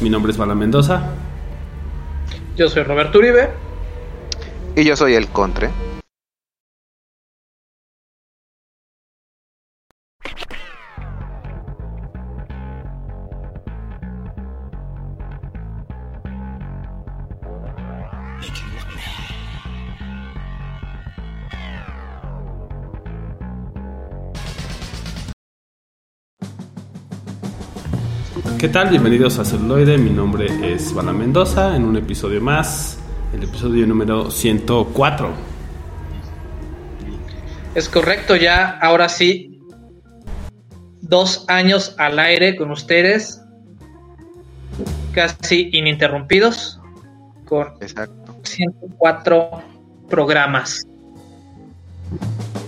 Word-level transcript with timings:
Mi 0.00 0.08
nombre 0.08 0.32
es 0.32 0.38
Bala 0.38 0.54
Mendoza. 0.54 1.02
Yo 2.56 2.68
soy 2.68 2.82
Roberto 2.84 3.18
Uribe. 3.18 3.50
Y 4.74 4.84
yo 4.84 4.96
soy 4.96 5.14
el 5.14 5.28
Contre. 5.28 5.68
¿Qué 28.60 28.68
tal? 28.68 28.90
Bienvenidos 28.90 29.38
a 29.38 29.44
Celuloide. 29.46 29.96
Mi 29.96 30.10
nombre 30.10 30.74
es 30.74 30.92
Bala 30.92 31.14
Mendoza 31.14 31.74
en 31.74 31.82
un 31.82 31.96
episodio 31.96 32.42
más, 32.42 32.98
el 33.32 33.44
episodio 33.44 33.86
número 33.86 34.30
104. 34.30 35.30
Es 37.74 37.88
correcto, 37.88 38.36
ya 38.36 38.78
ahora 38.82 39.08
sí, 39.08 39.62
dos 41.00 41.46
años 41.48 41.94
al 41.96 42.18
aire 42.18 42.54
con 42.54 42.70
ustedes, 42.70 43.40
casi 45.14 45.70
ininterrumpidos, 45.72 46.82
con 47.46 47.66
Exacto. 47.80 48.36
104 48.42 49.50
programas. 50.10 50.82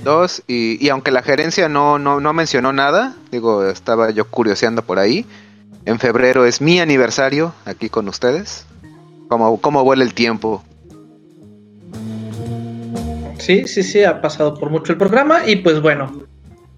Dos, 0.02 0.42
y, 0.47 0.83
y 0.83 0.88
aunque 0.88 1.11
la 1.11 1.20
gerencia 1.20 1.69
no, 1.69 1.98
no, 1.98 2.19
no 2.19 2.33
mencionó 2.33 2.72
nada, 2.72 3.14
digo, 3.30 3.66
estaba 3.66 4.09
yo 4.11 4.27
curioseando 4.27 4.80
por 4.80 4.98
ahí. 4.98 5.27
En 5.84 5.98
febrero 5.98 6.46
es 6.46 6.60
mi 6.60 6.78
aniversario 6.80 7.54
aquí 7.64 7.88
con 7.88 8.09
ustedes. 8.09 8.66
¿Cómo, 9.28 9.61
cómo 9.61 9.83
vuela 9.83 10.05
el 10.05 10.14
tiempo? 10.14 10.62
Sí, 13.38 13.66
sí, 13.66 13.83
sí, 13.83 14.05
ha 14.05 14.20
pasado 14.20 14.55
por 14.55 14.70
mucho 14.70 14.92
el 14.92 14.98
programa 14.98 15.41
y 15.47 15.56
pues 15.56 15.80
bueno, 15.80 16.22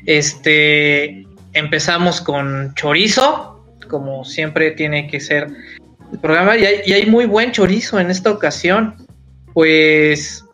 este 0.06 1.26
empezamos 1.52 2.20
con 2.20 2.72
chorizo, 2.74 3.62
como 3.88 4.24
siempre 4.24 4.70
tiene 4.70 5.06
que 5.08 5.20
ser 5.20 5.48
el 6.10 6.18
programa 6.18 6.56
y 6.56 6.64
hay, 6.64 6.76
y 6.86 6.92
hay 6.94 7.06
muy 7.06 7.26
buen 7.26 7.52
chorizo 7.52 8.00
en 8.00 8.10
esta 8.10 8.30
ocasión. 8.30 8.96
Pues 9.52 10.44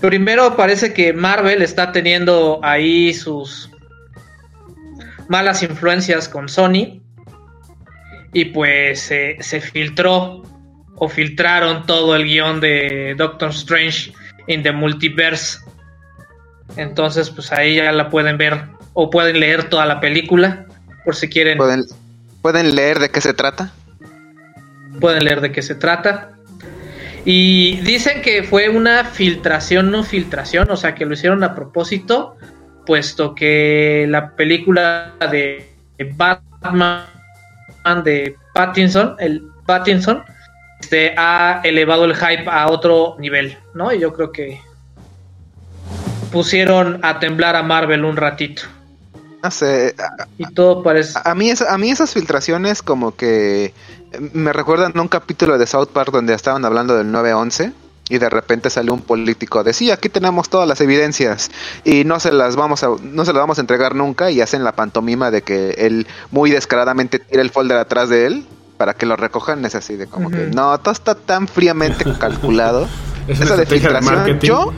primero 0.00 0.56
parece 0.56 0.92
que 0.92 1.12
Marvel 1.12 1.62
está 1.62 1.92
teniendo 1.92 2.60
ahí 2.62 3.14
sus 3.14 3.70
malas 5.28 5.62
influencias 5.62 6.28
con 6.28 6.48
Sony 6.48 7.01
y 8.32 8.46
pues 8.46 9.10
eh, 9.10 9.36
se 9.40 9.60
filtró 9.60 10.42
o 10.96 11.08
filtraron 11.08 11.84
todo 11.86 12.16
el 12.16 12.24
guion 12.24 12.60
de 12.60 13.14
Doctor 13.16 13.50
Strange 13.50 14.12
in 14.46 14.62
the 14.62 14.72
Multiverse. 14.72 15.58
Entonces, 16.76 17.30
pues 17.30 17.52
ahí 17.52 17.76
ya 17.76 17.92
la 17.92 18.08
pueden 18.08 18.38
ver 18.38 18.62
o 18.94 19.10
pueden 19.10 19.40
leer 19.40 19.68
toda 19.68 19.86
la 19.86 20.00
película 20.00 20.66
por 21.04 21.16
si 21.16 21.28
quieren. 21.28 21.58
¿Pueden, 21.58 21.84
¿Pueden 22.40 22.74
leer 22.74 22.98
de 22.98 23.10
qué 23.10 23.20
se 23.20 23.34
trata? 23.34 23.72
Pueden 25.00 25.24
leer 25.24 25.40
de 25.40 25.52
qué 25.52 25.62
se 25.62 25.74
trata. 25.74 26.30
Y 27.24 27.76
dicen 27.82 28.22
que 28.22 28.42
fue 28.42 28.68
una 28.68 29.04
filtración, 29.04 29.90
no 29.90 30.02
filtración, 30.02 30.70
o 30.70 30.76
sea 30.76 30.94
que 30.94 31.04
lo 31.04 31.14
hicieron 31.14 31.44
a 31.44 31.54
propósito, 31.54 32.36
puesto 32.84 33.34
que 33.34 34.06
la 34.08 34.34
película 34.34 35.14
de 35.30 35.72
Batman 36.16 37.04
de 38.04 38.36
Pattinson, 38.54 39.16
el 39.18 39.42
Pattinson, 39.66 40.24
este, 40.80 41.14
ha 41.16 41.60
elevado 41.64 42.04
el 42.04 42.14
hype 42.14 42.48
a 42.48 42.68
otro 42.68 43.16
nivel, 43.18 43.56
¿no? 43.74 43.92
Y 43.92 44.00
yo 44.00 44.12
creo 44.12 44.32
que 44.32 44.60
pusieron 46.30 47.00
a 47.02 47.18
temblar 47.18 47.56
a 47.56 47.62
Marvel 47.62 48.04
un 48.04 48.16
ratito. 48.16 48.62
No 49.42 49.50
sé. 49.50 49.94
A, 49.98 50.26
y 50.38 50.44
todo 50.54 50.82
parece. 50.82 51.18
A, 51.18 51.32
a, 51.32 51.34
mí, 51.34 51.50
a 51.50 51.78
mí 51.78 51.90
esas 51.90 52.12
filtraciones 52.14 52.82
como 52.82 53.14
que 53.16 53.74
me 54.32 54.52
recuerdan 54.52 54.92
a 54.96 55.02
un 55.02 55.08
capítulo 55.08 55.58
de 55.58 55.66
South 55.66 55.88
Park 55.92 56.10
donde 56.12 56.34
estaban 56.34 56.64
hablando 56.64 56.96
del 56.96 57.08
9-11 57.08 57.72
y 58.08 58.18
de 58.18 58.28
repente 58.28 58.68
sale 58.68 58.90
un 58.90 59.00
político 59.00 59.62
de 59.64 59.72
sí, 59.72 59.90
aquí 59.90 60.08
tenemos 60.08 60.48
todas 60.48 60.68
las 60.68 60.80
evidencias 60.80 61.50
y 61.84 62.04
no 62.04 62.20
se 62.20 62.32
las 62.32 62.56
vamos 62.56 62.82
a 62.82 62.88
no 63.02 63.24
se 63.24 63.32
las 63.32 63.40
vamos 63.40 63.58
a 63.58 63.60
entregar 63.60 63.94
nunca 63.94 64.30
y 64.30 64.40
hacen 64.40 64.64
la 64.64 64.72
pantomima 64.72 65.30
de 65.30 65.42
que 65.42 65.70
él 65.78 66.06
muy 66.30 66.50
descaradamente 66.50 67.18
tira 67.18 67.42
el 67.42 67.50
folder 67.50 67.78
atrás 67.78 68.08
de 68.08 68.26
él 68.26 68.46
para 68.76 68.94
que 68.94 69.06
lo 69.06 69.16
recojan 69.16 69.64
es 69.64 69.76
así 69.76 69.96
de 69.96 70.08
como 70.08 70.26
uh 70.26 70.30
-huh. 70.30 70.50
que 70.50 70.56
no, 70.56 70.78
todo 70.80 70.92
está 70.92 71.14
tan 71.14 71.46
fríamente 71.46 72.04
calculado. 72.18 72.88
Esa 73.28 73.56
de 73.56 73.66
filtración 73.66 74.40
yo 74.40 74.72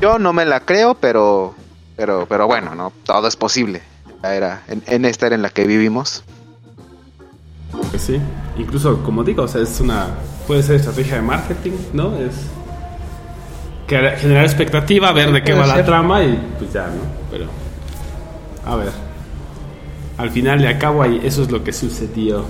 yo 0.00 0.18
no 0.18 0.32
me 0.32 0.44
la 0.44 0.60
creo, 0.60 0.94
pero 0.94 1.54
pero 1.96 2.26
pero 2.28 2.46
bueno, 2.48 2.74
no 2.74 2.92
todo 3.04 3.28
es 3.28 3.36
posible. 3.36 3.82
Era 4.24 4.64
en, 4.66 4.82
en 4.86 5.04
esta 5.04 5.26
era 5.26 5.36
en 5.36 5.42
la 5.42 5.50
que 5.50 5.64
vivimos. 5.64 6.24
Sí, 7.98 8.20
incluso 8.58 9.02
como 9.02 9.22
digo, 9.24 9.42
o 9.42 9.48
sea, 9.48 9.62
es 9.62 9.80
una 9.80 10.08
puede 10.46 10.62
ser 10.62 10.76
estrategia 10.76 11.16
de 11.16 11.22
marketing, 11.22 11.72
¿no? 11.92 12.16
Es 12.16 12.34
generar 13.86 14.44
expectativa, 14.44 15.12
ver 15.12 15.32
de 15.32 15.42
qué 15.42 15.52
va 15.52 15.66
ser. 15.66 15.76
la 15.76 15.84
trama 15.84 16.22
y 16.24 16.38
pues 16.58 16.72
ya, 16.72 16.86
¿no? 16.86 17.02
Pero 17.30 17.46
a 18.66 18.76
ver. 18.76 18.92
Al 20.16 20.30
final 20.30 20.60
de 20.60 20.68
acabo 20.68 21.02
ahí, 21.02 21.20
eso 21.24 21.42
es 21.42 21.50
lo 21.50 21.64
que 21.64 21.72
sucedió. 21.72 22.44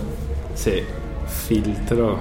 Se 0.55 0.84
filtró. 1.49 2.19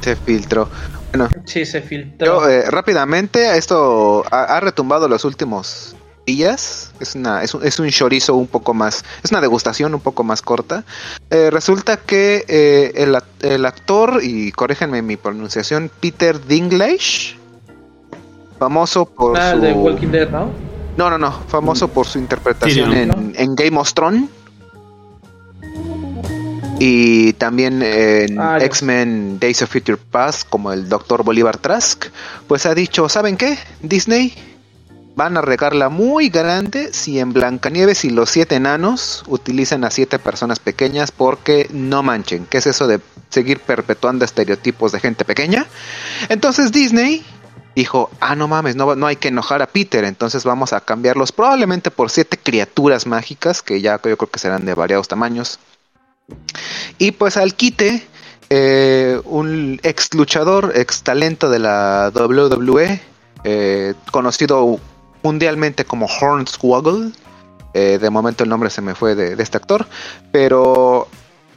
Se 0.00 0.16
filtró. 0.16 0.68
Bueno, 1.12 1.28
sí, 1.44 1.64
se 1.64 1.80
filtró. 1.80 2.26
Yo, 2.42 2.48
eh, 2.48 2.70
rápidamente, 2.70 3.56
esto 3.56 4.22
ha, 4.30 4.44
ha, 4.44 4.60
retumbado 4.60 5.08
los 5.08 5.24
últimos 5.24 5.96
días. 6.30 6.92
Es, 7.00 7.14
una, 7.14 7.42
es, 7.42 7.54
un, 7.54 7.64
es 7.64 7.78
un 7.80 7.88
chorizo 7.90 8.36
un 8.36 8.46
poco 8.46 8.74
más. 8.74 9.04
Es 9.22 9.30
una 9.30 9.40
degustación 9.40 9.94
un 9.94 10.00
poco 10.00 10.22
más 10.22 10.42
corta. 10.42 10.84
Eh, 11.30 11.50
resulta 11.50 11.96
que 11.96 12.44
eh, 12.48 12.92
el, 12.94 13.16
el, 13.40 13.66
actor, 13.66 14.20
y 14.22 14.52
corríjanme 14.52 15.02
mi 15.02 15.16
pronunciación, 15.16 15.90
Peter 16.00 16.44
Dinklage, 16.46 17.36
famoso 18.58 19.06
por. 19.06 19.36
Ah, 19.36 19.52
su... 19.52 19.60
de 19.60 19.72
Walking 19.72 20.08
Dead, 20.08 20.30
¿no? 20.30 20.50
No, 20.96 21.10
no, 21.10 21.18
no. 21.18 21.32
Famoso 21.48 21.88
por 21.88 22.06
su 22.06 22.18
interpretación 22.18 22.92
en, 22.92 23.08
¿no? 23.08 23.14
en 23.34 23.54
Game 23.54 23.78
of 23.78 23.92
Thrones 23.94 24.28
y 26.80 27.34
también 27.34 27.82
en 27.82 28.40
ah, 28.40 28.58
X-Men 28.58 29.38
Days 29.38 29.60
of 29.62 29.70
Future 29.70 29.98
Past 29.98 30.48
como 30.48 30.72
el 30.72 30.88
Dr. 30.88 31.22
Bolívar 31.22 31.58
Trask, 31.58 32.06
pues 32.48 32.64
ha 32.64 32.74
dicho, 32.74 33.08
¿saben 33.10 33.36
qué? 33.36 33.58
Disney 33.82 34.34
van 35.16 35.36
a 35.36 35.42
regarla 35.42 35.88
muy 35.88 36.28
grande 36.28 36.92
si 36.92 37.18
en 37.18 37.32
Blancanieves 37.32 38.04
y 38.04 38.10
los 38.10 38.30
siete 38.30 38.56
enanos 38.56 39.24
utilizan 39.26 39.84
a 39.84 39.90
siete 39.90 40.18
personas 40.18 40.58
pequeñas 40.58 41.10
porque 41.10 41.68
no 41.70 42.02
manchen, 42.02 42.46
¿qué 42.46 42.58
es 42.58 42.66
eso 42.66 42.86
de 42.86 43.00
seguir 43.28 43.60
perpetuando 43.60 44.24
estereotipos 44.24 44.92
de 44.92 45.00
gente 45.00 45.24
pequeña? 45.24 45.66
Entonces 46.28 46.72
Disney 46.72 47.24
dijo, 47.74 48.10
ah, 48.20 48.34
no 48.34 48.48
mames, 48.48 48.76
no, 48.76 48.96
no 48.96 49.06
hay 49.06 49.16
que 49.16 49.28
enojar 49.28 49.62
a 49.62 49.66
Peter, 49.66 50.04
entonces 50.04 50.44
vamos 50.44 50.72
a 50.72 50.80
cambiarlos 50.80 51.32
probablemente 51.32 51.90
por 51.90 52.10
siete 52.10 52.38
criaturas 52.38 53.06
mágicas 53.06 53.62
que 53.62 53.80
ya 53.80 54.00
yo 54.04 54.16
creo 54.16 54.30
que 54.30 54.38
serán 54.38 54.64
de 54.64 54.74
variados 54.74 55.08
tamaños 55.08 55.58
y 56.98 57.12
pues 57.12 57.36
al 57.36 57.54
quite, 57.54 58.06
eh, 58.50 59.20
un 59.24 59.80
ex 59.82 60.14
luchador, 60.14 60.72
ex 60.74 61.02
talento 61.02 61.50
de 61.50 61.58
la 61.58 62.12
WWE, 62.14 63.00
eh, 63.44 63.94
conocido 64.10 64.78
mundialmente 65.22 65.84
como 65.84 66.06
Hornswoggle, 66.06 67.12
eh, 67.74 67.98
de 68.00 68.10
momento 68.10 68.44
el 68.44 68.50
nombre 68.50 68.70
se 68.70 68.80
me 68.80 68.94
fue 68.94 69.14
de, 69.14 69.36
de, 69.36 69.42
este 69.42 69.56
actor, 69.56 69.86
pero 70.32 71.08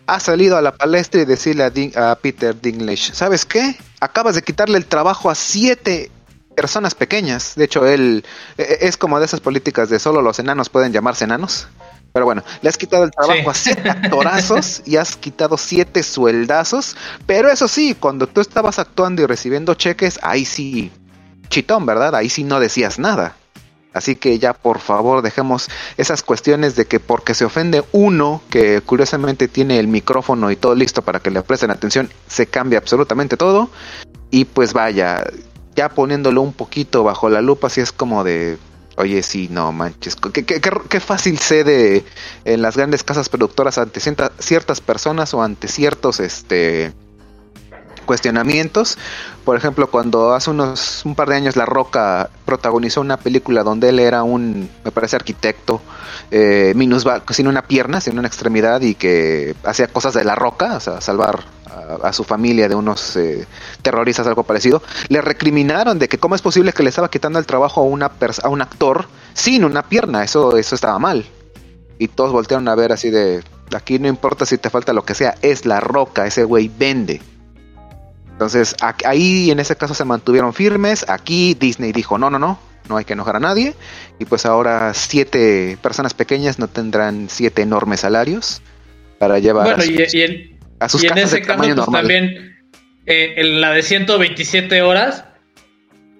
ha 0.06 0.20
salido 0.20 0.58
a 0.58 0.62
la 0.62 0.74
palestra 0.74 1.22
y 1.22 1.26
decirle 1.26 1.64
a, 1.96 2.16
Peter 2.16 2.60
Dinklage, 2.60 3.14
¿sabes 3.14 3.46
qué? 3.46 3.76
Acabas 4.00 4.36
de 4.36 4.42
quitarle 4.42 4.78
el 4.78 4.86
trabajo 4.86 5.30
a 5.30 5.36
siete 5.36 6.12
personas 6.56 6.94
pequeñas. 6.94 7.56
De 7.56 7.66
hecho, 7.66 7.88
él 7.88 8.26
es 8.58 8.98
como 8.98 9.20
de 9.20 9.26
esas 9.26 9.40
políticas 9.40 9.90
de 9.90 10.00
solo 10.00 10.22
los 10.22 10.40
enanos 10.40 10.70
pueden 10.70 10.92
llamarse 10.92 11.24
enanos. 11.24 11.68
Pero 12.12 12.26
bueno, 12.26 12.44
le 12.62 12.70
has 12.70 12.78
quitado 12.78 13.06
el 13.06 13.12
trabajo 13.12 13.42
sí. 13.54 13.72
a 13.72 13.74
siete 13.74 13.90
actorazos 13.90 14.84
y 14.86 14.98
has 14.98 15.16
quitado 15.16 15.58
siete 15.58 16.04
sueldazos. 16.04 16.96
Pero 17.26 17.50
eso 17.50 17.68
sí, 17.68 17.96
cuando 18.00 18.28
tú 18.28 18.42
estabas 18.42 18.78
actuando 18.78 19.24
y 19.24 19.26
recibiendo 19.26 19.74
cheques, 19.74 20.20
ahí 20.22 20.46
sí, 20.46 20.92
chitón, 21.50 21.88
¿verdad? 21.88 22.14
Ahí 22.16 22.30
sí 22.30 22.44
no 22.44 22.60
decías 22.60 23.00
nada. 23.00 23.36
Así 23.94 24.16
que 24.16 24.40
ya 24.40 24.54
por 24.54 24.80
favor 24.80 25.22
dejemos 25.22 25.70
esas 25.98 26.24
cuestiones 26.24 26.76
de 26.76 26.86
que 26.86 27.00
porque 27.00 27.34
se 27.34 27.46
ofende 27.46 27.84
uno 27.92 28.42
que 28.50 28.82
curiosamente 28.82 29.48
tiene 29.48 29.80
el 29.80 29.88
micrófono 29.88 30.52
y 30.52 30.56
todo 30.56 30.76
listo 30.76 31.02
para 31.02 31.20
que 31.20 31.32
le 31.32 31.44
presten 31.44 31.72
atención, 31.72 32.10
se 32.28 32.48
cambia 32.48 32.80
absolutamente 32.80 33.38
todo. 33.38 33.70
Y 34.32 34.46
pues 34.46 34.74
vaya, 34.74 35.24
ya 35.76 35.90
poniéndolo 35.90 36.42
un 36.42 36.54
poquito 36.54 37.04
bajo 37.04 37.30
la 37.30 37.42
lupa, 37.42 37.68
así 37.68 37.82
es 37.82 37.92
como 37.92 38.24
de 38.24 38.58
Oye, 38.96 39.24
sí, 39.24 39.48
no 39.50 39.72
manches. 39.72 40.16
Qué, 40.16 40.46
qué, 40.46 41.00
fácil 41.00 41.40
cede 41.40 42.04
en 42.46 42.62
las 42.62 42.78
grandes 42.78 43.04
casas 43.04 43.28
productoras 43.28 43.80
ante 43.80 44.00
ciertas 44.00 44.82
personas 44.82 45.34
o 45.34 45.42
ante 45.42 45.68
ciertos 45.68 46.20
este 46.20 46.94
cuestionamientos. 48.04 48.98
Por 49.44 49.58
ejemplo, 49.58 49.90
cuando 49.90 50.34
hace 50.34 50.50
unos 50.50 51.04
un 51.06 51.16
par 51.16 51.30
de 51.30 51.36
años 51.36 51.56
La 51.56 51.66
Roca 51.66 52.30
protagonizó 52.46 53.02
una 53.02 53.18
película 53.18 53.64
donde 53.64 53.90
él 53.90 54.00
era 54.00 54.24
un, 54.24 54.70
me 54.84 54.92
parece, 54.92 55.16
arquitecto, 55.16 55.82
eh, 56.32 56.74
sin 57.32 57.48
una 57.48 57.64
pierna, 57.64 58.02
sin 58.02 58.18
una 58.18 58.28
extremidad 58.28 58.82
y 58.82 58.96
que 58.96 59.56
hacía 59.64 59.88
cosas 59.88 60.14
de 60.14 60.24
La 60.24 60.36
Roca, 60.36 60.78
o 60.78 60.80
sea, 60.80 61.02
salvar 61.02 61.44
a, 62.02 62.14
su 62.14 62.24
familia 62.24 62.68
de 62.68 62.76
unos 62.76 63.16
eh, 63.16 63.46
terroristas, 63.82 64.28
algo 64.28 64.44
parecido, 64.44 64.82
le 65.10 65.22
recriminaron 65.22 66.00
de 66.00 66.08
que 66.08 66.18
cómo 66.18 66.36
es 66.36 66.42
posible 66.42 66.74
que 66.74 66.84
le 66.84 66.90
estaba 66.90 67.10
quitando 67.10 67.40
el 67.40 67.46
trabajo 67.46 67.82
a, 67.82 67.84
una 67.84 68.12
a 68.44 68.50
un 68.50 68.62
actor 68.62 69.08
sin 69.34 69.66
una 69.66 69.84
pierna, 69.84 70.24
eso, 70.24 70.58
eso 70.58 70.76
estaba 70.76 71.00
mal. 71.00 71.26
Y 72.00 72.08
todos 72.08 72.32
voltearon 72.32 72.68
a 72.68 72.76
ver 72.76 72.92
así 72.92 73.10
de, 73.10 73.44
aquí 73.76 74.00
no 74.00 74.08
importa 74.08 74.46
si 74.46 74.58
te 74.58 74.70
falta 74.70 74.94
lo 74.94 75.04
que 75.04 75.16
sea, 75.16 75.36
es 75.42 75.66
la 75.66 75.80
roca, 75.80 76.26
ese 76.26 76.44
güey 76.44 76.70
vende. 76.70 77.22
Entonces 78.34 78.76
ahí 79.06 79.52
en 79.52 79.60
ese 79.60 79.76
caso 79.76 79.94
se 79.94 80.06
mantuvieron 80.06 80.54
firmes, 80.54 81.06
aquí 81.08 81.56
Disney 81.60 81.92
dijo, 81.92 82.18
no, 82.18 82.30
no, 82.30 82.40
no, 82.40 82.60
no 82.90 82.98
hay 82.98 83.06
que 83.06 83.14
enojar 83.14 83.38
a 83.38 83.40
nadie, 83.40 83.74
y 84.20 84.26
pues 84.26 84.46
ahora 84.46 84.94
siete 84.94 85.78
personas 85.82 86.14
pequeñas 86.14 86.60
no 86.60 86.68
tendrán 86.68 87.28
siete 87.30 87.62
enormes 87.62 88.02
salarios 88.02 88.62
para 89.20 89.40
llevar... 89.40 89.66
Bueno, 89.66 89.84
y, 89.84 89.92
y 89.92 90.22
en 90.22 91.18
ese 91.18 91.42
caso, 91.42 91.76
pues 91.76 91.92
también 91.92 92.54
eh, 93.06 93.34
en 93.38 93.62
la 93.62 93.72
de 93.72 93.84
127 93.84 94.82
horas, 94.82 95.26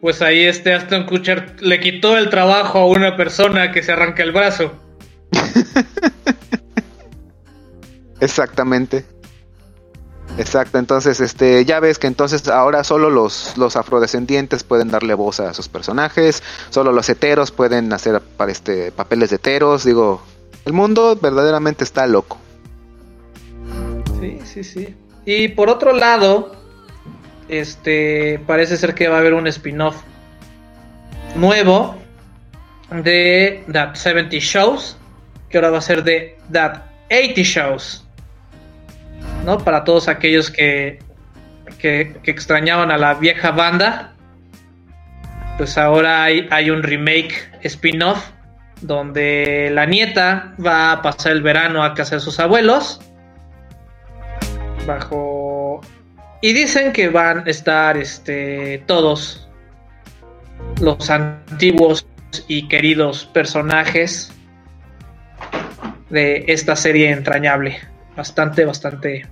pues 0.02 0.22
ahí 0.22 0.44
este 0.44 0.74
Aston 0.74 1.06
Kutcher 1.06 1.56
le 1.62 1.80
quitó 1.80 2.18
el 2.18 2.30
trabajo 2.30 2.80
a 2.80 2.88
una 2.88 3.16
persona 3.16 3.72
que 3.72 3.84
se 3.84 3.94
arranca 3.94 4.24
el 4.24 4.34
brazo. 4.34 4.74
Exactamente. 8.20 9.06
Exacto, 10.38 10.80
entonces 10.80 11.20
este 11.20 11.64
ya 11.64 11.80
ves 11.80 12.00
que 12.00 12.08
entonces 12.08 12.48
ahora 12.48 12.84
solo 12.84 13.12
los, 13.12 13.56
los 13.56 13.76
afrodescendientes 13.76 14.64
pueden 14.64 14.90
darle 14.90 15.14
voz 15.14 15.40
a 15.40 15.54
sus 15.54 15.70
personajes, 15.70 16.42
solo 16.72 16.92
los 16.92 17.08
heteros 17.08 17.52
pueden 17.52 17.94
hacer 17.94 18.20
para 18.20 18.52
este 18.52 18.92
papeles 18.92 19.32
heteros, 19.32 19.84
digo, 19.84 20.24
el 20.66 20.74
mundo 20.74 21.16
verdaderamente 21.22 21.84
está 21.84 22.08
loco. 22.08 22.40
Sí, 24.20 24.40
sí, 24.44 24.64
sí. 24.64 24.96
Y 25.26 25.50
por 25.50 25.70
otro 25.70 25.94
lado, 25.94 26.56
este 27.48 28.42
parece 28.48 28.78
ser 28.78 28.96
que 28.96 29.08
va 29.08 29.18
a 29.18 29.20
haber 29.20 29.34
un 29.34 29.46
spin-off 29.48 29.98
nuevo 31.36 31.96
de 32.90 33.64
That 33.72 33.96
70 33.96 34.38
Shows, 34.40 34.98
que 35.50 35.58
ahora 35.58 35.70
va 35.70 35.78
a 35.78 35.82
ser 35.82 36.04
de 36.04 36.38
That 36.52 36.82
80 37.12 37.42
Shows. 37.42 38.03
¿No? 39.44 39.58
Para 39.58 39.84
todos 39.84 40.08
aquellos 40.08 40.50
que, 40.50 41.00
que, 41.80 42.16
extrañaban 42.24 42.92
a 42.92 42.98
la 42.98 43.16
vieja 43.16 43.52
banda, 43.52 44.14
pues 45.58 45.78
ahora 45.78 46.24
hay, 46.24 46.48
hay 46.50 46.70
un 46.70 46.82
remake 46.82 47.52
spin-off 47.64 48.32
donde 48.82 49.70
la 49.72 49.86
nieta 49.86 50.54
va 50.64 50.92
a 50.92 51.02
pasar 51.02 51.34
el 51.34 51.42
verano 51.42 51.84
a 51.84 51.94
casa 51.94 52.16
de 52.16 52.22
sus 52.22 52.40
abuelos 52.40 53.00
bajo 54.86 55.82
y 56.42 56.54
dicen 56.54 56.92
que 56.92 57.10
van 57.10 57.48
a 57.48 57.50
estar 57.50 57.98
este 57.98 58.84
todos 58.86 59.48
los 60.82 61.10
antiguos 61.10 62.06
y 62.48 62.68
queridos 62.68 63.26
personajes 63.26 64.32
de 66.10 66.44
esta 66.48 66.76
serie 66.76 67.12
entrañable. 67.12 67.80
Bastante, 68.16 68.66
bastante. 68.66 69.28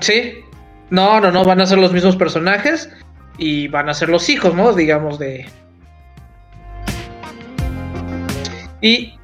Sí. 0.00 0.44
No, 0.90 1.20
no, 1.20 1.30
no, 1.30 1.44
van 1.44 1.60
a 1.60 1.66
ser 1.66 1.78
los 1.78 1.92
mismos 1.92 2.16
personajes 2.16 2.90
y 3.36 3.68
van 3.68 3.88
a 3.88 3.94
ser 3.94 4.08
los 4.08 4.28
hijos, 4.28 4.54
¿no? 4.54 4.72
Digamos 4.72 5.18
de... 5.18 5.46
Y 8.80 9.18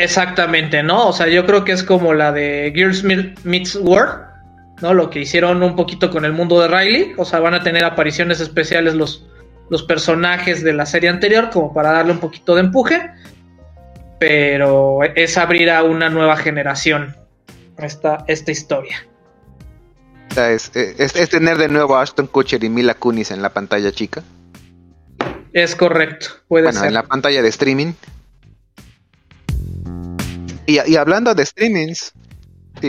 Exactamente, 0.00 0.82
¿no? 0.82 1.08
O 1.08 1.12
sea, 1.12 1.28
yo 1.28 1.44
creo 1.44 1.62
que 1.62 1.72
es 1.72 1.84
como 1.84 2.14
la 2.14 2.32
de 2.32 2.72
Girls 2.74 3.04
Meets 3.04 3.76
World, 3.76 4.22
¿no? 4.80 4.94
Lo 4.94 5.10
que 5.10 5.20
hicieron 5.20 5.62
un 5.62 5.76
poquito 5.76 6.10
con 6.10 6.24
el 6.24 6.32
mundo 6.32 6.58
de 6.58 6.68
Riley. 6.68 7.12
O 7.18 7.26
sea, 7.26 7.40
van 7.40 7.52
a 7.52 7.62
tener 7.62 7.84
apariciones 7.84 8.40
especiales 8.40 8.94
los, 8.94 9.26
los 9.70 9.82
personajes 9.84 10.62
de 10.62 10.74
la 10.74 10.84
serie 10.84 11.08
anterior, 11.08 11.48
como 11.50 11.72
para 11.72 11.92
darle 11.92 12.12
un 12.12 12.18
poquito 12.18 12.54
de 12.54 12.60
empuje. 12.60 13.10
Pero 14.18 15.02
es 15.02 15.38
abrir 15.38 15.70
a 15.70 15.82
una 15.82 16.10
nueva 16.10 16.36
generación 16.36 17.16
esta, 17.78 18.24
esta 18.26 18.50
historia. 18.50 19.06
Es, 20.36 20.70
es, 20.74 21.28
tener 21.28 21.56
de 21.56 21.68
nuevo 21.68 21.96
a 21.96 22.02
Ashton 22.02 22.26
Kutcher 22.26 22.62
y 22.62 22.68
Mila 22.68 22.94
Kunis 22.94 23.30
en 23.30 23.42
la 23.42 23.50
pantalla 23.50 23.90
chica. 23.90 24.22
Es 25.52 25.74
correcto, 25.74 26.28
puede 26.46 26.66
bueno, 26.66 26.84
en 26.84 26.94
la 26.94 27.02
pantalla 27.02 27.42
de 27.42 27.48
streaming. 27.48 27.92
Y, 30.66 30.96
hablando 30.96 31.34
de 31.34 31.44
streamings, 31.44 32.12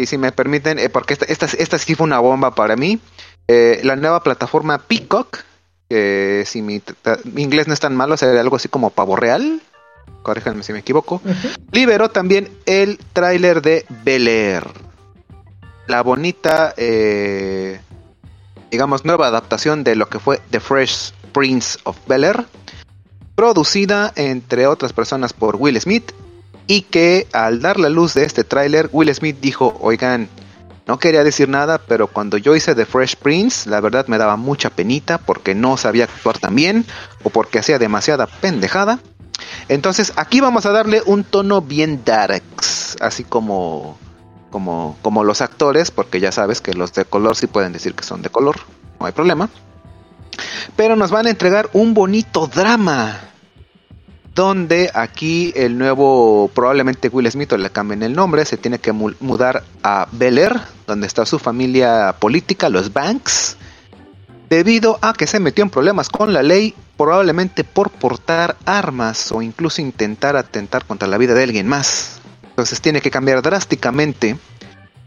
si, 0.06 0.18
me 0.20 0.32
permiten, 0.32 0.78
eh, 0.78 0.90
porque 0.90 1.16
esta, 1.16 1.46
esta, 1.46 1.78
sí 1.80 1.96
fue 1.96 2.06
una 2.06 2.20
bomba 2.20 2.54
para 2.54 2.76
mí, 2.76 3.00
eh, 3.48 3.82
la 3.84 3.96
nueva 3.96 4.22
plataforma 4.22 4.78
Peacock, 4.78 5.40
que 5.92 6.46
si 6.46 6.62
mi, 6.62 6.82
inglés 7.36 7.68
no 7.68 7.74
es 7.74 7.82
tan 7.82 7.98
malo, 7.98 8.16
sería 8.16 8.40
algo 8.40 8.56
así 8.56 8.70
como 8.70 8.92
pavo 8.92 9.18
real, 9.18 9.62
corríjanme 10.24 10.64
si 10.64 10.72
me 10.72 10.80
equivoco, 10.80 11.22
liberó 11.74 12.10
también 12.10 12.48
el 12.66 12.98
tráiler 13.12 13.62
de 13.62 13.86
Bel 14.06 14.30
Air. 14.30 14.68
La 15.88 16.02
bonita, 16.02 16.74
eh, 16.78 17.82
digamos, 18.70 19.04
nueva 19.04 19.28
adaptación 19.28 19.84
de 19.84 19.98
lo 19.98 20.08
que 20.08 20.20
fue 20.20 20.40
The 20.50 20.62
Fresh 20.62 21.12
Prince 21.34 21.78
of 21.84 21.98
Bel 22.08 22.24
Air, 22.24 22.46
producida 23.36 24.14
entre 24.16 24.68
otras 24.68 24.94
personas 24.94 25.34
por 25.34 25.58
Will 25.58 25.78
Smith 25.82 26.14
y 26.68 26.84
que 26.84 27.28
al 27.34 27.62
dar 27.62 27.82
la 27.82 27.90
luz 27.90 28.14
de 28.14 28.24
este 28.24 28.46
tráiler, 28.46 28.88
Will 28.94 29.14
Smith 29.14 29.42
dijo, 29.42 29.78
oigan, 29.82 30.30
no 30.92 31.00
quería 31.00 31.24
decir 31.24 31.48
nada, 31.48 31.78
pero 31.78 32.08
cuando 32.08 32.36
yo 32.36 32.54
hice 32.54 32.76
The 32.76 32.86
Fresh 32.86 33.16
Prince, 33.16 33.70
la 33.70 33.80
verdad 33.80 34.08
me 34.08 34.18
daba 34.18 34.36
mucha 34.36 34.70
penita 34.70 35.20
porque 35.20 35.56
no 35.56 35.78
sabía 35.78 36.04
actuar 36.04 36.38
tan 36.38 36.54
bien 36.54 36.86
o 37.24 37.30
porque 37.30 37.60
hacía 37.60 37.80
demasiada 37.80 38.28
pendejada. 38.28 39.00
Entonces 39.70 40.12
aquí 40.18 40.42
vamos 40.42 40.66
a 40.66 40.72
darle 40.72 41.02
un 41.06 41.24
tono 41.24 41.62
bien 41.62 42.02
darks, 42.04 42.98
así 43.00 43.24
como, 43.24 43.98
como, 44.50 44.98
como 45.02 45.24
los 45.24 45.40
actores, 45.40 45.92
porque 45.92 46.20
ya 46.20 46.34
sabes 46.34 46.60
que 46.60 46.74
los 46.74 46.92
de 46.92 47.06
color 47.06 47.38
sí 47.38 47.48
pueden 47.48 47.72
decir 47.72 47.94
que 47.94 48.04
son 48.04 48.22
de 48.22 48.30
color, 48.30 48.58
no 49.00 49.06
hay 49.06 49.14
problema. 49.14 49.48
Pero 50.76 50.98
nos 50.98 51.10
van 51.10 51.26
a 51.26 51.30
entregar 51.30 51.70
un 51.72 51.94
bonito 51.94 52.48
drama 52.48 53.31
donde 54.34 54.90
aquí 54.94 55.52
el 55.56 55.78
nuevo, 55.78 56.50
probablemente 56.54 57.10
Will 57.10 57.30
Smith 57.30 57.52
o 57.54 57.58
le 57.58 57.70
cambien 57.70 58.04
el 58.04 58.14
nombre, 58.14 58.46
se 58.46 58.58
tiene 58.58 58.80
que 58.80 58.94
mudar 58.94 59.64
a 59.84 60.08
Bel 60.12 60.38
Air, 60.38 60.62
donde 60.88 61.08
está 61.08 61.26
su 61.26 61.38
familia 61.38 62.16
política, 62.18 62.70
los 62.70 62.94
Banks, 62.94 63.58
debido 64.50 65.00
a 65.02 65.14
que 65.14 65.28
se 65.28 65.40
metió 65.40 65.64
en 65.64 65.70
problemas 65.70 66.10
con 66.10 66.34
la 66.34 66.44
ley, 66.44 66.74
probablemente 66.98 67.64
por 67.64 67.90
portar 67.90 68.58
armas 68.66 69.32
o 69.32 69.42
incluso 69.42 69.82
intentar 69.82 70.38
atentar 70.38 70.86
contra 70.86 71.08
la 71.08 71.18
vida 71.18 71.34
de 71.34 71.44
alguien 71.44 71.68
más. 71.68 72.20
Entonces 72.44 72.80
tiene 72.80 73.02
que 73.02 73.12
cambiar 73.12 73.42
drásticamente 73.42 74.38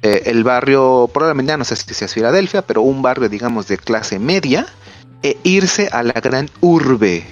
eh, 0.02 0.22
el 0.26 0.44
barrio, 0.44 1.08
probablemente 1.12 1.50
ya 1.50 1.56
no 1.56 1.64
sé 1.64 1.76
si 1.76 2.04
es 2.04 2.12
Filadelfia, 2.12 2.62
pero 2.62 2.82
un 2.82 3.00
barrio 3.00 3.28
digamos 3.28 3.68
de 3.68 3.78
clase 3.78 4.18
media, 4.18 4.66
e 5.22 5.38
irse 5.42 5.88
a 5.90 6.02
la 6.02 6.20
gran 6.20 6.50
urbe 6.60 7.24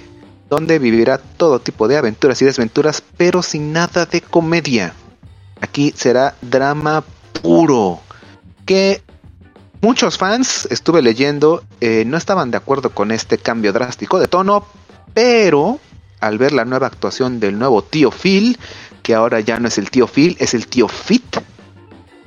donde 0.53 0.79
vivirá 0.79 1.17
todo 1.17 1.61
tipo 1.61 1.89
de 1.89 1.97
aventuras 1.97 2.43
y 2.43 2.45
desventuras, 2.45 3.03
pero 3.17 3.43
sin 3.43 3.73
nada 3.73 4.05
de 4.05 4.21
comedia. 4.21 4.93
Aquí 5.63 5.95
será 5.97 6.35
drama 6.43 7.03
puro, 7.41 8.01
que 8.67 9.01
muchos 9.81 10.19
fans, 10.19 10.69
estuve 10.71 11.01
leyendo, 11.01 11.65
eh, 11.81 12.05
no 12.07 12.19
estaban 12.19 12.51
de 12.51 12.59
acuerdo 12.59 12.91
con 12.91 13.13
este 13.13 13.39
cambio 13.39 13.73
drástico 13.73 14.21
de 14.21 14.29
tono, 14.29 14.67
pero 15.15 15.81
al 16.21 16.37
ver 16.37 16.53
la 16.53 16.67
nueva 16.67 16.89
actuación 16.89 17.41
del 17.41 17.59
nuevo 17.59 17.81
tío 17.81 18.11
Phil, 18.11 18.59
que 19.03 19.15
ahora 19.15 19.41
ya 19.41 19.59
no 19.59 19.69
es 19.69 19.79
el 19.79 19.91
tío 19.91 20.07
Phil, 20.07 20.37
es 20.39 20.53
el 20.53 20.67
tío 20.67 20.87
Fit, 20.87 21.39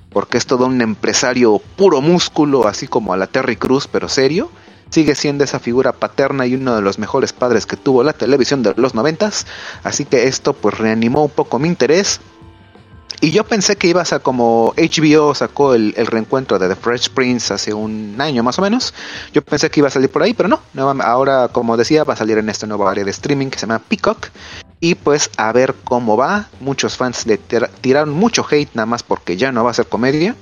porque 0.10 0.40
es 0.40 0.48
todo 0.48 0.66
un 0.66 0.82
empresario 0.82 1.62
puro 1.76 2.02
músculo, 2.02 2.68
así 2.68 2.88
como 2.88 3.14
a 3.14 3.18
la 3.18 3.28
Terry 3.28 3.56
Cruz, 3.56 3.88
pero 3.88 4.10
serio, 4.10 4.50
sigue 4.90 5.16
siendo 5.16 5.44
esa 5.44 5.60
figura 5.60 5.92
paterna 5.94 6.46
y 6.46 6.56
uno 6.56 6.76
de 6.76 6.82
los 6.82 7.00
mejores 7.00 7.34
padres 7.34 7.66
que 7.66 7.78
tuvo 7.78 8.04
la 8.04 8.14
televisión 8.14 8.64
de 8.64 8.74
los 8.78 8.96
noventas, 8.96 9.46
así 9.84 10.06
que 10.06 10.28
esto 10.28 10.54
pues 10.54 10.78
reanimó 10.78 11.26
un 11.26 11.32
poco 11.32 11.60
mi 11.60 11.68
interés 11.68 12.20
Y 13.22 13.32
yo 13.32 13.44
pensé 13.44 13.76
que 13.76 13.88
iba 13.88 14.02
a 14.02 14.06
ser 14.06 14.22
como 14.22 14.74
HBO 14.78 15.34
sacó 15.36 15.74
el, 15.74 15.94
reencuentro 15.96 16.60
de 16.60 16.68
The 16.68 16.76
Fresh 16.76 17.10
Prince 17.10 17.54
hace 17.54 17.74
un 17.74 18.16
año 18.20 18.44
más 18.44 18.60
o 18.60 18.62
menos. 18.62 18.94
Yo 19.34 19.42
pensé 19.42 19.70
que 19.70 19.80
iba 19.80 19.88
a 19.88 19.92
salir 19.92 20.12
por 20.12 20.22
ahí, 20.22 20.34
pero 20.34 20.50
no. 20.50 20.60
Ahora, 21.02 21.48
como 21.48 21.78
decía, 21.78 22.04
va 22.04 22.14
a 22.14 22.18
salir 22.18 22.38
en 22.38 22.50
esta 22.50 22.68
nueva 22.68 22.92
área 22.92 23.04
de 23.04 23.12
streaming 23.12 23.48
que 23.48 23.58
se 23.58 23.68
llama 23.68 23.80
Peacock. 23.80 24.28
Y 24.80 24.96
pues 24.96 25.32
a 25.38 25.52
ver 25.54 25.76
cómo 25.84 26.18
va. 26.18 26.50
Muchos 26.60 26.98
fans 26.98 27.26
le 27.26 27.38
tiraron 27.38 28.12
mucho 28.12 28.46
hate 28.50 28.76
nada 28.76 28.86
más 28.86 29.02
porque 29.02 29.38
ya 29.38 29.52
no 29.52 29.64
va 29.64 29.72
a 29.72 29.74
ser 29.74 29.88
comedia. 29.88 30.36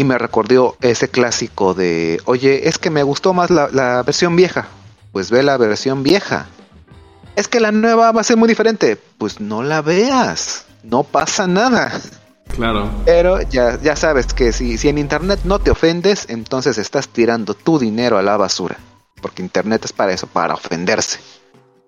Y 0.00 0.04
me 0.04 0.16
recordó 0.16 0.78
ese 0.80 1.10
clásico 1.10 1.74
de, 1.74 2.22
oye, 2.24 2.70
es 2.70 2.78
que 2.78 2.88
me 2.88 3.02
gustó 3.02 3.34
más 3.34 3.50
la, 3.50 3.68
la 3.70 4.02
versión 4.02 4.34
vieja. 4.34 4.68
Pues 5.12 5.30
ve 5.30 5.42
la 5.42 5.58
versión 5.58 6.02
vieja. 6.02 6.46
Es 7.36 7.48
que 7.48 7.60
la 7.60 7.70
nueva 7.70 8.10
va 8.10 8.22
a 8.22 8.24
ser 8.24 8.38
muy 8.38 8.48
diferente. 8.48 8.96
Pues 9.18 9.40
no 9.40 9.62
la 9.62 9.82
veas 9.82 10.64
no 10.82 11.02
pasa 11.02 11.46
nada. 11.46 11.92
Claro. 12.54 12.90
Pero 13.04 13.42
ya, 13.42 13.78
ya 13.80 13.94
sabes 13.94 14.32
que 14.32 14.52
si, 14.52 14.78
si 14.78 14.88
en 14.88 14.96
internet 14.96 15.40
no 15.44 15.58
te 15.58 15.70
ofendes, 15.70 16.26
entonces 16.28 16.78
estás 16.78 17.08
tirando 17.08 17.54
tu 17.54 17.78
dinero 17.78 18.18
a 18.18 18.22
la 18.22 18.36
basura. 18.38 18.78
Porque 19.20 19.42
internet 19.42 19.84
es 19.84 19.92
para 19.92 20.12
eso, 20.12 20.26
para 20.26 20.54
ofenderse. 20.54 21.20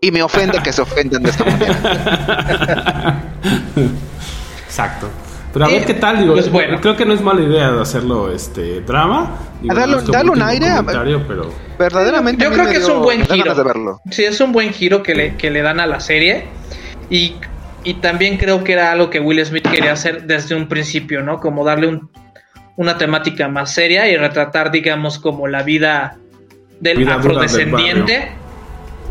Y 0.00 0.11
me 0.11 0.23
ofende 0.23 0.62
que 0.62 0.73
se 0.73 0.83
ofendan 0.83 1.23
de 1.23 1.31
esta 1.31 1.45
manera. 1.45 3.23
Exacto. 4.66 5.09
Pero 5.52 5.66
a 5.66 5.68
ver 5.68 5.85
qué 5.85 5.94
tal, 5.94 6.18
digo, 6.18 6.32
pues 6.32 6.50
bueno. 6.50 6.80
creo 6.80 6.97
que 6.97 7.04
no 7.04 7.12
es 7.12 7.21
mala 7.21 7.42
idea 7.42 7.71
de 7.71 7.82
hacerlo 7.82 8.32
este 8.32 8.80
drama. 8.80 9.38
dale, 9.62 10.30
un 10.30 10.42
aire, 10.42 10.68
pero 11.26 11.52
verdaderamente. 11.78 12.44
Yo 12.44 12.50
creo 12.50 12.66
que 12.66 12.76
es 12.76 12.88
un 12.88 13.02
buen 13.02 13.25
giro. 13.26 13.54
De 13.54 13.62
verlo. 13.62 14.00
Sí, 14.11 14.25
es 14.25 14.40
un 14.40 14.52
buen 14.52 14.73
giro 14.73 15.02
que 15.02 15.14
le, 15.14 15.37
que 15.37 15.50
le 15.50 15.62
dan 15.62 15.80
a 15.80 15.87
la 15.87 16.00
serie. 16.00 16.47
Y 17.11 17.35
y 17.85 17.94
también 17.94 18.37
creo 18.37 18.62
que 18.62 18.73
era 18.73 18.92
algo 18.92 19.11
que 19.11 19.21
Will 19.21 19.44
Smith 19.44 19.68
quería 19.68 19.92
hacer 19.92 20.25
desde 20.25 20.54
un 20.54 20.68
principio, 20.68 21.23
¿no? 21.23 21.40
Como 21.40 21.64
darle 21.64 22.00
una 22.76 22.97
temática 22.97 23.49
más 23.49 23.73
seria 23.73 24.09
y 24.09 24.16
retratar, 24.16 24.71
digamos, 24.71 25.18
como 25.18 25.49
la 25.49 25.62
vida 25.62 26.18
del 26.80 27.09
afrodescendiente 27.09 28.30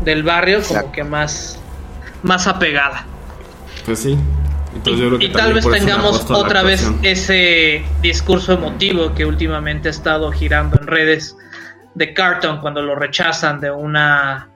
del 0.04 0.22
barrio, 0.22 0.62
como 0.62 0.90
que 0.90 1.04
más, 1.04 1.60
más 2.22 2.46
apegada. 2.46 3.06
Pues 3.84 3.98
sí. 4.00 4.18
Y, 5.20 5.28
tal 5.30 5.52
vez 5.54 5.68
tengamos 5.68 6.30
otra 6.30 6.62
vez 6.62 6.90
ese 7.02 7.84
discurso 8.00 8.54
emotivo 8.54 9.14
que 9.14 9.24
últimamente 9.24 9.88
ha 9.88 9.90
estado 9.90 10.32
girando 10.32 10.78
en 10.80 10.86
redes 10.86 11.36
de 11.94 12.14
Carton 12.14 12.58
cuando 12.60 12.82
lo 12.82 12.94
rechazan 12.94 13.60
de 13.60 13.70
una 13.70 14.48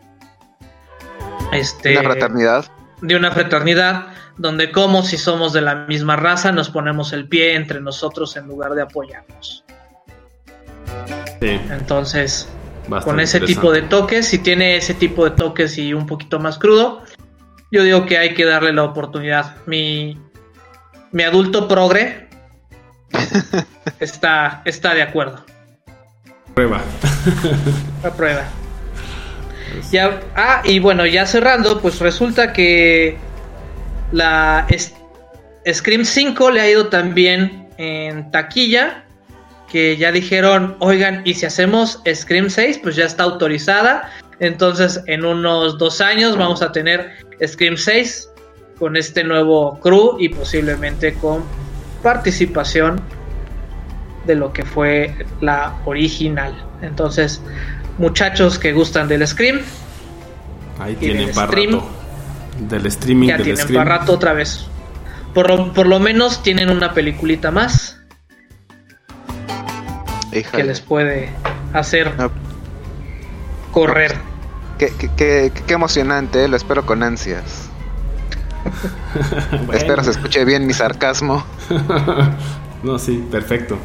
este, 1.52 1.98
una 1.98 2.10
fraternidad 2.10 2.64
de 3.02 3.16
una 3.16 3.30
fraternidad 3.30 4.06
donde 4.38 4.72
como 4.72 5.02
si 5.02 5.16
somos 5.18 5.52
de 5.52 5.60
la 5.60 5.74
misma 5.86 6.16
raza 6.16 6.52
nos 6.52 6.70
ponemos 6.70 7.12
el 7.12 7.28
pie 7.28 7.54
entre 7.54 7.80
nosotros 7.80 8.36
en 8.36 8.46
lugar 8.46 8.74
de 8.74 8.82
apoyarnos. 8.82 9.64
Entonces, 11.40 12.48
con 13.04 13.20
ese 13.20 13.40
tipo 13.40 13.72
de 13.72 13.82
toques, 13.82 14.26
si 14.26 14.38
tiene 14.38 14.76
ese 14.76 14.94
tipo 14.94 15.24
de 15.24 15.30
toques 15.32 15.76
y 15.78 15.92
un 15.92 16.06
poquito 16.06 16.38
más 16.38 16.58
crudo, 16.58 17.02
yo 17.70 17.82
digo 17.82 18.06
que 18.06 18.18
hay 18.18 18.34
que 18.34 18.44
darle 18.44 18.72
la 18.72 18.84
oportunidad. 18.84 19.56
Mi, 19.66 20.18
mi 21.12 21.22
adulto 21.22 21.68
progre 21.68 22.28
está, 24.00 24.62
está 24.64 24.94
de 24.94 25.02
acuerdo. 25.02 25.44
Prueba. 26.54 26.80
La 28.02 28.12
prueba. 28.12 28.44
Ya, 29.90 30.20
ah, 30.34 30.62
y 30.64 30.78
bueno, 30.78 31.04
ya 31.06 31.26
cerrando, 31.26 31.80
pues 31.80 32.00
resulta 32.00 32.52
que 32.52 33.18
la 34.12 34.66
Scream 35.70 36.04
5 36.04 36.50
le 36.50 36.60
ha 36.60 36.70
ido 36.70 36.86
también 36.88 37.68
en 37.76 38.30
taquilla. 38.30 39.02
Que 39.70 39.96
ya 39.96 40.12
dijeron, 40.12 40.76
oigan, 40.78 41.22
y 41.24 41.34
si 41.34 41.44
hacemos 41.44 42.00
Scream 42.14 42.48
6, 42.48 42.78
pues 42.82 42.94
ya 42.94 43.04
está 43.04 43.24
autorizada. 43.24 44.10
Entonces, 44.38 45.02
en 45.06 45.24
unos 45.24 45.76
dos 45.76 46.00
años 46.00 46.36
vamos 46.36 46.62
a 46.62 46.70
tener 46.70 47.25
Scream 47.44 47.76
6 47.76 48.30
con 48.78 48.96
este 48.96 49.24
nuevo 49.24 49.78
crew 49.80 50.16
y 50.18 50.28
posiblemente 50.28 51.14
con 51.14 51.44
participación 52.02 53.00
de 54.26 54.34
lo 54.34 54.52
que 54.52 54.64
fue 54.64 55.14
la 55.40 55.76
original. 55.84 56.54
Entonces, 56.82 57.40
muchachos 57.98 58.58
que 58.58 58.72
gustan 58.72 59.08
del 59.08 59.26
Scream. 59.26 59.60
Ahí 60.78 60.94
tienen 60.96 61.32
para 61.32 61.46
rato. 61.46 61.90
Del 62.60 62.86
streaming. 62.86 63.28
Ya 63.28 63.38
tienen 63.38 63.66
para 63.68 63.98
rato 63.98 64.12
otra 64.12 64.32
vez. 64.32 64.66
Por 65.32 65.48
lo, 65.48 65.72
por 65.72 65.86
lo 65.86 66.00
menos 66.00 66.42
tienen 66.42 66.70
una 66.70 66.92
peliculita 66.92 67.50
más. 67.50 68.00
Que 70.30 70.64
les 70.64 70.80
puede 70.80 71.30
hacer 71.72 72.12
correr. 73.72 74.14
Qué, 74.78 74.92
qué, 75.16 75.52
qué, 75.66 75.74
emocionante, 75.74 76.44
eh, 76.44 76.48
lo 76.48 76.56
espero 76.56 76.84
con 76.84 77.02
ansias. 77.02 77.70
Espero 79.72 80.02
se 80.02 80.10
escuche 80.10 80.44
bien 80.44 80.66
mi 80.66 80.74
sarcasmo. 80.74 81.44
no, 82.82 82.98
sí, 82.98 83.26
perfecto. 83.30 83.78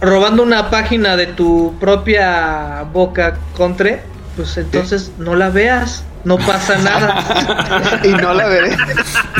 robando 0.00 0.42
una 0.42 0.68
página 0.70 1.16
de 1.16 1.28
tu 1.28 1.74
propia 1.80 2.84
boca 2.92 3.38
contre, 3.56 4.02
pues 4.38 4.56
entonces 4.56 5.10
no 5.18 5.34
la 5.34 5.50
veas, 5.50 6.04
no 6.22 6.38
pasa 6.38 6.78
nada. 6.78 8.00
y 8.04 8.10
no 8.10 8.32
la 8.32 8.46
veré. 8.46 8.76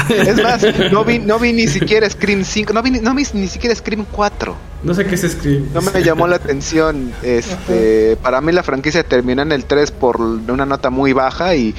Es 0.09 0.43
más, 0.43 0.67
no 0.91 1.05
vi, 1.05 1.21
no 1.21 1.39
vi 1.39 1.53
ni 1.53 1.69
siquiera 1.69 2.11
Scream 2.11 2.43
5, 2.43 2.73
no 2.73 2.83
vi, 2.83 2.91
no 2.91 3.15
vi 3.15 3.25
ni 3.35 3.47
siquiera 3.47 3.77
Scream 3.77 4.05
4. 4.11 4.57
No 4.83 4.95
sé 4.95 5.07
qué 5.07 5.15
es 5.15 5.23
Scream. 5.23 5.69
No 5.73 5.83
me 5.83 6.03
llamó 6.03 6.27
la 6.27 6.35
atención. 6.35 7.13
Este, 7.23 8.17
para 8.21 8.41
mí 8.41 8.51
la 8.51 8.65
franquicia 8.65 9.05
terminó 9.05 9.43
en 9.43 9.53
el 9.53 9.67
3 9.67 9.93
por 9.93 10.21
una 10.21 10.67
nota 10.67 10.91
muy 10.91 11.13
baja 11.13 11.55
y 11.55 11.77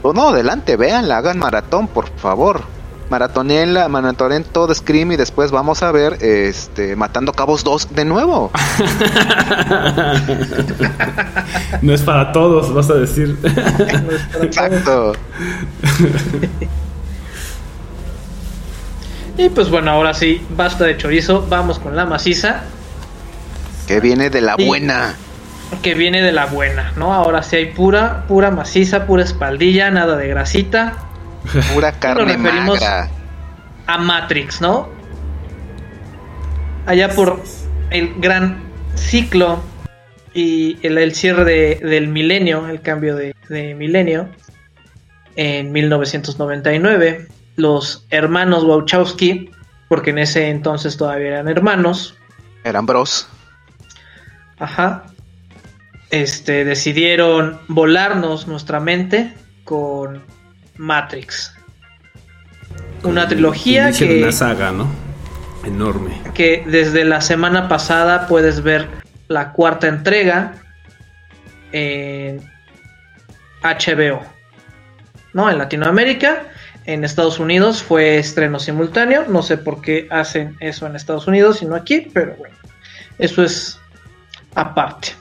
oh, 0.00 0.14
no, 0.14 0.30
adelante, 0.30 0.76
véanla, 0.76 1.18
hagan 1.18 1.38
maratón, 1.38 1.88
por 1.88 2.08
favor 2.16 2.64
la 3.10 3.88
maratonen 3.88 4.44
todo 4.44 4.72
Scream 4.74 5.12
y 5.12 5.16
después 5.16 5.50
vamos 5.50 5.82
a 5.82 5.90
ver 5.92 6.22
este 6.22 6.94
Matando 6.96 7.32
Cabos 7.32 7.64
2 7.64 7.94
de 7.94 8.04
nuevo. 8.04 8.50
no 11.82 11.94
es 11.94 12.02
para 12.02 12.32
todos, 12.32 12.74
vas 12.74 12.90
a 12.90 12.94
decir. 12.94 13.38
Exacto. 14.42 15.12
y 19.38 19.48
pues 19.50 19.70
bueno, 19.70 19.92
ahora 19.92 20.14
sí, 20.14 20.44
basta 20.50 20.84
de 20.84 20.96
chorizo, 20.96 21.46
vamos 21.48 21.78
con 21.78 21.94
la 21.94 22.06
maciza. 22.06 22.64
Que 23.86 24.00
viene 24.00 24.30
de 24.30 24.40
la 24.40 24.56
buena. 24.56 25.14
Que 25.82 25.94
viene 25.94 26.22
de 26.22 26.32
la 26.32 26.46
buena, 26.46 26.92
¿no? 26.96 27.14
Ahora 27.14 27.42
sí 27.42 27.56
hay 27.56 27.66
pura, 27.66 28.24
pura 28.26 28.50
maciza, 28.50 29.04
pura 29.06 29.22
espaldilla, 29.22 29.90
nada 29.90 30.16
de 30.16 30.28
grasita 30.28 31.06
Pura 31.74 31.92
carne 31.92 32.36
magra. 32.36 33.08
A 33.86 33.98
Matrix, 33.98 34.60
¿no? 34.60 34.88
Allá 36.86 37.08
por 37.10 37.42
el 37.90 38.14
gran 38.18 38.62
ciclo 38.94 39.62
y 40.34 40.78
el, 40.86 41.14
cierre 41.14 41.76
del 41.82 42.08
milenio, 42.08 42.68
el 42.68 42.80
cambio 42.82 43.16
de, 43.16 43.34
milenio, 43.74 44.28
en 45.36 45.72
1999, 45.72 47.28
los 47.56 48.06
hermanos 48.10 48.64
Wachowski, 48.64 49.50
porque 49.88 50.10
en 50.10 50.18
ese 50.18 50.50
entonces 50.50 50.96
todavía 50.96 51.28
eran 51.28 51.48
hermanos. 51.48 52.16
Eran 52.64 52.86
bros. 52.86 53.28
Ajá. 54.58 55.04
Este, 56.10 56.64
decidieron 56.64 57.58
volarnos 57.68 58.46
nuestra 58.46 58.78
mente 58.78 59.32
con 59.64 60.22
Matrix. 60.78 61.54
Una 63.02 63.28
trilogía 63.28 63.92
que... 63.92 64.22
Una 64.22 64.32
saga, 64.32 64.72
¿no? 64.72 64.88
Enorme. 65.64 66.20
Que 66.34 66.64
desde 66.66 67.04
la 67.04 67.20
semana 67.20 67.68
pasada 67.68 68.26
puedes 68.26 68.62
ver 68.62 68.88
la 69.28 69.52
cuarta 69.52 69.88
entrega 69.88 70.54
en 71.72 72.40
HBO. 73.62 74.22
¿No? 75.32 75.50
En 75.50 75.58
Latinoamérica. 75.58 76.44
En 76.84 77.04
Estados 77.04 77.40
Unidos 77.40 77.82
fue 77.82 78.18
estreno 78.18 78.60
simultáneo. 78.60 79.24
No 79.28 79.42
sé 79.42 79.58
por 79.58 79.80
qué 79.80 80.06
hacen 80.10 80.56
eso 80.60 80.86
en 80.86 80.94
Estados 80.94 81.26
Unidos 81.26 81.62
y 81.62 81.66
no 81.66 81.74
aquí, 81.74 82.08
pero 82.12 82.36
bueno. 82.36 82.54
Eso 83.18 83.42
es 83.42 83.80
aparte. 84.54 85.14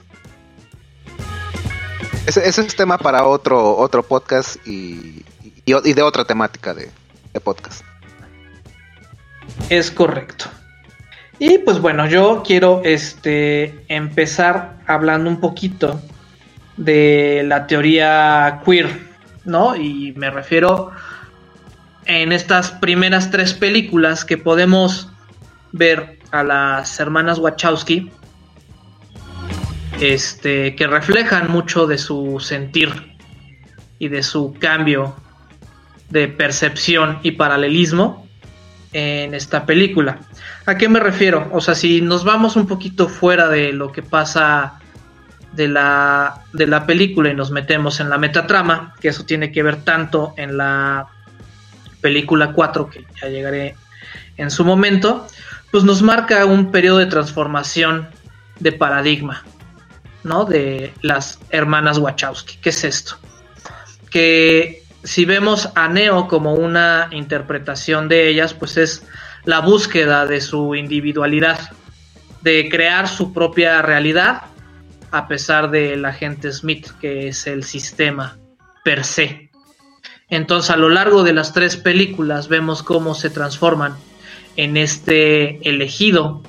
Ese, 2.27 2.47
ese 2.47 2.61
es 2.61 2.75
tema 2.75 2.97
para 2.97 3.25
otro, 3.25 3.75
otro 3.77 4.03
podcast 4.03 4.57
y 4.67 5.23
y, 5.65 5.93
de 5.93 6.01
otra 6.01 6.25
temática 6.25 6.73
de, 6.73 6.89
podcast. 7.43 7.83
Es 9.69 9.91
correcto. 9.91 10.45
Y 11.37 11.57
pues 11.59 11.79
bueno, 11.79 12.07
yo 12.07 12.43
quiero 12.45 12.81
este 12.85 13.83
empezar 13.89 14.77
hablando 14.87 15.29
un 15.29 15.41
poquito 15.41 15.99
de 16.77 17.43
la 17.45 17.67
teoría 17.67 18.61
queer, 18.65 19.01
¿no? 19.43 19.75
Y 19.75 20.13
me 20.15 20.29
refiero 20.29 20.91
en 22.05 22.31
estas 22.31 22.71
primeras 22.71 23.31
tres 23.31 23.53
películas 23.53 24.23
que 24.23 24.37
podemos 24.37 25.09
ver 25.73 26.19
a 26.31 26.43
las 26.43 26.99
hermanas 26.99 27.39
Wachowski, 27.39 28.11
este, 29.99 30.75
que 30.75 30.87
reflejan 30.87 31.51
mucho 31.51 31.85
de 31.85 31.97
su 31.97 32.39
sentir 32.39 33.17
y 33.99 34.07
de 34.07 34.23
su 34.23 34.55
cambio 34.57 35.15
de 36.09 36.27
percepción 36.27 37.19
y 37.23 37.31
paralelismo 37.31 38.27
en 38.93 39.33
esta 39.33 39.65
película. 39.65 40.19
¿A 40.65 40.77
qué 40.77 40.87
me 40.87 40.99
refiero? 40.99 41.49
O 41.51 41.61
sea, 41.61 41.75
si 41.75 42.01
nos 42.01 42.23
vamos 42.23 42.55
un 42.55 42.67
poquito 42.67 43.09
fuera 43.09 43.49
de 43.49 43.73
lo 43.73 43.91
que 43.91 44.01
pasa 44.01 44.79
de 45.51 45.67
la, 45.67 46.43
de 46.53 46.67
la 46.67 46.85
película 46.85 47.29
y 47.29 47.35
nos 47.35 47.51
metemos 47.51 47.99
en 47.99 48.09
la 48.09 48.17
metatrama, 48.17 48.95
que 48.99 49.09
eso 49.09 49.25
tiene 49.25 49.51
que 49.51 49.63
ver 49.63 49.77
tanto 49.83 50.33
en 50.37 50.57
la 50.57 51.07
película 52.01 52.51
4, 52.53 52.89
que 52.89 53.05
ya 53.21 53.27
llegaré 53.27 53.75
en 54.37 54.51
su 54.51 54.63
momento, 54.63 55.27
pues 55.71 55.83
nos 55.83 56.01
marca 56.01 56.45
un 56.45 56.71
periodo 56.71 56.99
de 56.99 57.07
transformación 57.07 58.07
de 58.59 58.71
paradigma, 58.71 59.43
¿no? 60.23 60.45
De 60.45 60.93
las 61.01 61.39
hermanas 61.49 61.97
Wachowski. 61.97 62.57
¿Qué 62.61 62.69
es 62.69 62.83
esto? 62.83 63.17
Que 64.09 64.84
si 65.05 65.23
vemos 65.23 65.69
a 65.75 65.87
Neo 65.87 66.27
como 66.27 66.53
una 66.53 67.09
interpretación 67.11 68.09
de 68.09 68.27
ellas, 68.27 68.53
pues 68.53 68.77
es 68.77 69.07
la 69.45 69.61
búsqueda 69.61 70.25
de 70.25 70.41
su 70.41 70.75
individualidad, 70.75 71.69
de 72.41 72.67
crear 72.69 73.07
su 73.07 73.31
propia 73.31 73.81
realidad 73.81 74.41
a 75.11 75.27
pesar 75.27 75.71
del 75.71 76.03
agente 76.03 76.51
Smith, 76.51 76.89
que 76.99 77.29
es 77.29 77.47
el 77.47 77.63
sistema 77.63 78.37
per 78.83 79.05
se. 79.05 79.49
Entonces 80.27 80.71
a 80.71 80.77
lo 80.77 80.89
largo 80.89 81.23
de 81.23 81.33
las 81.33 81.53
tres 81.53 81.77
películas 81.77 82.47
vemos 82.47 82.83
cómo 82.83 83.13
se 83.13 83.29
transforman 83.29 83.95
en 84.57 84.75
este 84.75 85.69
elegido, 85.69 86.41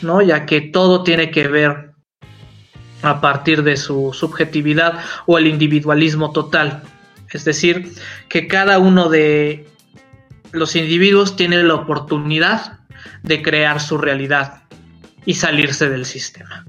¿no? 0.00 0.22
Ya 0.22 0.46
que 0.46 0.60
todo 0.60 1.02
tiene 1.02 1.30
que 1.30 1.48
ver 1.48 1.90
a 3.02 3.20
partir 3.20 3.62
de 3.62 3.76
su 3.76 4.12
subjetividad 4.14 5.00
o 5.26 5.38
el 5.38 5.48
individualismo 5.48 6.32
total. 6.32 6.82
Es 7.30 7.44
decir, 7.44 7.92
que 8.28 8.46
cada 8.46 8.78
uno 8.78 9.08
de 9.08 9.66
los 10.52 10.76
individuos 10.76 11.36
tiene 11.36 11.62
la 11.62 11.74
oportunidad 11.74 12.80
de 13.22 13.42
crear 13.42 13.80
su 13.80 13.98
realidad 13.98 14.62
y 15.24 15.34
salirse 15.34 15.88
del 15.88 16.06
sistema. 16.06 16.64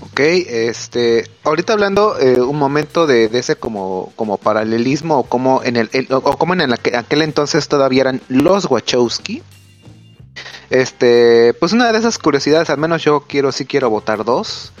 Ok, 0.00 0.20
este, 0.20 1.28
ahorita 1.44 1.74
hablando 1.74 2.18
eh, 2.18 2.40
un 2.40 2.58
momento 2.58 3.06
de, 3.06 3.26
ese 3.34 3.56
como, 3.56 4.14
como 4.16 4.38
paralelismo 4.38 5.18
o 5.18 5.22
como 5.24 5.62
en 5.62 5.76
el, 5.76 5.90
o 6.08 6.38
como 6.38 6.54
en 6.54 6.72
aquel 6.72 7.20
entonces 7.20 7.68
todavía 7.68 8.00
eran 8.02 8.22
los 8.28 8.64
Wachowski. 8.64 9.42
Este, 10.70 11.54
pues 11.54 11.72
una 11.72 11.92
de 11.92 11.98
esas 11.98 12.18
curiosidades, 12.18 12.70
al 12.70 12.78
menos 12.78 13.04
yo 13.04 13.24
quiero, 13.28 13.52
sí 13.52 13.66
quiero 13.66 13.90
votar 13.90 14.24
dos, 14.24 14.72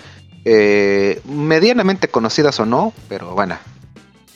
eh, 0.48 1.20
medianamente 1.24 2.06
conocidas 2.06 2.60
o 2.60 2.66
no, 2.66 2.92
pero 3.08 3.34
bueno, 3.34 3.58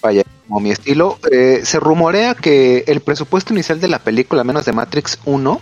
vaya, 0.02 0.24
como 0.48 0.58
mi 0.58 0.72
estilo. 0.72 1.20
Eh, 1.30 1.60
se 1.62 1.78
rumorea 1.78 2.34
que 2.34 2.82
el 2.88 3.00
presupuesto 3.00 3.54
inicial 3.54 3.80
de 3.80 3.86
la 3.86 4.00
película, 4.00 4.42
menos 4.42 4.64
de 4.64 4.72
Matrix 4.72 5.20
1, 5.24 5.60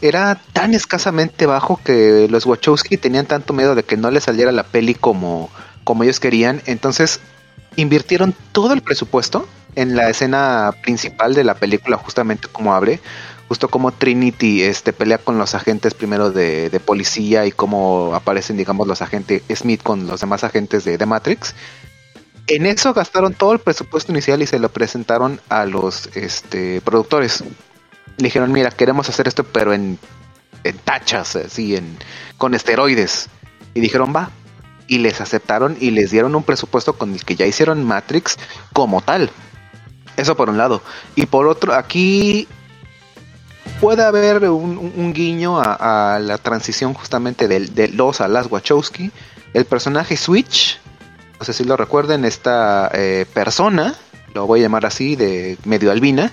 era 0.00 0.40
tan 0.54 0.72
escasamente 0.72 1.44
bajo 1.44 1.78
que 1.84 2.28
los 2.30 2.46
Wachowski 2.46 2.96
tenían 2.96 3.26
tanto 3.26 3.52
miedo 3.52 3.74
de 3.74 3.82
que 3.82 3.98
no 3.98 4.10
les 4.10 4.24
saliera 4.24 4.52
la 4.52 4.62
peli 4.62 4.94
como, 4.94 5.50
como 5.84 6.02
ellos 6.02 6.18
querían. 6.18 6.62
Entonces 6.64 7.20
invirtieron 7.76 8.34
todo 8.52 8.72
el 8.72 8.80
presupuesto 8.80 9.46
en 9.74 9.96
la 9.96 10.08
escena 10.08 10.72
principal 10.82 11.34
de 11.34 11.44
la 11.44 11.56
película, 11.56 11.98
justamente 11.98 12.48
como 12.50 12.74
abre, 12.74 13.00
justo 13.48 13.68
como 13.68 13.92
Trinity 13.92 14.62
este, 14.62 14.92
pelea 14.92 15.18
con 15.18 15.38
los 15.38 15.54
agentes 15.54 15.94
primero 15.94 16.30
de, 16.30 16.70
de, 16.70 16.80
policía 16.80 17.46
y 17.46 17.52
cómo 17.52 18.14
aparecen, 18.14 18.56
digamos, 18.56 18.86
los 18.86 19.02
agentes 19.02 19.42
Smith 19.54 19.82
con 19.82 20.06
los 20.06 20.20
demás 20.20 20.44
agentes 20.44 20.84
de, 20.84 21.06
Matrix. 21.06 21.54
En 22.46 22.66
eso 22.66 22.94
gastaron 22.94 23.34
todo 23.34 23.52
el 23.52 23.58
presupuesto 23.58 24.12
inicial 24.12 24.42
y 24.42 24.46
se 24.46 24.58
lo 24.58 24.70
presentaron 24.70 25.40
a 25.48 25.64
los 25.64 26.08
este, 26.14 26.80
productores 26.80 27.42
dijeron, 28.18 28.52
mira, 28.52 28.70
queremos 28.70 29.08
hacer 29.08 29.28
esto, 29.28 29.44
pero 29.44 29.72
en, 29.72 29.98
tachas, 30.84 31.36
así, 31.36 31.76
en, 31.76 31.96
con 32.36 32.54
esteroides. 32.54 33.28
Y 33.74 33.80
dijeron, 33.80 34.12
va. 34.14 34.30
Y 34.86 34.98
les 34.98 35.20
aceptaron 35.20 35.76
y 35.80 35.90
les 35.90 36.10
dieron 36.10 36.34
un 36.34 36.42
presupuesto 36.42 36.94
con 36.94 37.12
el 37.12 37.24
que 37.24 37.36
ya 37.36 37.46
hicieron 37.46 37.84
Matrix 37.84 38.38
como 38.72 39.02
tal. 39.02 39.30
Eso 40.16 40.36
por 40.36 40.48
un 40.48 40.58
lado. 40.58 40.82
Y 41.14 41.26
por 41.26 41.46
otro, 41.46 41.74
aquí 41.74 42.48
puede 43.80 44.02
haber 44.02 44.48
un, 44.48 45.12
guiño 45.12 45.60
a, 45.60 46.18
la 46.20 46.38
transición 46.38 46.94
justamente 46.94 47.48
de, 47.48 47.88
los 47.88 48.20
a 48.20 48.28
las 48.28 48.50
Wachowski. 48.50 49.10
El 49.54 49.64
personaje 49.64 50.16
Switch, 50.16 50.78
no 51.38 51.44
sé 51.44 51.52
si 51.52 51.64
lo 51.64 51.76
recuerden, 51.76 52.24
esta 52.24 52.90
eh, 52.92 53.26
persona, 53.32 53.94
lo 54.34 54.46
voy 54.46 54.60
a 54.60 54.62
llamar 54.64 54.86
así, 54.86 55.16
de 55.16 55.58
medio 55.64 55.90
albina, 55.90 56.32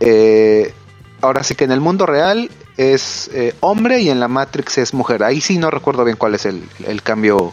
eh, 0.00 0.72
ahora 1.20 1.42
sí 1.42 1.54
que 1.54 1.64
en 1.64 1.72
el 1.72 1.80
mundo 1.80 2.06
real 2.06 2.50
es 2.76 3.30
eh, 3.32 3.54
hombre 3.60 4.00
y 4.00 4.10
en 4.10 4.20
la 4.20 4.28
Matrix 4.28 4.78
es 4.78 4.94
mujer. 4.94 5.22
Ahí 5.24 5.40
sí 5.40 5.58
no 5.58 5.70
recuerdo 5.70 6.04
bien 6.04 6.16
cuál 6.16 6.34
es 6.34 6.46
el, 6.46 6.62
cambio 7.02 7.52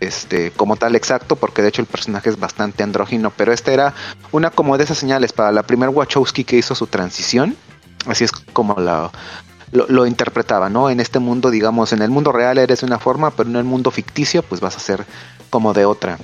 este 0.00 0.52
como 0.52 0.76
tal 0.76 0.94
exacto, 0.94 1.36
porque 1.36 1.62
de 1.62 1.68
hecho 1.68 1.82
el 1.82 1.88
personaje 1.88 2.30
es 2.30 2.38
bastante 2.38 2.82
andrógino, 2.82 3.32
pero 3.36 3.52
esta 3.52 3.72
era 3.72 3.94
una 4.30 4.50
como 4.50 4.78
de 4.78 4.84
esas 4.84 4.98
señales 4.98 5.32
para 5.32 5.52
la 5.52 5.64
primer 5.64 5.88
Wachowski 5.88 6.44
que 6.44 6.56
hizo 6.56 6.74
su 6.74 6.86
transición. 6.86 7.56
Así 8.06 8.24
es 8.24 8.32
como 8.32 8.74
la, 8.80 9.10
lo, 9.72 10.06
interpretaba, 10.06 10.68
¿no? 10.70 10.90
En 10.90 11.00
este 11.00 11.18
mundo, 11.18 11.50
digamos, 11.50 11.92
en 11.92 12.02
el 12.02 12.10
mundo 12.10 12.32
real 12.32 12.58
eres 12.58 12.80
de 12.80 12.86
una 12.86 12.98
forma, 12.98 13.30
pero 13.30 13.48
en 13.48 13.56
el 13.56 13.64
mundo 13.64 13.90
ficticio, 13.90 14.42
pues 14.42 14.60
vas 14.60 14.76
a 14.76 14.80
ser 14.80 15.04
como 15.50 15.74
de 15.74 15.84
otra. 15.84 16.18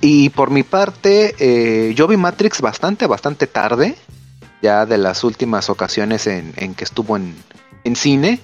Y 0.00 0.30
por 0.30 0.50
mi 0.50 0.62
parte, 0.62 1.34
eh, 1.38 1.94
yo 1.94 2.06
vi 2.06 2.16
Matrix 2.16 2.60
bastante, 2.60 3.06
bastante 3.06 3.46
tarde 3.46 3.96
ya 4.62 4.86
de 4.86 4.98
las 4.98 5.24
últimas 5.24 5.70
ocasiones 5.70 6.26
en, 6.26 6.74
que 6.74 6.84
estuvo 6.84 7.16
en, 7.16 7.34
cine. 7.96 8.40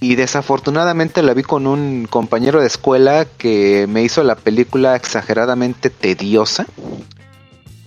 Y 0.00 0.14
desafortunadamente 0.14 1.22
la 1.22 1.34
vi 1.34 1.42
con 1.42 1.66
un 1.66 2.06
compañero 2.08 2.60
de 2.60 2.66
escuela 2.66 3.24
que 3.24 3.86
me 3.88 4.02
hizo 4.02 4.22
la 4.22 4.36
película 4.36 4.94
exageradamente 4.96 5.90
tediosa. 5.90 6.66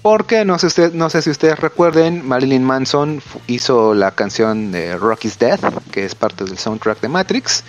Porque 0.02 0.46
no 0.46 0.58
sé, 0.58 0.68
usted, 0.68 0.94
no 0.94 1.10
sé 1.10 1.22
si 1.22 1.30
ustedes 1.30 1.60
recuerden, 1.60 2.28
Marilyn 2.28 2.64
Manson 2.64 3.22
hizo 3.48 3.94
la 3.94 4.12
canción 4.12 4.72
de 4.72 4.98
Rocky's 4.98 5.38
Death, 5.38 5.62
que 5.92 6.06
es 6.06 6.16
parte 6.16 6.44
del 6.44 6.58
soundtrack 6.58 7.02
de 7.02 7.08
Matrix. 7.08 7.64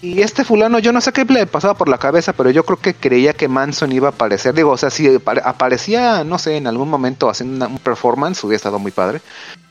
Y 0.00 0.20
este 0.20 0.44
fulano, 0.44 0.78
yo 0.78 0.92
no 0.92 1.00
sé 1.00 1.12
qué 1.12 1.24
le 1.24 1.46
pasaba 1.46 1.74
por 1.74 1.88
la 1.88 1.98
cabeza, 1.98 2.32
pero 2.32 2.50
yo 2.50 2.64
creo 2.64 2.78
que 2.78 2.94
creía 2.94 3.32
que 3.32 3.48
Manson 3.48 3.90
iba 3.90 4.08
a 4.08 4.10
aparecer. 4.12 4.54
Digo, 4.54 4.70
o 4.70 4.76
sea, 4.76 4.90
si 4.90 5.18
aparecía, 5.44 6.22
no 6.24 6.38
sé, 6.38 6.56
en 6.56 6.68
algún 6.68 6.88
momento 6.88 7.28
haciendo 7.28 7.66
un 7.66 7.78
performance, 7.78 8.44
hubiera 8.44 8.56
estado 8.56 8.78
muy 8.78 8.92
padre. 8.92 9.20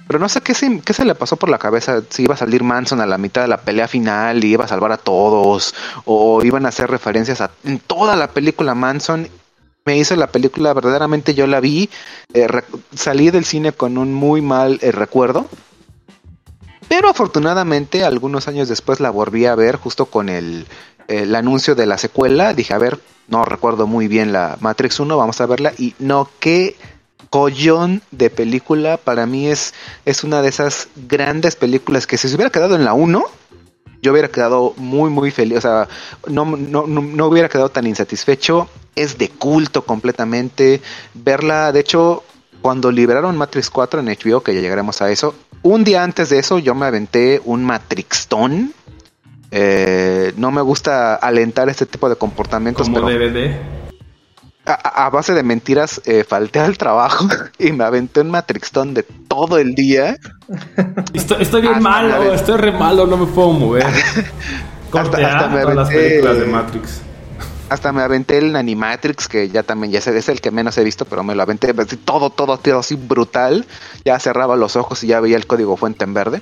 Pero 0.07 0.19
no 0.19 0.27
sé 0.27 0.41
qué 0.41 0.53
se, 0.53 0.81
qué 0.81 0.93
se 0.93 1.05
le 1.05 1.15
pasó 1.15 1.37
por 1.37 1.49
la 1.49 1.57
cabeza, 1.57 2.01
si 2.09 2.23
iba 2.23 2.33
a 2.33 2.37
salir 2.37 2.63
Manson 2.63 2.99
a 2.99 3.05
la 3.05 3.17
mitad 3.17 3.41
de 3.41 3.47
la 3.47 3.57
pelea 3.57 3.87
final 3.87 4.43
y 4.43 4.53
iba 4.53 4.65
a 4.65 4.67
salvar 4.67 4.91
a 4.91 4.97
todos, 4.97 5.75
o 6.03 6.43
iban 6.43 6.65
a 6.65 6.69
hacer 6.69 6.89
referencias 6.89 7.41
a 7.41 7.51
en 7.63 7.79
toda 7.79 8.15
la 8.15 8.27
película 8.27 8.73
Manson. 8.73 9.29
Me 9.87 9.97
hizo 9.97 10.15
la 10.15 10.27
película, 10.27 10.73
verdaderamente 10.73 11.33
yo 11.33 11.47
la 11.47 11.59
vi, 11.59 11.89
eh, 12.33 12.47
salí 12.93 13.31
del 13.31 13.45
cine 13.45 13.71
con 13.71 13.97
un 13.97 14.13
muy 14.13 14.41
mal 14.41 14.79
eh, 14.81 14.91
recuerdo 14.91 15.47
pero 16.87 17.09
afortunadamente, 17.09 18.03
algunos 18.03 18.47
años 18.47 18.69
después 18.69 18.99
la 18.99 19.09
volví 19.09 19.45
a 19.45 19.55
ver 19.55 19.75
justo 19.75 20.05
con 20.05 20.29
el, 20.29 20.65
anuncio 21.35 21.75
de 21.75 21.85
la 21.85 21.97
secuela. 21.97 22.53
Dije, 22.53 22.73
a 22.73 22.77
ver, 22.77 22.99
no 23.27 23.43
recuerdo 23.45 23.87
muy 23.87 24.07
bien 24.07 24.31
la 24.31 24.57
Matrix 24.61 24.99
1, 24.99 25.17
vamos 25.17 25.41
a 25.41 25.45
verla. 25.45 25.73
Y 25.77 25.95
no, 25.99 26.29
qué 26.39 26.77
collón 27.29 28.01
de 28.11 28.29
película. 28.29 28.97
Para 28.97 29.25
mí 29.25 29.47
es, 29.47 29.73
es 30.05 30.23
una 30.23 30.41
de 30.41 30.49
esas 30.49 30.87
grandes 30.95 31.55
películas 31.55 32.07
que 32.07 32.17
si 32.17 32.29
se 32.29 32.35
hubiera 32.35 32.51
quedado 32.51 32.75
en 32.75 32.85
la 32.85 32.93
1, 32.93 33.25
yo 34.07 34.13
hubiera 34.13 34.29
quedado 34.29 34.73
muy, 34.77 35.09
muy 35.09 35.31
feliz. 35.31 35.57
O 35.57 35.61
sea, 35.61 35.87
no, 36.27 36.45
no, 36.45 36.87
no, 36.87 37.01
no 37.01 37.25
hubiera 37.27 37.49
quedado 37.49 37.67
tan 37.67 37.85
insatisfecho. 37.85 38.69
Es 38.95 39.17
de 39.17 39.29
culto 39.29 39.83
completamente. 39.83 40.81
Verla, 41.13 41.73
de 41.73 41.81
hecho, 41.81 42.23
cuando 42.61 42.89
liberaron 42.89 43.37
Matrix 43.37 43.69
4 43.69 43.99
en 43.99 44.05
HBO, 44.07 44.41
que 44.41 44.55
ya 44.55 44.61
llegaremos 44.61 45.01
a 45.01 45.11
eso, 45.11 45.35
un 45.61 45.83
día 45.83 46.03
antes 46.03 46.29
de 46.29 46.39
eso 46.39 46.57
yo 46.57 46.73
me 46.73 46.85
aventé 46.85 47.41
un 47.43 47.65
Matrixton. 47.65 48.73
Eh, 49.51 50.31
no 50.37 50.51
me 50.51 50.61
gusta 50.61 51.15
alentar 51.15 51.67
este 51.67 51.85
tipo 51.85 52.07
de 52.07 52.15
comportamientos. 52.15 52.87
Como 52.87 53.09
DVD. 53.09 53.86
A, 54.67 55.09
base 55.09 55.33
de 55.33 55.43
mentiras, 55.43 56.01
eh, 56.03 56.25
falté 56.27 56.59
al 56.59 56.77
trabajo 56.77 57.25
y 57.57 57.71
me 57.71 57.85
aventé 57.85 58.19
un 58.19 58.31
Matrixton 58.31 58.93
de 58.93 59.03
todo 59.03 59.57
el 59.57 59.75
día. 59.75 60.17
Estoy, 61.13 61.61
bien 61.61 61.81
malo, 61.81 62.33
estoy 62.33 62.57
re 62.57 62.73
malo, 62.73 63.07
no 63.07 63.15
me 63.15 63.27
puedo 63.27 63.51
mover. 63.51 63.85
Corte 64.89 65.23
hasta, 65.23 65.47
me 65.47 65.61
aventé, 65.61 65.75
las 65.75 65.89
películas 65.89 66.39
de 66.39 66.45
Matrix. 66.45 67.01
hasta 67.69 67.93
me 67.93 68.01
aventé 68.01 68.39
el 68.39 68.55
Animatrix, 68.55 69.29
que 69.29 69.49
ya 69.49 69.63
también 69.63 69.91
ya 69.93 69.99
es 69.99 70.29
el 70.29 70.41
que 70.41 70.51
menos 70.51 70.77
he 70.77 70.83
visto, 70.83 71.05
pero 71.05 71.23
me 71.23 71.33
lo 71.33 71.43
aventé 71.43 71.73
todo, 72.03 72.29
todo, 72.29 72.57
todo 72.57 72.79
así 72.79 72.95
brutal. 72.95 73.65
Ya 74.03 74.19
cerraba 74.19 74.57
los 74.57 74.75
ojos 74.75 75.01
y 75.03 75.07
ya 75.07 75.21
veía 75.21 75.37
el 75.37 75.47
código 75.47 75.77
fuente 75.77 76.03
en 76.03 76.13
verde. 76.13 76.41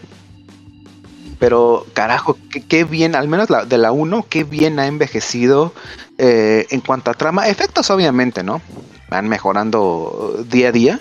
Pero 1.37 1.85
carajo, 1.93 2.37
qué, 2.69 2.85
bien, 2.85 3.15
al 3.15 3.27
menos 3.27 3.49
la, 3.49 3.65
de 3.65 3.77
la 3.77 3.91
1, 3.91 4.25
qué 4.29 4.43
bien 4.43 4.79
ha 4.79 4.87
envejecido 4.87 5.73
eh, 6.17 6.65
en 6.69 6.81
cuanto 6.81 7.11
a 7.11 7.13
trama. 7.13 7.47
Efectos 7.47 7.89
obviamente, 7.89 8.43
¿no? 8.43 8.61
Van 9.09 9.27
mejorando 9.27 10.45
día 10.49 10.69
a 10.69 10.71
día. 10.71 10.99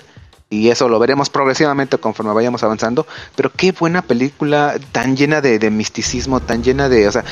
Y 0.51 0.71
eso 0.71 0.89
lo 0.89 0.99
veremos 0.99 1.31
progresivamente 1.31 1.99
conforme 1.99 2.33
vayamos 2.33 2.63
avanzando. 2.63 3.07
Pero 3.35 3.51
qué 3.57 3.73
buena 3.73 4.03
película, 4.03 4.77
tan 4.93 5.17
llena 5.17 5.41
de, 5.41 5.71
misticismo, 5.71 6.41
tan 6.41 6.63
llena 6.63 6.89
de... 6.89 7.09
O 7.09 7.13
sea, 7.13 7.25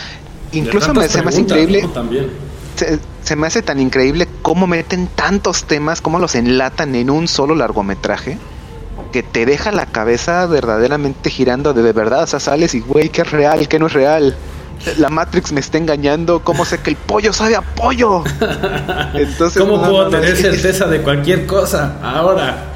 incluso 0.52 0.94
me, 0.94 1.08
se 1.08 1.22
me 1.22 1.28
hace 1.28 1.40
increíble... 1.40 1.88
Se, 3.22 3.36
me 3.36 3.46
hace 3.46 3.62
tan 3.62 3.78
increíble 3.78 4.26
cómo 4.40 4.66
meten 4.66 5.06
tantos 5.06 5.64
temas, 5.64 6.00
cómo 6.00 6.18
los 6.18 6.34
enlatan 6.34 6.94
en 6.94 7.10
un 7.10 7.28
solo 7.28 7.54
largometraje 7.54 8.38
que 9.12 9.22
te 9.22 9.46
deja 9.46 9.70
la 9.70 9.86
cabeza 9.86 10.46
verdaderamente 10.46 11.30
girando 11.30 11.74
de, 11.74 11.92
verdad. 11.92 12.24
O 12.24 12.26
sea, 12.26 12.40
sales 12.40 12.74
y, 12.74 12.80
güey, 12.80 13.10
¿qué 13.10 13.22
es 13.22 13.30
real? 13.30 13.68
¿Qué 13.68 13.78
no 13.78 13.86
es 13.86 13.92
real? 13.92 14.36
La 14.98 15.08
Matrix 15.08 15.52
me 15.52 15.60
está 15.60 15.78
engañando. 15.78 16.40
¿Cómo 16.40 16.64
sé 16.64 16.78
que 16.78 16.90
el 16.90 16.96
pollo 16.96 17.32
sabe 17.32 17.56
a 17.56 17.62
pollo? 17.62 18.24
Entonces, 19.14 19.62
¿Cómo 19.62 19.80
puedo 19.82 20.08
tener 20.08 20.36
certeza 20.36 20.86
de 20.86 21.00
cualquier 21.02 21.46
cosa 21.46 21.98
ahora? 22.02 22.72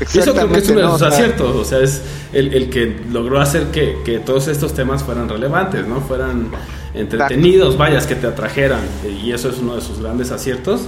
Eso 0.00 0.34
creo 0.34 0.48
que 0.48 0.58
es 0.58 0.68
uno 0.68 0.80
de 0.80 0.98
sus 0.98 1.02
aciertos, 1.02 1.54
o 1.54 1.64
sea, 1.64 1.78
es 1.80 2.02
el, 2.32 2.68
que 2.68 3.02
logró 3.10 3.40
hacer 3.40 3.66
que, 3.66 3.98
que, 4.04 4.18
todos 4.18 4.48
estos 4.48 4.74
temas 4.74 5.02
fueran 5.02 5.28
relevantes, 5.28 5.86
¿no? 5.86 6.00
Fueran 6.00 6.50
entretenidos, 6.94 7.76
vayas, 7.76 8.06
que 8.06 8.14
te 8.14 8.26
atrajeran, 8.26 8.80
y 9.22 9.32
eso 9.32 9.48
es 9.48 9.58
uno 9.58 9.76
de 9.76 9.80
sus 9.80 10.00
grandes 10.00 10.30
aciertos. 10.30 10.82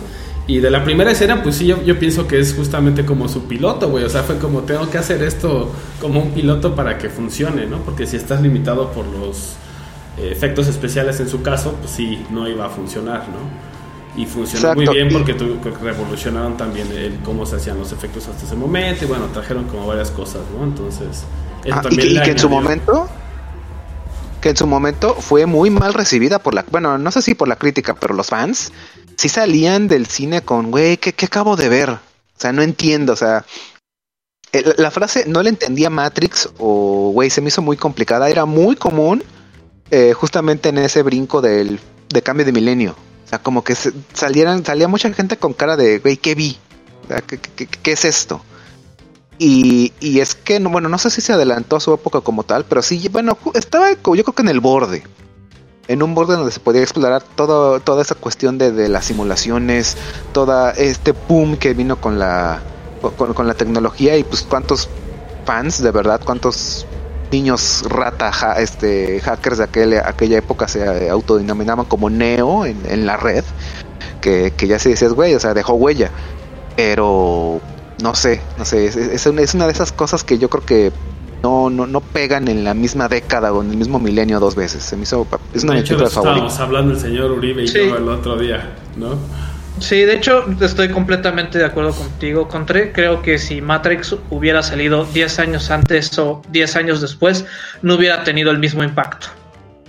Y 0.49 0.59
de 0.59 0.71
la 0.71 0.85
primera 0.85 1.11
escena, 1.11 1.43
pues 1.43 1.57
sí, 1.57 1.67
yo, 1.67 1.83
yo 1.83 1.99
pienso 1.99 2.29
que 2.29 2.39
es 2.39 2.55
justamente 2.55 3.05
como 3.05 3.29
su 3.29 3.47
piloto, 3.47 3.89
güey. 3.89 4.05
O 4.05 4.09
sea, 4.09 4.23
fue 4.23 4.39
como 4.39 4.61
tengo 4.61 4.89
que 4.89 4.97
hacer 4.97 5.21
esto 5.25 5.73
como 6.01 6.21
un 6.21 6.31
piloto 6.31 6.77
para 6.77 6.99
que 6.99 7.09
funcione, 7.09 7.67
¿no? 7.67 7.79
Porque 7.79 8.07
si 8.07 8.17
estás 8.17 8.41
limitado 8.41 8.93
por 8.93 9.07
los 9.07 9.57
efectos 10.19 10.67
especiales 10.69 11.21
en 11.21 11.29
su 11.29 11.43
caso, 11.43 11.75
pues 11.81 11.91
sí, 11.93 12.25
no 12.31 12.49
iba 12.49 12.67
a 12.67 12.71
funcionar, 12.71 13.25
¿no? 13.29 13.77
Y 14.21 14.25
funcionó 14.25 14.75
muy 14.75 14.89
bien 14.89 15.09
porque 15.13 15.35
revolucionaron 15.83 16.57
también 16.57 16.91
el 16.91 17.19
cómo 17.21 17.45
se 17.45 17.57
hacían 17.57 17.79
los 17.79 17.93
efectos 17.93 18.27
hasta 18.29 18.47
ese 18.47 18.57
momento 18.57 19.05
y 19.05 19.09
bueno, 19.09 19.27
trajeron 19.27 19.65
como 19.65 19.87
varias 19.87 20.11
cosas, 20.11 20.41
¿no? 20.57 20.65
Entonces, 20.65 21.25
ah, 21.71 21.83
y, 21.91 21.97
que, 21.97 22.07
y 22.07 22.23
que 22.23 22.31
en 22.31 22.39
su 22.39 22.49
momento 22.49 23.09
que 24.41 24.51
en 24.51 24.57
su 24.57 24.67
momento 24.67 25.15
fue 25.15 25.47
muy 25.47 25.71
mal 25.71 25.95
recibida 25.95 26.39
por 26.39 26.55
la, 26.55 26.65
bueno, 26.71 26.99
no 26.99 27.11
sé 27.11 27.23
si 27.23 27.35
por 27.35 27.49
la 27.49 27.57
crítica, 27.57 27.95
pero 27.95 28.15
los 28.15 28.29
fans 28.29 28.73
sí 29.17 29.29
salían 29.29 29.89
del 29.89 30.07
cine 30.07 30.43
con, 30.43 30.71
güey, 30.71 30.99
¿qué, 30.99 31.15
acabo 31.25 31.57
de 31.57 31.69
ver? 31.69 31.91
O 31.91 31.99
sea, 32.37 32.53
no 32.53 32.63
entiendo, 32.63 33.15
o 33.15 33.17
sea, 33.17 33.45
la 34.77 34.91
frase 34.91 35.25
no 35.27 35.43
le 35.43 35.51
entendía 35.51 35.91
Matrix 35.91 36.51
o, 36.59 37.11
güey, 37.13 37.31
se 37.31 37.41
me 37.41 37.49
hizo 37.49 37.63
muy 37.63 37.77
complicada, 37.77 38.29
era 38.31 38.45
muy 38.45 38.77
común 38.77 39.23
eh, 39.91 40.13
justamente 40.13 40.69
en 40.69 40.79
ese 40.79 41.03
brinco 41.03 41.41
del 41.41 41.81
de 42.09 42.23
cambio 42.23 42.47
de 42.47 42.53
milenio. 42.53 42.97
O 43.25 43.29
sea, 43.29 43.41
como 43.41 43.65
que 43.65 43.75
salieran, 44.15 44.65
salía 44.65 44.89
mucha 44.89 45.13
gente 45.13 45.37
con 45.37 45.53
cara 45.53 45.77
de, 45.77 45.99
güey, 45.99 46.17
¿qué 46.17 46.35
vi? 46.35 46.59
¿qué, 47.27 47.39
qué, 47.67 47.93
es 47.93 48.05
esto? 48.05 48.41
Y, 49.39 49.93
y, 50.01 50.21
es 50.21 50.35
que, 50.35 50.59
bueno, 50.61 50.89
no 50.89 50.99
sé 50.99 51.11
si 51.11 51.21
se 51.21 51.33
adelantó 51.33 51.77
a 51.77 51.81
su 51.81 51.93
época 51.93 52.21
como 52.21 52.45
tal, 52.45 52.65
pero 52.65 52.83
sí, 52.83 53.09
bueno, 53.09 53.37
estaba 53.55 53.91
yo 53.91 53.99
creo 54.25 54.35
que 54.35 54.43
en 54.43 54.49
el 54.49 54.61
borde 54.61 55.03
en 55.89 56.03
un 56.03 56.15
borde 56.15 56.35
donde 56.35 56.53
se 56.53 56.61
podía 56.61 56.83
explorar 56.83 57.23
toda 57.23 58.03
esa 58.03 58.15
cuestión 58.15 58.59
de, 58.59 58.89
las 58.89 59.05
simulaciones, 59.05 59.97
toda 60.33 60.73
este 60.73 61.13
boom 61.13 61.57
que 61.57 61.75
vino 61.75 62.01
con 62.01 62.19
la, 62.19 62.61
con, 63.17 63.47
la 63.47 63.55
tecnología 63.55 64.17
y 64.17 64.25
pues 64.25 64.43
cuántos 64.43 64.89
fans, 65.45 65.83
de 65.83 65.91
verdad, 65.91 66.21
cuántos 66.25 66.87
niños 67.31 67.85
rata, 67.89 68.31
este, 68.59 69.21
hackers 69.21 69.59
de 69.59 69.65
aquella, 69.65 70.09
aquella 70.09 70.39
época 70.39 70.69
se 70.69 71.09
autodenominaban 71.09 71.87
como 71.87 72.11
Neo 72.11 72.67
en, 72.67 73.07
la 73.07 73.17
red, 73.17 73.45
que, 74.21 74.53
ya 74.67 74.79
se 74.79 74.91
decías, 74.91 75.13
güey, 75.13 75.35
o 75.35 75.41
sea, 75.41 75.55
dejó 75.55 75.75
huella. 75.75 76.11
Pero 76.77 77.61
no 78.03 78.15
sé, 78.15 78.41
no 78.59 78.65
sé, 78.65 78.87
es, 78.87 78.97
es, 78.97 79.55
una 79.55 79.67
de 79.67 79.73
esas 79.73 79.93
cosas 79.93 80.25
que 80.25 80.39
yo 80.39 80.51
creo 80.51 80.65
que 80.65 80.93
no, 81.43 81.71
no, 81.71 81.87
no 81.87 82.01
pegan 82.01 82.49
en 82.49 82.65
la 82.65 82.75
misma 82.75 83.09
década 83.09 83.53
o 83.53 83.63
en 83.63 83.71
el 83.71 83.77
mismo 83.77 83.99
milenio 83.99 84.41
dos 84.41 84.55
veces. 84.55 84.83
Se 84.83 84.97
me 84.97 85.05
hizo, 85.05 85.27
es 85.55 85.65
una 85.65 85.75
de 85.75 85.81
hecho, 85.81 86.05
estábamos 86.05 86.59
hablando 86.59 86.93
el 86.93 87.01
señor 87.01 87.31
Uribe 87.31 87.65
y 87.65 87.67
yo 87.67 87.97
el 87.97 88.09
otro 88.09 88.37
día, 88.37 88.75
¿no? 88.97 89.17
Sí, 89.79 90.03
de 90.03 90.15
hecho 90.15 90.47
estoy 90.61 90.89
completamente 90.89 91.59
de 91.59 91.65
acuerdo 91.65 91.93
contigo, 91.93 92.49
Contre. 92.49 92.93
Creo 92.93 93.21
que 93.21 93.39
si 93.39 93.61
Matrix 93.61 94.17
hubiera 94.31 94.63
salido 94.63 95.05
10 95.05 95.39
años 95.39 95.71
antes 95.71 96.19
o 96.19 96.43
10 96.49 96.77
años 96.77 97.01
después, 97.01 97.45
no 97.83 97.95
hubiera 97.95 98.25
tenido 98.25 98.51
el 98.51 98.59
mismo 98.59 98.83
impacto. 98.83 99.29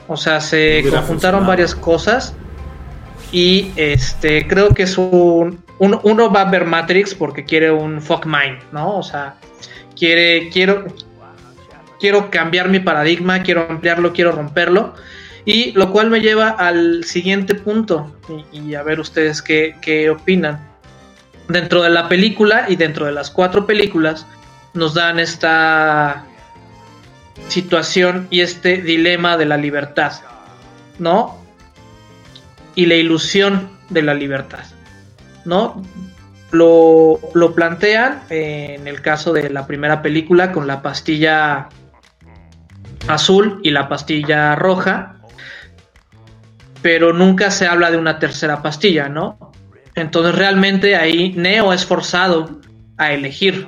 O 0.08 0.18
sea, 0.18 0.42
se 0.42 0.86
conjuntaron 0.90 1.48
varias 1.48 1.74
cosas 1.74 2.34
y 3.32 3.72
este 3.76 4.48
creo 4.48 4.70
que 4.70 4.84
es 4.84 4.98
un, 4.98 5.64
uno 5.80 6.32
va 6.32 6.42
a 6.42 6.50
ver 6.50 6.66
Matrix 6.66 7.14
porque 7.14 7.46
quiere 7.46 7.72
un 7.72 8.02
fuck 8.02 8.26
mind, 8.26 8.60
¿no? 8.72 8.98
O 8.98 9.04
sea, 9.04 9.36
quiere 9.98 10.50
quiero 10.50 10.86
quiero 12.00 12.30
cambiar 12.30 12.70
mi 12.70 12.80
paradigma, 12.80 13.42
quiero 13.44 13.68
ampliarlo, 13.70 14.14
quiero 14.14 14.32
romperlo. 14.32 14.94
Y 15.48 15.72
lo 15.72 15.94
cual 15.94 16.10
me 16.10 16.20
lleva 16.20 16.50
al 16.50 17.06
siguiente 17.06 17.56
punto, 17.56 18.14
y, 18.52 18.76
a 18.76 18.84
ver 18.84 19.00
ustedes 19.00 19.42
qué, 19.42 20.10
opinan. 20.10 20.60
Dentro 21.48 21.84
de 21.84 21.90
la 21.90 22.10
película 22.10 22.66
y 22.68 22.76
dentro 22.76 23.06
de 23.06 23.14
las 23.14 23.32
cuatro 23.32 23.66
películas 23.66 24.28
nos 24.74 24.94
dan 24.94 25.20
esta 25.20 26.26
situación 27.48 28.28
y 28.30 28.42
este 28.42 28.82
dilema 28.82 29.38
de 29.38 29.46
la 29.46 29.56
libertad, 29.56 30.12
¿no? 31.00 31.42
Y 32.76 32.88
la 32.88 32.96
ilusión 32.96 33.70
de 33.90 34.02
la 34.02 34.16
libertad, 34.16 34.66
¿no? 35.46 35.82
Lo, 36.52 37.22
lo 37.34 37.56
plantean 37.56 38.22
en 38.30 38.86
el 38.86 39.02
caso 39.02 39.32
de 39.32 39.50
la 39.50 39.66
primera 39.66 40.02
película 40.02 40.52
con 40.52 40.68
la 40.68 40.82
pastilla 40.82 41.70
azul 43.08 43.62
y 43.64 43.72
la 43.72 43.88
pastilla 43.88 44.54
roja, 44.56 45.17
pero 46.88 47.12
nunca 47.12 47.52
se 47.52 47.68
habla 47.68 47.92
de 47.92 47.98
una 47.98 48.18
tercera 48.18 48.62
pastilla, 48.62 49.10
¿no? 49.10 49.52
Entonces 49.94 50.34
realmente 50.34 50.96
ahí 50.96 51.34
Neo 51.36 51.74
es 51.74 51.86
forzado 51.86 52.62
a 52.96 53.12
elegir. 53.12 53.68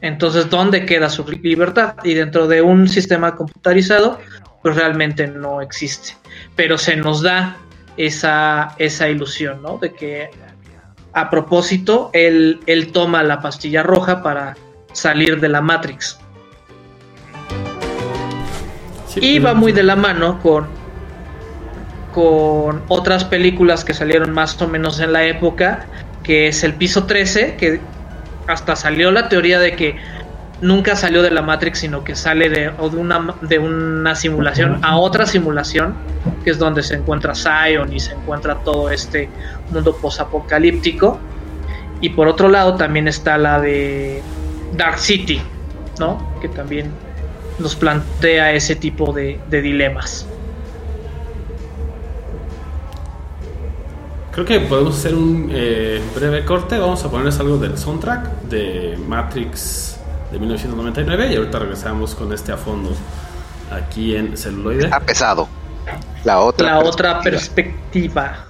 Entonces, 0.00 0.50
¿dónde 0.50 0.84
queda 0.84 1.08
su 1.08 1.24
libertad? 1.28 1.94
Y 2.02 2.14
dentro 2.14 2.48
de 2.48 2.62
un 2.62 2.88
sistema 2.88 3.36
computarizado, 3.36 4.18
pues 4.64 4.74
realmente 4.74 5.28
no 5.28 5.60
existe. 5.60 6.16
Pero 6.56 6.76
se 6.76 6.96
nos 6.96 7.22
da 7.22 7.56
esa, 7.96 8.74
esa 8.78 9.08
ilusión, 9.08 9.62
¿no? 9.62 9.78
De 9.78 9.94
que 9.94 10.30
a 11.12 11.30
propósito, 11.30 12.10
él, 12.14 12.58
él 12.66 12.90
toma 12.90 13.22
la 13.22 13.40
pastilla 13.40 13.84
roja 13.84 14.24
para 14.24 14.56
salir 14.92 15.38
de 15.38 15.50
la 15.50 15.60
Matrix 15.60 16.18
y 19.20 19.38
va 19.38 19.54
muy 19.54 19.70
de 19.70 19.84
la 19.84 19.94
mano 19.94 20.40
con, 20.42 20.66
con 22.16 22.82
otras 22.88 23.24
películas 23.24 23.84
que 23.84 23.92
salieron 23.92 24.32
más 24.32 24.62
o 24.62 24.66
menos 24.66 25.00
en 25.00 25.12
la 25.12 25.24
época, 25.24 25.84
que 26.22 26.48
es 26.48 26.64
El 26.64 26.72
Piso 26.72 27.04
13, 27.04 27.56
que 27.56 27.78
hasta 28.46 28.74
salió 28.74 29.10
la 29.10 29.28
teoría 29.28 29.60
de 29.60 29.76
que 29.76 29.96
nunca 30.62 30.96
salió 30.96 31.20
de 31.20 31.30
la 31.30 31.42
Matrix, 31.42 31.80
sino 31.80 32.04
que 32.04 32.14
sale 32.16 32.48
de, 32.48 32.70
una, 32.70 33.34
de 33.42 33.58
una 33.58 34.14
simulación 34.14 34.78
a 34.82 34.96
otra 34.96 35.26
simulación, 35.26 35.92
que 36.42 36.52
es 36.52 36.58
donde 36.58 36.82
se 36.82 36.94
encuentra 36.94 37.34
Zion 37.34 37.92
y 37.92 38.00
se 38.00 38.14
encuentra 38.14 38.54
todo 38.64 38.88
este 38.88 39.28
mundo 39.70 39.94
posapocalíptico. 39.98 41.18
Y 42.00 42.08
por 42.08 42.28
otro 42.28 42.48
lado 42.48 42.76
también 42.76 43.08
está 43.08 43.36
la 43.36 43.60
de 43.60 44.22
Dark 44.72 45.00
City, 45.00 45.42
¿no? 45.98 46.32
Que 46.40 46.48
también 46.48 46.90
nos 47.58 47.76
plantea 47.76 48.54
ese 48.54 48.74
tipo 48.74 49.12
de, 49.12 49.38
dilemas. 49.50 50.26
Creo 54.36 54.44
que 54.44 54.60
podemos 54.60 54.98
hacer 54.98 55.14
un 55.14 55.48
eh, 55.50 55.98
breve 56.14 56.44
corte. 56.44 56.76
Vamos 56.76 57.02
a 57.02 57.10
ponerles 57.10 57.40
algo 57.40 57.56
del 57.56 57.78
soundtrack 57.78 58.42
de 58.42 58.98
Matrix 59.08 59.96
de 60.30 60.38
1999 60.38 61.32
y 61.32 61.36
ahorita 61.36 61.58
regresamos 61.58 62.14
con 62.14 62.30
este 62.34 62.52
a 62.52 62.58
fondo 62.58 62.90
aquí 63.70 64.14
en 64.14 64.36
celuloide. 64.36 64.90
Ha 64.92 65.00
pesado. 65.00 65.48
La 66.24 66.40
otra 66.40 66.72
La 66.72 66.78
otra 66.80 67.22
perspectiva. 67.22 68.48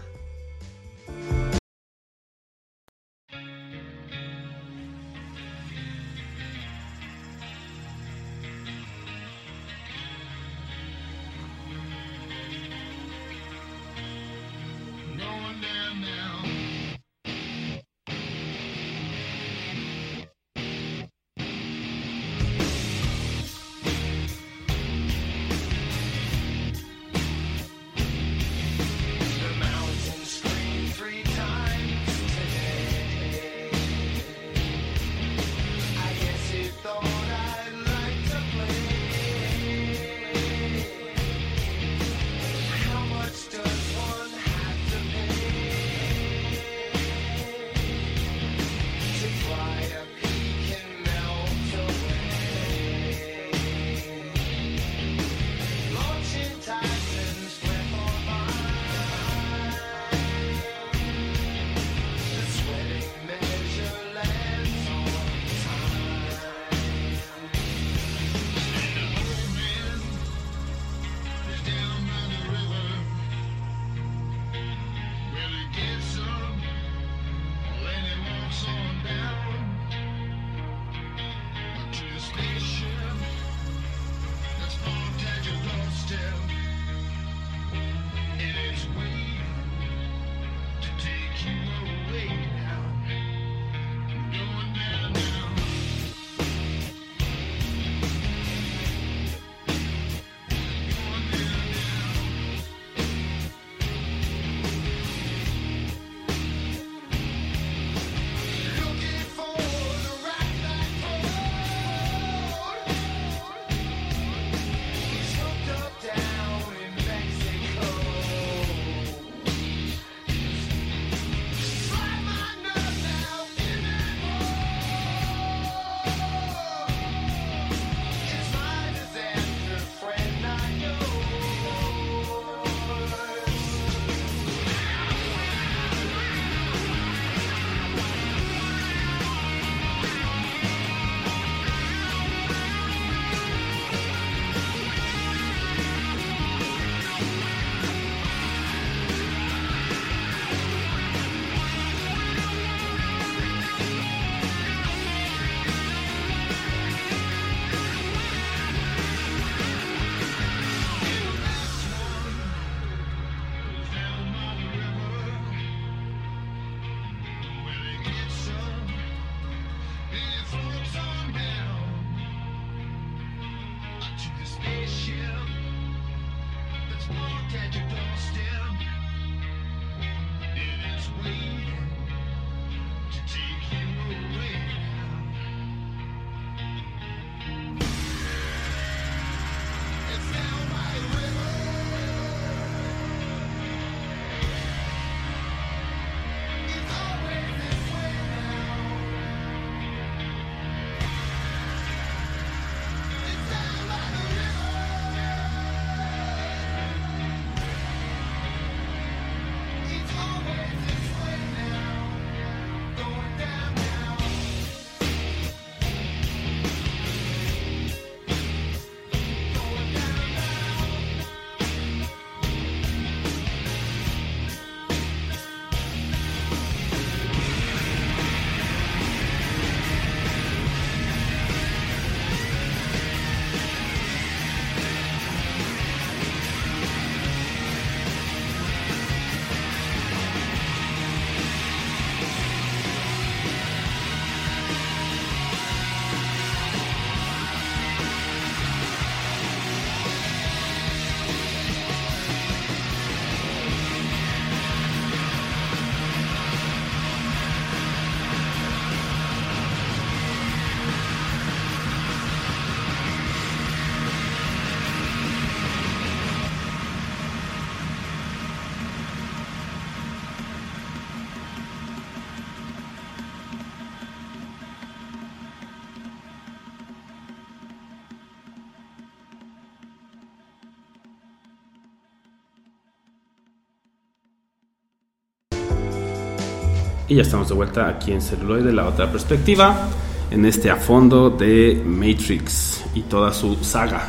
Y 287.08 287.16
ya 287.16 287.22
estamos 287.22 287.48
de 287.48 287.54
vuelta 287.54 287.88
aquí 287.88 288.12
en 288.12 288.20
Celuloide, 288.20 288.72
la 288.72 288.86
otra 288.86 289.10
perspectiva, 289.10 289.88
en 290.30 290.44
este 290.44 290.70
a 290.70 290.76
fondo 290.76 291.30
de 291.30 291.80
Matrix 291.84 292.84
y 292.94 293.02
toda 293.02 293.32
su 293.32 293.56
saga. 293.62 294.08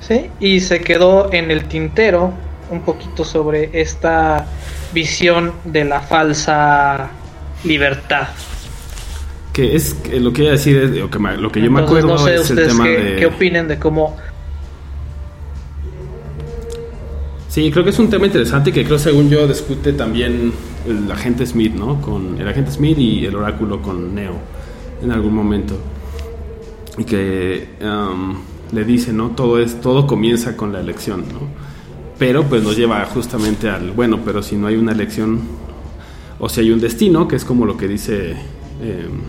Sí, 0.00 0.28
y 0.40 0.60
se 0.60 0.80
quedó 0.80 1.32
en 1.32 1.50
el 1.50 1.66
tintero 1.66 2.32
un 2.70 2.82
poquito 2.82 3.24
sobre 3.24 3.70
esta 3.80 4.46
visión 4.92 5.52
de 5.64 5.84
la 5.84 6.00
falsa 6.00 7.10
libertad. 7.62 8.28
Que 9.52 9.76
es 9.76 9.96
lo 10.12 10.32
que 10.32 10.42
iba 10.42 10.50
a 10.50 10.52
decir, 10.52 10.76
es, 10.76 10.90
lo 10.90 11.10
que, 11.10 11.18
lo 11.18 11.52
que 11.52 11.60
yo 11.60 11.70
me 11.70 11.82
acuerdo 11.82 12.08
no 12.08 12.18
sé 12.18 12.36
es 12.36 12.50
el 12.50 12.68
tema 12.68 12.84
qué, 12.84 12.90
de... 12.90 13.16
qué 13.16 13.26
opinen 13.26 13.68
de 13.68 13.78
cómo 13.78 14.16
Sí, 17.50 17.68
creo 17.72 17.82
que 17.82 17.90
es 17.90 17.98
un 17.98 18.08
tema 18.08 18.26
interesante 18.26 18.72
que 18.72 18.84
creo, 18.84 18.96
según 18.96 19.28
yo, 19.28 19.46
discute 19.48 19.92
también 19.92 20.52
el 20.86 21.10
agente 21.10 21.46
Smith, 21.46 21.74
¿no? 21.74 22.00
Con 22.00 22.40
el 22.40 22.48
agente 22.48 22.70
Smith 22.70 22.98
y 22.98 23.24
el 23.24 23.34
oráculo 23.34 23.82
con 23.82 24.14
Neo 24.14 24.34
en 25.02 25.12
algún 25.12 25.34
momento. 25.34 25.76
Y 26.98 27.04
que 27.04 27.68
um, 27.82 28.36
le 28.72 28.84
dice, 28.84 29.12
¿no? 29.12 29.30
Todo, 29.30 29.58
es, 29.58 29.80
todo 29.80 30.06
comienza 30.06 30.56
con 30.56 30.72
la 30.72 30.80
elección, 30.80 31.20
¿no? 31.32 31.40
Pero 32.18 32.44
pues 32.44 32.62
nos 32.62 32.76
lleva 32.76 33.04
justamente 33.06 33.70
al, 33.70 33.92
bueno, 33.92 34.20
pero 34.24 34.42
si 34.42 34.56
no 34.56 34.66
hay 34.66 34.76
una 34.76 34.92
elección, 34.92 35.40
o 36.38 36.48
si 36.48 36.60
hay 36.60 36.70
un 36.70 36.80
destino, 36.80 37.26
que 37.26 37.36
es 37.36 37.44
como 37.44 37.64
lo 37.64 37.76
que 37.76 37.88
dice 37.88 38.32
em, 38.82 39.20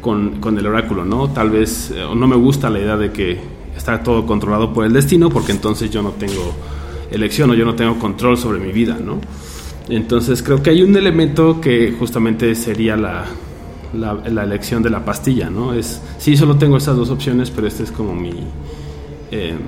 con, 0.00 0.40
con, 0.40 0.56
el 0.58 0.66
oráculo, 0.66 1.04
¿no? 1.04 1.28
Tal 1.30 1.50
vez, 1.50 1.92
eh, 1.94 2.04
no 2.14 2.26
me 2.26 2.36
gusta 2.36 2.70
la 2.70 2.78
idea 2.78 2.96
de 2.96 3.12
que 3.12 3.38
está 3.76 4.02
todo 4.02 4.24
controlado 4.24 4.72
por 4.72 4.86
el 4.86 4.92
destino, 4.92 5.28
porque 5.28 5.52
entonces 5.52 5.90
yo 5.90 6.02
no 6.02 6.12
tengo 6.12 6.54
elección 7.10 7.50
o 7.50 7.54
yo 7.54 7.64
no 7.64 7.74
tengo 7.74 7.98
control 7.98 8.38
sobre 8.38 8.58
mi 8.58 8.72
vida, 8.72 8.98
¿no? 9.02 9.20
Entonces 9.88 10.42
creo 10.42 10.62
que 10.62 10.70
hay 10.70 10.82
un 10.82 10.96
elemento 10.96 11.60
que 11.60 11.94
justamente 11.98 12.54
sería 12.54 12.96
la, 12.96 13.24
la, 13.94 14.42
elección 14.42 14.82
de 14.82 14.90
la 14.90 15.04
pastilla, 15.04 15.48
¿no? 15.48 15.74
Es, 15.74 16.00
sí, 16.18 16.36
solo 16.36 16.56
tengo 16.56 16.76
esas 16.76 16.96
dos 16.96 17.10
opciones, 17.10 17.50
pero 17.50 17.66
esta 17.66 17.84
es 17.84 17.92
como 17.92 18.14
mi, 18.14 18.32
em, 19.30 19.58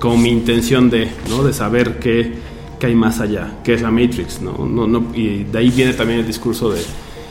como 0.00 0.16
mi 0.16 0.30
intención 0.30 0.90
de, 0.90 1.08
¿no? 1.28 1.44
De 1.44 1.52
saber 1.52 1.98
qué, 2.00 2.32
qué, 2.80 2.86
hay 2.88 2.94
más 2.94 3.20
allá, 3.20 3.58
qué 3.62 3.74
es 3.74 3.82
la 3.82 3.90
Matrix, 3.90 4.40
¿no? 4.42 4.66
No, 4.66 4.86
¿no? 4.86 5.06
Y 5.14 5.44
de 5.44 5.58
ahí 5.58 5.70
viene 5.70 5.92
también 5.92 6.20
el 6.20 6.26
discurso 6.26 6.70
de 6.70 6.80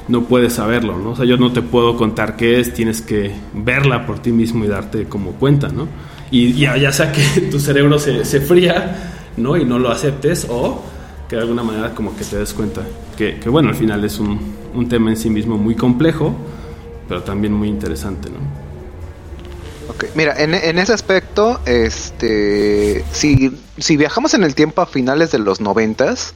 no 0.07 0.23
puedes 0.23 0.53
saberlo, 0.53 0.97
¿no? 0.97 1.11
O 1.11 1.15
sea, 1.15 1.25
yo 1.25 1.37
no 1.37 1.51
te 1.51 1.61
puedo 1.61 1.97
contar 1.97 2.37
qué 2.37 2.59
es, 2.59 2.73
tienes 2.73 3.01
que 3.01 3.31
verla 3.53 4.05
por 4.05 4.19
ti 4.19 4.31
mismo 4.31 4.63
y 4.63 4.67
darte 4.67 5.05
como 5.05 5.31
cuenta, 5.33 5.67
¿no? 5.67 5.87
Y 6.31 6.53
ya, 6.53 6.77
ya 6.77 6.93
sea 6.93 7.11
que 7.11 7.41
tu 7.51 7.59
cerebro 7.59 7.99
se, 7.99 8.23
se 8.23 8.39
fría 8.39 9.17
¿no? 9.37 9.57
Y 9.57 9.65
no 9.65 9.79
lo 9.79 9.91
aceptes 9.91 10.47
o 10.49 10.81
que 11.31 11.37
de 11.37 11.43
alguna 11.43 11.63
manera 11.63 11.95
como 11.95 12.13
que 12.13 12.25
te 12.25 12.35
des 12.35 12.51
cuenta 12.51 12.81
que, 13.15 13.39
bueno, 13.47 13.69
al 13.69 13.75
final 13.75 14.03
es 14.03 14.19
un, 14.19 14.53
un, 14.75 14.89
tema 14.89 15.11
en 15.11 15.15
sí 15.15 15.29
mismo 15.29 15.57
muy 15.57 15.75
complejo, 15.75 16.35
pero 17.07 17.23
también 17.23 17.53
muy 17.53 17.69
interesante, 17.69 18.29
¿no? 18.29 18.39
Ok, 19.89 20.07
mira, 20.13 20.35
en, 20.37 20.53
ese 20.77 20.91
aspecto, 20.91 21.61
este, 21.65 23.05
si, 23.13 23.57
si 23.77 23.95
viajamos 23.95 24.33
en 24.33 24.43
el 24.43 24.55
tiempo 24.55 24.81
a 24.81 24.85
finales 24.85 25.31
de 25.31 25.39
los 25.39 25.61
noventas, 25.61 26.33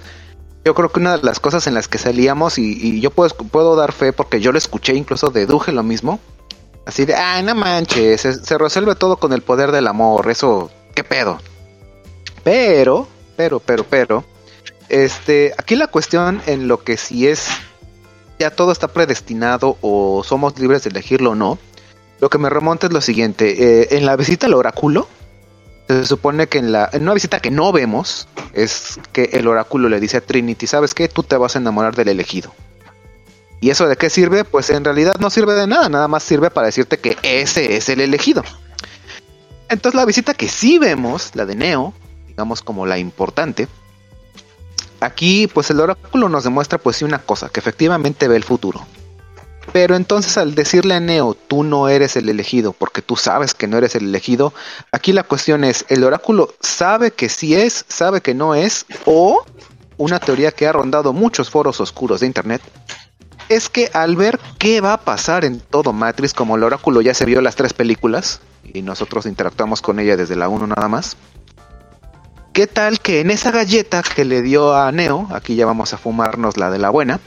yo 0.63 0.73
creo 0.73 0.89
que 0.89 1.01
una 1.01 1.17
de 1.17 1.23
las 1.23 1.41
cosas 1.41 1.67
en 1.67 1.73
las 1.73 1.89
que 1.89 1.97
salíamos, 1.97 2.57
y, 2.57 2.71
y 2.81 3.01
yo 3.01 3.11
puedo, 3.11 3.35
puedo 3.35 3.75
dar 3.75 3.91
fe 3.91 4.13
porque 4.13 4.39
yo 4.39 4.53
lo 4.53 4.57
escuché, 4.57 4.93
incluso 4.93 5.29
deduje 5.29 5.73
lo 5.73 5.83
mismo, 5.83 6.21
así 6.85 7.03
de, 7.03 7.15
ah, 7.15 7.41
no 7.41 7.53
manches, 7.53 8.21
se, 8.21 8.33
se 8.33 8.57
resuelve 8.57 8.95
todo 8.95 9.17
con 9.17 9.33
el 9.33 9.41
poder 9.41 9.73
del 9.73 9.87
amor, 9.87 10.31
eso, 10.31 10.71
¿qué 10.95 11.03
pedo? 11.03 11.41
Pero, 12.45 13.09
pero, 13.35 13.59
pero, 13.59 13.83
pero, 13.83 14.34
este, 14.89 15.53
aquí 15.57 15.75
la 15.75 15.87
cuestión 15.87 16.41
en 16.45 16.67
lo 16.67 16.83
que 16.83 16.97
si 16.97 17.27
es 17.27 17.47
ya 18.39 18.51
todo 18.51 18.71
está 18.71 18.87
predestinado 18.87 19.77
o 19.81 20.23
somos 20.25 20.59
libres 20.59 20.83
de 20.83 20.89
elegirlo 20.89 21.31
o 21.31 21.35
no, 21.35 21.57
lo 22.19 22.29
que 22.29 22.37
me 22.37 22.49
remonta 22.49 22.87
es 22.87 22.93
lo 22.93 23.01
siguiente, 23.01 23.81
eh, 23.81 23.87
en 23.91 24.05
la 24.05 24.15
visita 24.15 24.47
al 24.47 24.53
oráculo, 24.53 25.07
se 25.87 26.05
supone 26.05 26.47
que 26.47 26.57
en, 26.57 26.71
la, 26.71 26.89
en 26.91 27.03
una 27.03 27.13
visita 27.13 27.39
que 27.39 27.51
no 27.51 27.71
vemos, 27.71 28.27
es 28.53 28.99
que 29.11 29.29
el 29.33 29.47
oráculo 29.47 29.89
le 29.89 29.99
dice 29.99 30.17
a 30.17 30.21
Trinity, 30.21 30.67
¿sabes 30.67 30.93
qué? 30.93 31.07
Tú 31.07 31.23
te 31.23 31.37
vas 31.37 31.55
a 31.55 31.59
enamorar 31.59 31.95
del 31.95 32.09
elegido. 32.09 32.53
¿Y 33.61 33.69
eso 33.69 33.87
de 33.87 33.95
qué 33.95 34.09
sirve? 34.09 34.43
Pues 34.43 34.69
en 34.69 34.83
realidad 34.83 35.15
no 35.19 35.29
sirve 35.29 35.53
de 35.53 35.67
nada, 35.67 35.89
nada 35.89 36.07
más 36.07 36.23
sirve 36.23 36.49
para 36.49 36.67
decirte 36.67 36.99
que 36.99 37.17
ese 37.23 37.77
es 37.77 37.89
el 37.89 38.01
elegido. 38.01 38.43
Entonces 39.69 39.95
la 39.95 40.05
visita 40.05 40.33
que 40.33 40.47
sí 40.47 40.77
vemos, 40.77 41.31
la 41.35 41.45
de 41.45 41.55
Neo, 41.55 41.93
digamos 42.27 42.61
como 42.61 42.85
la 42.85 42.97
importante. 42.97 43.67
Aquí 45.05 45.47
pues 45.47 45.69
el 45.69 45.79
oráculo 45.79 46.29
nos 46.29 46.43
demuestra 46.43 46.79
pues 46.79 46.97
sí 46.97 47.05
una 47.05 47.19
cosa, 47.19 47.49
que 47.49 47.59
efectivamente 47.59 48.27
ve 48.27 48.35
el 48.35 48.43
futuro. 48.43 48.85
Pero 49.71 49.95
entonces 49.95 50.37
al 50.37 50.55
decirle 50.55 50.95
a 50.95 50.99
Neo, 50.99 51.35
tú 51.35 51.63
no 51.63 51.89
eres 51.89 52.15
el 52.15 52.27
elegido, 52.29 52.73
porque 52.73 53.01
tú 53.01 53.15
sabes 53.15 53.53
que 53.53 53.67
no 53.67 53.77
eres 53.77 53.95
el 53.95 54.05
elegido, 54.05 54.53
aquí 54.91 55.11
la 55.11 55.23
cuestión 55.23 55.63
es, 55.63 55.85
¿el 55.89 56.03
oráculo 56.03 56.53
sabe 56.59 57.11
que 57.11 57.29
sí 57.29 57.55
es, 57.55 57.85
sabe 57.87 58.21
que 58.21 58.33
no 58.33 58.55
es? 58.55 58.85
O 59.05 59.45
una 59.97 60.19
teoría 60.19 60.51
que 60.51 60.67
ha 60.67 60.71
rondado 60.71 61.13
muchos 61.13 61.49
foros 61.49 61.79
oscuros 61.81 62.21
de 62.21 62.27
Internet, 62.27 62.61
es 63.49 63.69
que 63.69 63.89
al 63.93 64.15
ver 64.15 64.39
qué 64.57 64.81
va 64.81 64.93
a 64.93 65.01
pasar 65.01 65.45
en 65.45 65.59
todo 65.59 65.93
Matrix, 65.93 66.33
como 66.33 66.55
el 66.55 66.63
oráculo 66.63 67.01
ya 67.01 67.13
se 67.13 67.25
vio 67.25 67.41
las 67.41 67.55
tres 67.55 67.73
películas, 67.73 68.41
y 68.63 68.81
nosotros 68.81 69.25
interactuamos 69.25 69.81
con 69.81 69.99
ella 69.99 70.17
desde 70.17 70.35
la 70.35 70.49
1 70.49 70.67
nada 70.67 70.87
más, 70.87 71.15
¿Qué 72.55 72.67
tal 72.67 73.01
que 73.01 73.19
en 73.19 73.31
esa 73.31 73.51
galleta 73.51 74.01
que 74.01 74.23
le 74.23 74.41
dio 74.41 74.73
a 74.73 74.89
Neo, 74.93 75.27
aquí 75.33 75.55
ya 75.55 75.65
vamos 75.65 75.93
a 75.93 75.97
fumarnos 75.97 76.55
la 76.55 76.71
de 76.71 76.79
la 76.79 76.89
buena, 76.89 77.19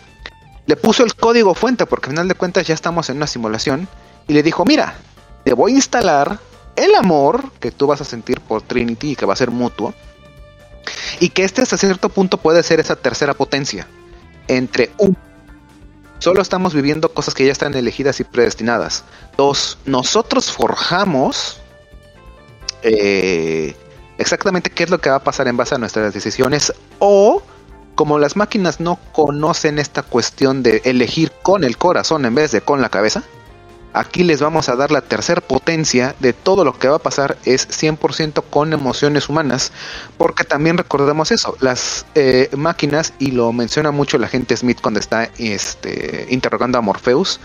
le 0.64 0.74
puso 0.74 1.04
el 1.04 1.14
código 1.14 1.54
fuente, 1.54 1.84
porque 1.84 2.06
al 2.06 2.12
final 2.12 2.28
de 2.28 2.34
cuentas 2.34 2.66
ya 2.66 2.72
estamos 2.72 3.10
en 3.10 3.18
una 3.18 3.26
simulación, 3.26 3.88
y 4.26 4.32
le 4.32 4.42
dijo, 4.42 4.64
mira, 4.64 4.94
te 5.44 5.52
voy 5.52 5.72
a 5.72 5.74
instalar 5.74 6.38
el 6.76 6.94
amor 6.94 7.52
que 7.60 7.70
tú 7.70 7.86
vas 7.86 8.00
a 8.00 8.06
sentir 8.06 8.40
por 8.40 8.62
Trinity 8.62 9.10
y 9.10 9.16
que 9.16 9.26
va 9.26 9.34
a 9.34 9.36
ser 9.36 9.50
mutuo, 9.50 9.92
Y 11.20 11.28
que 11.28 11.44
este 11.44 11.60
hasta 11.60 11.76
cierto 11.76 12.08
punto 12.08 12.38
puede 12.38 12.62
ser 12.62 12.80
esa 12.80 12.96
tercera 12.96 13.34
potencia. 13.34 13.86
Entre 14.46 14.92
un 14.96 15.14
solo 16.20 16.40
estamos 16.40 16.72
viviendo 16.72 17.12
cosas 17.12 17.34
que 17.34 17.44
ya 17.44 17.52
están 17.52 17.74
elegidas 17.74 18.18
y 18.20 18.24
predestinadas. 18.24 19.04
Dos, 19.36 19.76
nosotros 19.84 20.50
forjamos 20.50 21.60
eh, 22.82 23.76
exactamente 24.18 24.70
qué 24.70 24.84
es 24.84 24.90
lo 24.90 25.00
que 25.00 25.10
va 25.10 25.16
a 25.16 25.24
pasar 25.24 25.48
en 25.48 25.56
base 25.56 25.74
a 25.74 25.78
nuestras 25.78 26.12
decisiones. 26.12 26.72
O 26.98 27.42
como 27.94 28.18
las 28.18 28.36
máquinas 28.36 28.78
no 28.78 28.98
conocen 29.12 29.78
esta 29.78 30.02
cuestión 30.02 30.62
de 30.62 30.82
elegir 30.84 31.32
con 31.42 31.64
el 31.64 31.76
corazón 31.76 32.24
en 32.26 32.34
vez 32.34 32.52
de 32.52 32.60
con 32.60 32.80
la 32.80 32.90
cabeza, 32.90 33.24
Aquí 33.94 34.22
les 34.22 34.40
vamos 34.40 34.68
a 34.68 34.76
dar 34.76 34.92
la 34.92 35.00
tercera 35.00 35.40
potencia 35.40 36.14
de 36.20 36.32
todo 36.32 36.62
lo 36.62 36.78
que 36.78 36.88
va 36.88 36.96
a 36.96 37.00
pasar 37.00 37.38
es 37.44 37.68
100% 37.68 38.44
con 38.50 38.72
emociones 38.72 39.28
humanas, 39.28 39.72
porque 40.18 40.44
también 40.44 40.76
recordemos 40.76 41.32
eso, 41.32 41.56
las 41.60 42.04
eh, 42.14 42.50
máquinas, 42.56 43.14
y 43.18 43.30
lo 43.30 43.52
menciona 43.52 43.90
mucho 43.90 44.18
la 44.18 44.28
gente 44.28 44.56
Smith 44.56 44.80
cuando 44.82 45.00
está 45.00 45.30
este, 45.38 46.26
interrogando 46.28 46.76
a 46.76 46.82
Morpheus, 46.82 47.40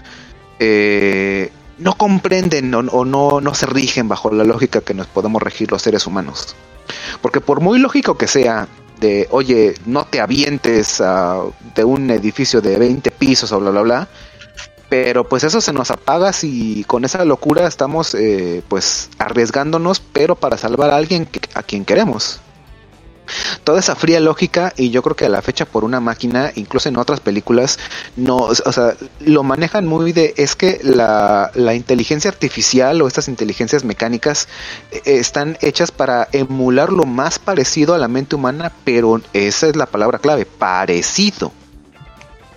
eh, 0.60 1.52
no 1.84 1.96
comprenden 1.98 2.74
o, 2.74 2.82
no, 3.06 3.42
no 3.42 3.54
se 3.54 3.66
rigen 3.66 4.08
bajo 4.08 4.32
la 4.32 4.44
lógica 4.44 4.82
que 4.82 4.94
nos 4.94 5.08
podemos 5.08 5.42
regir 5.42 5.72
los 5.72 5.82
seres 5.82 6.08
humanos. 6.08 6.56
Porque 7.22 7.42
por 7.42 7.60
muy 7.60 7.78
lógico 7.80 8.18
que 8.18 8.28
sea, 8.28 8.68
de, 9.00 9.28
oye, 9.32 9.76
no 9.86 10.06
te 10.06 10.22
avientes 10.22 11.04
de 11.76 11.84
un 11.84 12.10
edificio 12.10 12.62
de 12.62 12.78
20 12.78 13.12
pisos 13.12 13.52
o 13.52 13.60
bla, 13.60 13.72
bla, 13.72 13.82
bla, 13.82 14.08
pero 14.90 15.28
pues 15.28 15.44
eso 15.44 15.60
se 15.60 15.74
nos 15.74 15.92
apaga 15.92 16.32
si 16.32 16.86
con 16.86 17.04
esa 17.04 17.26
locura 17.26 17.68
estamos 17.68 18.16
eh, 18.16 18.64
pues 18.68 19.10
arriesgándonos, 19.18 20.00
pero 20.00 20.36
para 20.36 20.58
salvar 20.58 20.92
a 20.92 20.98
alguien 20.98 21.28
a 21.54 21.64
quien 21.64 21.84
queremos. 21.84 22.40
Toda 23.64 23.80
esa 23.80 23.96
fría 23.96 24.20
lógica, 24.20 24.74
y 24.76 24.90
yo 24.90 25.02
creo 25.02 25.16
que 25.16 25.26
a 25.26 25.30
la 25.30 25.42
fecha 25.42 25.66
por 25.66 25.84
una 25.84 26.00
máquina, 26.00 26.52
incluso 26.56 26.90
en 26.90 26.98
otras 26.98 27.20
películas, 27.20 27.80
no, 28.16 28.38
o 28.38 28.72
sea, 28.72 28.96
lo 29.22 29.44
manejan 29.44 29.86
muy 29.88 30.12
de, 30.12 30.34
es 30.38 30.56
que 30.56 30.80
la, 30.84 31.52
la 31.56 31.74
inteligencia 31.74 32.30
artificial 32.30 33.02
o 33.02 33.08
estas 33.08 33.28
inteligencias 33.28 33.84
mecánicas 33.84 34.48
eh, 34.92 35.02
están 35.06 35.58
hechas 35.62 35.92
para 35.92 36.28
emular 36.32 36.92
lo 36.92 37.06
más 37.06 37.40
parecido 37.40 37.94
a 37.94 37.98
la 37.98 38.08
mente 38.08 38.36
humana, 38.36 38.72
pero 38.84 39.22
esa 39.34 39.68
es 39.68 39.76
la 39.76 39.86
palabra 39.86 40.20
clave, 40.20 40.46
parecido. 40.46 41.52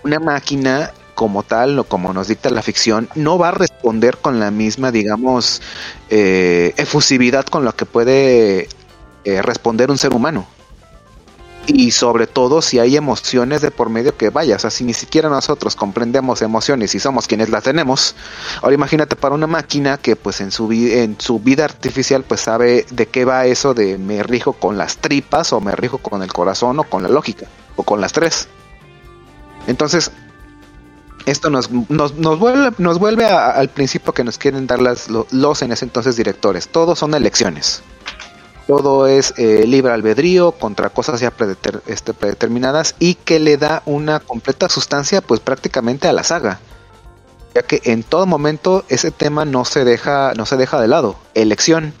Una 0.03 0.19
máquina 0.19 0.91
como 1.17 1.41
tal 1.41 1.79
o 1.79 1.83
como 1.83 2.13
nos 2.13 2.27
dicta 2.27 2.51
la 2.51 2.61
ficción, 2.61 3.09
no 3.15 3.39
va 3.39 3.49
a 3.49 3.51
responder 3.51 4.17
con 4.17 4.39
la 4.39 4.51
misma, 4.51 4.91
digamos, 4.91 5.63
eh, 6.11 6.75
efusividad 6.77 7.43
con 7.45 7.65
la 7.65 7.71
que 7.71 7.87
puede 7.87 8.69
eh, 9.23 9.41
responder 9.41 9.89
un 9.89 9.97
ser 9.97 10.13
humano. 10.13 10.45
Y 11.67 11.91
sobre 11.91 12.27
todo 12.27 12.61
si 12.61 12.79
hay 12.79 12.95
emociones 12.95 13.61
de 13.61 13.71
por 13.71 13.89
medio 13.89 14.15
que 14.15 14.29
vaya, 14.29 14.55
o 14.55 14.59
sea, 14.59 14.71
si 14.71 14.85
ni 14.85 14.93
siquiera 14.93 15.27
nosotros 15.27 15.75
comprendemos 15.75 16.41
emociones 16.41 16.95
y 16.95 16.99
somos 16.99 17.27
quienes 17.27 17.49
las 17.49 17.63
tenemos, 17.63 18.15
ahora 18.61 18.73
imagínate 18.73 19.17
para 19.17 19.35
una 19.35 19.47
máquina 19.47 19.97
que 19.97 20.15
pues 20.15 20.39
en 20.39 20.51
su, 20.51 20.71
en 20.71 21.19
su 21.19 21.39
vida 21.39 21.65
artificial 21.65 22.23
pues 22.23 22.39
sabe 22.39 22.85
de 22.89 23.07
qué 23.07 23.25
va 23.25 23.45
eso 23.45 23.73
de 23.73 23.97
me 23.97 24.23
rijo 24.23 24.53
con 24.53 24.77
las 24.77 24.97
tripas 24.97 25.51
o 25.51 25.59
me 25.59 25.75
rijo 25.75 25.97
con 25.97 26.23
el 26.23 26.31
corazón 26.31 26.79
o 26.79 26.83
con 26.83 27.03
la 27.03 27.09
lógica 27.09 27.47
o 27.75 27.83
con 27.83 27.99
las 27.99 28.13
tres. 28.13 28.47
Entonces, 29.67 30.11
esto 31.25 31.49
nos, 31.49 31.69
nos, 31.89 32.15
nos 32.15 32.39
vuelve, 32.39 32.71
nos 32.77 32.99
vuelve 32.99 33.25
al 33.25 33.67
principio 33.67 34.13
que 34.13 34.23
nos 34.23 34.37
quieren 34.37 34.65
dar 34.65 34.81
las, 34.81 35.09
los 35.09 35.61
en 35.61 35.73
ese 35.73 35.83
entonces 35.83 36.15
directores. 36.15 36.69
Todos 36.69 36.99
son 36.99 37.13
elecciones. 37.13 37.83
Todo 38.67 39.07
es 39.07 39.33
eh, 39.37 39.65
libre 39.65 39.93
albedrío 39.93 40.51
contra 40.51 40.89
cosas 40.89 41.21
ya 41.21 41.33
este, 41.87 42.13
predeterminadas 42.13 42.95
y 42.99 43.15
que 43.15 43.39
le 43.39 43.57
da 43.57 43.81
una 43.85 44.19
completa 44.19 44.67
sustancia 44.67 45.21
pues 45.21 45.39
prácticamente 45.39 46.07
a 46.07 46.13
la 46.13 46.23
saga. 46.23 46.59
Ya 47.55 47.63
que 47.63 47.81
en 47.85 48.03
todo 48.03 48.25
momento 48.25 48.83
ese 48.89 49.09
tema 49.11 49.45
no 49.45 49.63
se 49.63 49.85
deja, 49.85 50.33
no 50.35 50.45
se 50.45 50.57
deja 50.57 50.81
de 50.81 50.89
lado. 50.89 51.15
Elección. 51.33 51.93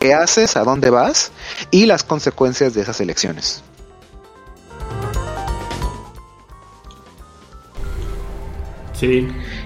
¿Qué 0.00 0.14
haces? 0.14 0.56
¿A 0.56 0.64
dónde 0.64 0.90
vas? 0.90 1.30
Y 1.70 1.86
las 1.86 2.02
consecuencias 2.02 2.74
de 2.74 2.80
esas 2.80 3.00
elecciones. 3.00 3.62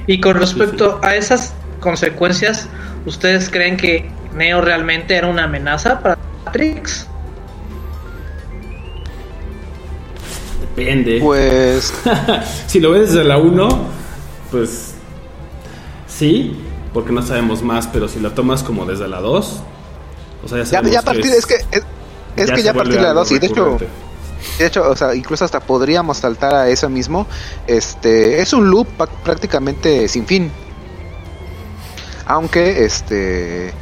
Y 0.06 0.20
con 0.20 0.36
respecto 0.36 0.98
a 1.02 1.14
esas 1.14 1.52
consecuencias, 1.80 2.68
¿ustedes 3.07 3.51
creen 3.51 3.76
que 3.76 4.11
Neo 4.34 4.61
realmente 4.61 5.16
era 5.16 5.28
una 5.28 5.44
amenaza 5.44 6.01
para 6.01 6.18
Matrix? 6.44 7.07
Depende. 10.61 11.18
Pues. 11.20 11.92
si 12.66 12.80
lo 12.80 12.92
ves 12.92 13.12
desde 13.12 13.24
la 13.24 13.38
1, 13.38 13.68
pues. 14.51 14.94
Sí, 16.07 16.57
porque 16.92 17.12
no 17.12 17.22
sabemos 17.22 17.62
más, 17.62 17.86
pero 17.86 18.09
si 18.09 18.20
lo 18.20 18.32
tomas 18.32 18.62
como 18.62 18.84
desde 18.84 19.09
la 19.09 19.20
2, 19.20 19.62
o 20.44 20.49
sea, 20.49 20.62
ya, 20.64 20.82
ya, 20.82 21.01
a 21.01 21.03
partir, 21.03 21.26
es, 21.26 21.46
que, 21.46 21.55
es, 22.36 22.51
que 22.51 22.62
ya 22.62 22.70
a 22.70 22.74
partir 22.74 22.94
de 22.94 23.03
la 23.03 23.12
2, 23.12 23.32
y 23.32 23.38
de 23.38 23.46
hecho, 23.46 23.78
de 24.59 24.66
hecho, 24.66 24.88
o 24.88 24.96
sea, 24.96 25.14
incluso 25.14 25.44
hasta 25.44 25.61
podríamos 25.61 26.18
saltar 26.18 26.55
a 26.55 26.68
eso 26.68 26.88
mismo. 26.88 27.26
Este 27.66 28.40
es 28.40 28.53
un 28.53 28.70
loop 28.70 28.86
prácticamente 29.24 30.09
sin 30.09 30.26
fin. 30.26 30.51
Aunque, 32.28 32.84
este, 32.84 33.72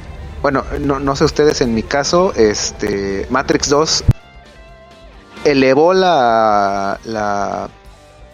bueno, 0.40 0.64
no, 0.80 1.00
no 1.00 1.16
sé 1.16 1.24
ustedes, 1.24 1.60
en 1.60 1.74
mi 1.74 1.82
caso, 1.82 2.32
este, 2.36 3.26
Matrix 3.28 3.68
2 3.68 4.04
elevó 5.44 5.92
la, 5.92 6.98
la 7.04 7.68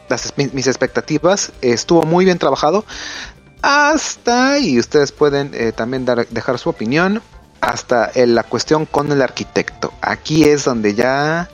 las, 0.09 0.35
mis 0.37 0.67
expectativas, 0.67 1.53
estuvo 1.63 2.03
muy 2.03 2.27
bien 2.27 2.39
trabajado. 2.39 2.85
Hasta, 3.63 4.59
y 4.59 4.79
ustedes 4.79 5.13
pueden 5.13 5.53
eh, 5.55 5.73
también 5.73 6.05
dar, 6.05 6.27
dejar 6.29 6.59
su 6.59 6.69
opinión, 6.69 7.23
hasta 7.63 8.11
en 8.15 8.35
la 8.35 8.43
cuestión 8.43 8.85
con 8.85 9.11
el 9.13 9.23
arquitecto. 9.23 9.93
Aquí 10.03 10.45
es 10.45 10.65
donde 10.65 10.95
ya 10.95 11.49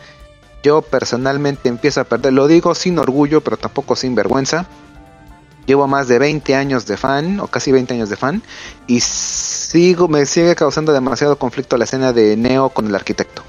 yo 0.65 0.83
personalmente 0.83 1.69
empiezo 1.69 2.01
a 2.01 2.05
perder, 2.05 2.33
lo 2.33 2.49
digo 2.49 2.75
sin 2.75 2.99
orgullo, 2.99 3.41
pero 3.43 3.57
tampoco 3.57 3.95
sin 3.95 4.17
vergüenza. 4.17 4.67
Llevo 5.69 5.87
más 5.87 6.09
de 6.09 6.19
20 6.19 6.55
años 6.55 6.87
de 6.87 6.97
fan, 6.97 7.41
o 7.41 7.47
casi 7.47 7.73
20 7.73 7.93
años 7.93 8.09
de 8.09 8.17
fan, 8.17 8.43
y 8.87 9.01
sigo, 9.01 10.09
me 10.09 10.25
sigue 10.25 10.55
causando 10.55 10.95
demasiado 10.95 11.37
conflicto 11.39 11.77
la 11.77 11.85
escena 11.85 12.15
de 12.15 12.39
Neo 12.39 12.71
con 12.71 12.87
el 12.87 12.95
arquitecto. 12.95 13.43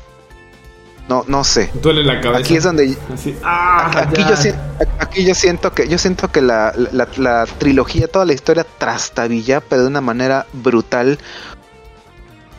No, 1.07 1.23
no 1.29 1.45
sé. 1.45 1.71
Duele 1.81 2.03
la 2.03 2.19
cabeza. 2.19 2.41
Aquí 2.41 2.57
es 2.57 2.63
donde. 2.65 2.97
Ah, 3.41 3.89
aquí, 3.95 4.21
yo, 4.21 4.51
aquí, 4.99 5.25
yo, 5.25 5.33
siento 5.33 5.71
que 5.71 5.87
yo 5.87 5.97
siento 5.97 6.29
que 6.29 6.41
la, 6.41 6.73
la, 6.75 7.45
trilogía, 7.45 8.09
toda 8.09 8.25
la 8.25 8.33
historia 8.33 8.65
trastabilla, 8.77 9.61
pero 9.61 9.83
de 9.83 9.87
una 9.87 10.01
manera 10.01 10.45
brutal. 10.51 11.19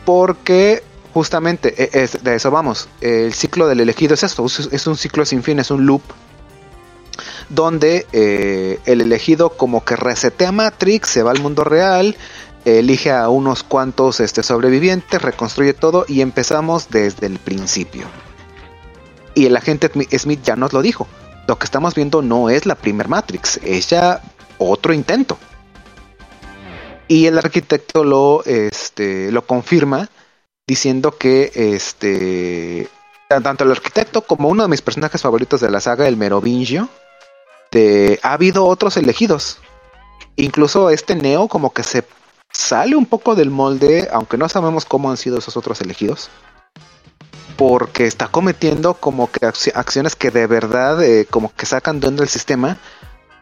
Porque 0.06 0.82
justamente 1.12 1.74
e, 1.76 2.02
es, 2.02 2.24
de 2.24 2.34
eso 2.34 2.50
vamos. 2.50 2.88
El 3.02 3.34
ciclo 3.34 3.68
del 3.68 3.80
elegido 3.80 4.14
es 4.14 4.22
esto, 4.22 4.46
es 4.46 4.86
un 4.86 4.96
ciclo 4.96 5.26
sin 5.26 5.42
fin, 5.42 5.58
es 5.58 5.70
un 5.70 5.84
loop 5.84 6.02
donde 7.48 8.06
eh, 8.12 8.78
el 8.86 9.00
elegido 9.00 9.50
como 9.50 9.84
que 9.84 9.96
resetea 9.96 10.52
Matrix, 10.52 11.08
se 11.08 11.22
va 11.22 11.30
al 11.30 11.40
mundo 11.40 11.64
real, 11.64 12.16
elige 12.64 13.10
a 13.10 13.28
unos 13.28 13.62
cuantos 13.62 14.20
este, 14.20 14.42
sobrevivientes, 14.42 15.20
reconstruye 15.20 15.74
todo 15.74 16.04
y 16.08 16.20
empezamos 16.20 16.90
desde 16.90 17.26
el 17.26 17.38
principio. 17.38 18.06
Y 19.34 19.46
el 19.46 19.56
agente 19.56 19.90
Smith 20.18 20.42
ya 20.42 20.56
nos 20.56 20.72
lo 20.72 20.82
dijo. 20.82 21.06
Lo 21.46 21.58
que 21.58 21.64
estamos 21.64 21.94
viendo 21.94 22.22
no 22.22 22.50
es 22.50 22.66
la 22.66 22.74
primer 22.74 23.08
Matrix, 23.08 23.58
es 23.64 23.88
ya 23.88 24.20
otro 24.58 24.92
intento. 24.92 25.38
Y 27.08 27.26
el 27.26 27.38
arquitecto 27.38 28.04
lo, 28.04 28.44
este, 28.44 29.32
lo 29.32 29.44
confirma 29.44 30.08
diciendo 30.66 31.16
que 31.18 31.50
este 31.54 32.88
tanto 33.28 33.64
el 33.64 33.70
arquitecto 33.70 34.22
como 34.22 34.48
uno 34.48 34.64
de 34.64 34.68
mis 34.68 34.82
personajes 34.82 35.22
favoritos 35.22 35.60
de 35.60 35.70
la 35.70 35.80
saga, 35.80 36.08
el 36.08 36.16
Merovingio, 36.16 36.88
ha 38.22 38.32
habido 38.32 38.66
otros 38.66 38.96
elegidos. 38.96 39.58
Incluso 40.36 40.90
este 40.90 41.14
Neo 41.16 41.48
como 41.48 41.72
que 41.72 41.82
se 41.82 42.04
sale 42.52 42.96
un 42.96 43.06
poco 43.06 43.34
del 43.34 43.50
molde, 43.50 44.08
aunque 44.12 44.36
no 44.36 44.48
sabemos 44.48 44.84
cómo 44.84 45.10
han 45.10 45.16
sido 45.16 45.38
esos 45.38 45.56
otros 45.56 45.80
elegidos. 45.80 46.30
Porque 47.56 48.06
está 48.06 48.28
cometiendo 48.28 48.94
como 48.94 49.30
que 49.30 49.46
acciones 49.46 50.16
que 50.16 50.30
de 50.30 50.46
verdad 50.46 51.02
eh, 51.02 51.26
como 51.28 51.52
que 51.54 51.66
sacan 51.66 52.00
de 52.00 52.08
el 52.08 52.28
sistema. 52.28 52.78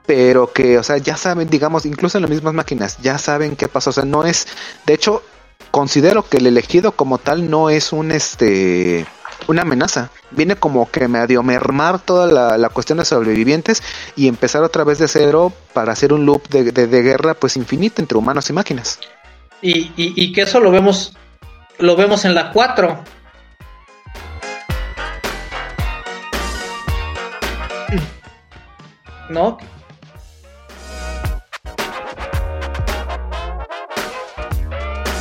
Pero 0.06 0.52
que, 0.52 0.78
o 0.78 0.82
sea, 0.82 0.96
ya 0.96 1.16
saben, 1.16 1.50
digamos, 1.50 1.84
incluso 1.84 2.16
en 2.16 2.22
las 2.22 2.30
mismas 2.30 2.54
máquinas, 2.54 2.98
ya 3.02 3.18
saben 3.18 3.56
qué 3.56 3.68
pasó. 3.68 3.90
O 3.90 3.92
sea, 3.92 4.04
no 4.04 4.24
es. 4.24 4.48
De 4.86 4.94
hecho, 4.94 5.22
considero 5.70 6.22
que 6.26 6.38
el 6.38 6.46
elegido 6.46 6.92
como 6.92 7.18
tal 7.18 7.50
no 7.50 7.68
es 7.68 7.92
un 7.92 8.10
este 8.10 9.06
una 9.46 9.62
amenaza. 9.62 10.10
Viene 10.30 10.56
como 10.56 10.90
que 10.90 11.08
medio 11.08 11.42
mermar 11.42 12.00
toda 12.00 12.26
la, 12.26 12.58
la, 12.58 12.68
cuestión 12.68 12.98
de 12.98 13.04
sobrevivientes 13.04 13.82
y 14.16 14.28
empezar 14.28 14.62
otra 14.62 14.84
vez 14.84 14.98
de 14.98 15.08
cero 15.08 15.52
para 15.72 15.92
hacer 15.92 16.12
un 16.12 16.26
loop 16.26 16.48
de, 16.48 16.72
de, 16.72 17.02
guerra 17.02 17.34
pues 17.34 17.56
infinita 17.56 18.02
entre 18.02 18.18
humanos 18.18 18.50
y 18.50 18.52
máquinas. 18.52 18.98
Y, 19.62 19.92
y, 19.96 20.32
que 20.32 20.42
eso 20.42 20.60
lo 20.60 20.70
vemos, 20.70 21.16
lo 21.78 21.96
vemos 21.96 22.24
en 22.24 22.34
la 22.34 22.52
4. 22.52 23.04
¿No? 29.30 29.58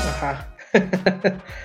Ajá. 0.07 0.49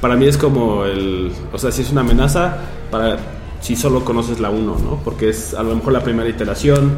para 0.00 0.16
mí 0.16 0.26
es 0.26 0.36
como 0.36 0.84
el, 0.84 1.32
o 1.52 1.58
sea, 1.58 1.70
si 1.72 1.82
es 1.82 1.90
una 1.90 2.02
amenaza 2.02 2.58
para 2.90 3.18
si 3.60 3.76
solo 3.76 4.04
conoces 4.04 4.40
la 4.40 4.50
1, 4.50 4.76
¿no? 4.84 5.00
Porque 5.04 5.30
es 5.30 5.54
a 5.54 5.62
lo 5.62 5.74
mejor 5.74 5.92
la 5.92 6.02
primera 6.02 6.28
iteración, 6.28 6.96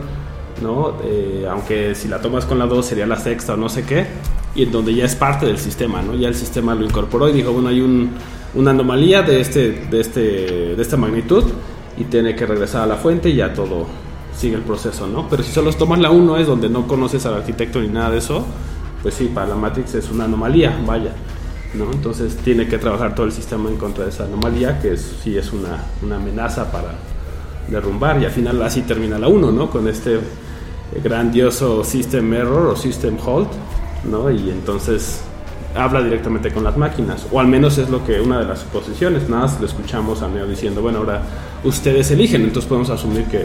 ¿no? 0.63 0.97
Eh, 1.05 1.47
aunque 1.51 1.95
si 1.95 2.09
la 2.09 2.21
tomas 2.21 2.45
con 2.45 2.59
la 2.59 2.67
2 2.67 2.85
sería 2.85 3.07
la 3.07 3.17
sexta 3.17 3.55
o 3.55 3.57
no 3.57 3.69
sé 3.69 3.85
qué, 3.85 4.07
y 4.55 4.65
en 4.65 4.73
donde 4.73 4.95
ya 4.95 5.05
es 5.05 5.15
parte 5.15 5.47
del 5.47 5.59
sistema, 5.59 6.03
¿no? 6.03 6.15
Ya 6.15 6.29
el 6.29 6.35
sistema 6.35 6.75
lo 6.75 6.85
incorporó 6.85 7.29
y 7.29 7.33
dijo, 7.33 7.53
bueno, 7.53 7.69
hay 7.69 7.81
un, 7.81 8.11
una 8.55 8.73
anomalía 8.73 9.23
de, 9.23 9.41
este, 9.41 9.87
de, 9.91 10.01
este, 10.01 10.21
de 10.77 10.83
esta 10.83 10.97
magnitud 10.97 11.45
y 11.97 12.05
tiene 12.05 12.35
que 12.35 12.47
regresar 12.47 12.83
a 12.83 12.87
la 12.87 12.97
fuente 12.97 13.31
y 13.31 13.37
ya 13.37 13.55
todo 13.55 13.87
sigue 14.37 14.57
el 14.57 14.63
proceso, 14.63 15.07
¿no? 15.07 15.29
Pero 15.29 15.43
si 15.43 15.53
solo 15.53 15.73
tomas 15.73 15.99
la 15.99 16.11
1 16.11 16.37
es 16.39 16.47
donde 16.47 16.69
no 16.69 16.87
conoces 16.87 17.25
al 17.27 17.35
arquitecto 17.35 17.81
ni 17.81 17.89
nada 17.89 18.11
de 18.11 18.19
eso, 18.19 18.45
pues 19.03 19.15
sí, 19.15 19.31
para 19.33 19.49
la 19.49 19.55
Matrix 19.55 19.95
es 19.95 20.11
una 20.11 20.25
anomalía, 20.25 20.79
vaya. 20.87 21.13
¿No? 21.75 21.91
Entonces 21.93 22.37
tiene 22.37 22.67
que 22.67 22.79
trabajar 22.79 23.15
todo 23.15 23.27
el 23.27 23.33
sistema 23.33 23.69
en 23.69 23.77
contra 23.77 24.05
de 24.05 24.11
esa 24.11 24.25
anomalía, 24.25 24.81
que 24.81 24.95
es, 24.95 25.19
sí 25.23 25.37
es 25.37 25.53
una, 25.53 25.85
amenaza 26.15 26.71
para 26.71 26.95
derrumbar, 27.69 28.21
y 28.21 28.25
al 28.25 28.33
final 28.33 28.61
así 28.63 28.83
termina 28.83 29.19
la 29.19 29.29
1, 29.29 29.53
¿no? 29.53 29.71
Con 29.71 29.87
este 29.87 30.19
grandioso 31.05 31.85
System 31.85 32.33
Error 32.35 32.67
o 32.67 32.77
System 32.77 33.17
Halt, 33.25 33.49
¿no? 34.11 34.31
Y 34.31 34.51
entonces 34.51 35.21
habla 35.77 36.03
directamente 36.03 36.53
con 36.53 36.65
las 36.65 36.77
máquinas, 36.77 37.27
o 37.31 37.39
al 37.39 37.47
menos 37.47 37.79
es 37.79 37.89
lo 37.89 38.05
que 38.05 38.21
una 38.21 38.41
de 38.41 38.47
las 38.47 38.61
suposiciones, 38.61 39.29
nada 39.29 39.43
más 39.43 39.61
lo 39.61 39.67
escuchamos 39.67 40.21
a 40.23 40.29
Neo 40.29 40.47
diciendo, 40.47 40.83
bueno, 40.83 40.99
ahora 40.99 41.23
ustedes 41.63 42.11
eligen, 42.11 42.43
entonces 42.43 42.69
podemos 42.69 42.91
asumir 42.91 43.25
que, 43.27 43.45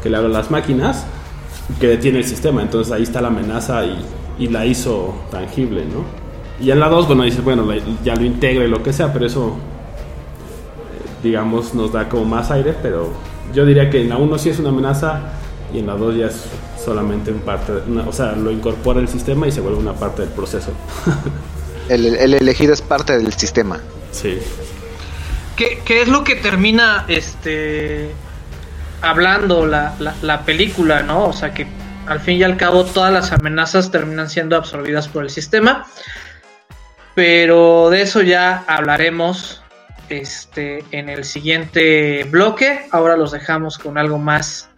que 0.00 0.08
le 0.08 0.16
habla 0.16 0.28
a 0.28 0.32
las 0.42 0.50
máquinas, 0.52 1.04
que 1.80 1.88
detiene 1.88 2.18
el 2.18 2.24
sistema, 2.24 2.62
entonces 2.62 2.92
ahí 2.92 3.02
está 3.02 3.20
la 3.20 3.28
amenaza 3.28 3.84
y, 3.84 3.98
y 4.38 4.46
la 4.46 4.64
hizo 4.64 5.12
tangible, 5.32 5.84
¿no? 5.84 6.25
Y 6.60 6.70
en 6.70 6.80
la 6.80 6.88
2, 6.88 7.06
bueno, 7.06 7.24
dices, 7.24 7.44
bueno, 7.44 7.66
ya 8.02 8.14
lo 8.14 8.24
integre, 8.24 8.66
lo 8.68 8.82
que 8.82 8.92
sea, 8.92 9.12
pero 9.12 9.26
eso, 9.26 9.48
eh, 9.48 11.08
digamos, 11.22 11.74
nos 11.74 11.92
da 11.92 12.08
como 12.08 12.24
más 12.24 12.50
aire, 12.50 12.74
pero 12.82 13.12
yo 13.52 13.66
diría 13.66 13.90
que 13.90 14.02
en 14.02 14.08
la 14.08 14.16
1 14.16 14.38
sí 14.38 14.50
es 14.50 14.58
una 14.58 14.70
amenaza 14.70 15.20
y 15.72 15.80
en 15.80 15.86
la 15.86 15.94
2 15.94 16.16
ya 16.16 16.26
es 16.26 16.44
solamente 16.82 17.30
un 17.30 17.40
parte, 17.40 17.72
o 18.06 18.12
sea, 18.12 18.32
lo 18.32 18.50
incorpora 18.50 19.00
el 19.00 19.08
sistema 19.08 19.46
y 19.46 19.52
se 19.52 19.60
vuelve 19.60 19.78
una 19.78 19.92
parte 19.92 20.22
del 20.22 20.30
proceso. 20.30 20.72
el, 21.88 22.34
elegido 22.34 22.72
es 22.72 22.80
parte 22.80 23.18
del 23.18 23.32
sistema. 23.34 23.78
Sí. 24.12 24.38
¿Qué, 25.56 25.82
¿Qué, 25.84 26.02
es 26.02 26.08
lo 26.08 26.24
que 26.24 26.36
termina 26.36 27.04
este 27.08 28.10
hablando 29.02 29.66
la, 29.66 29.94
la, 29.98 30.14
la 30.22 30.44
película, 30.44 31.02
no? 31.02 31.26
O 31.26 31.32
sea, 31.32 31.52
que 31.52 31.66
al 32.06 32.20
fin 32.20 32.38
y 32.38 32.42
al 32.44 32.56
cabo 32.56 32.84
todas 32.84 33.12
las 33.12 33.32
amenazas 33.32 33.90
terminan 33.90 34.30
siendo 34.30 34.56
absorbidas 34.56 35.08
por 35.08 35.24
el 35.24 35.30
sistema. 35.30 35.86
Pero 37.16 37.88
de 37.88 38.02
eso 38.02 38.20
ya 38.20 38.62
hablaremos 38.68 39.62
este, 40.10 40.84
en 40.90 41.08
el 41.08 41.24
siguiente 41.24 42.24
bloque. 42.24 42.86
Ahora 42.92 43.16
los 43.16 43.32
dejamos 43.32 43.78
con 43.78 43.96
algo 43.96 44.18
más 44.18 44.68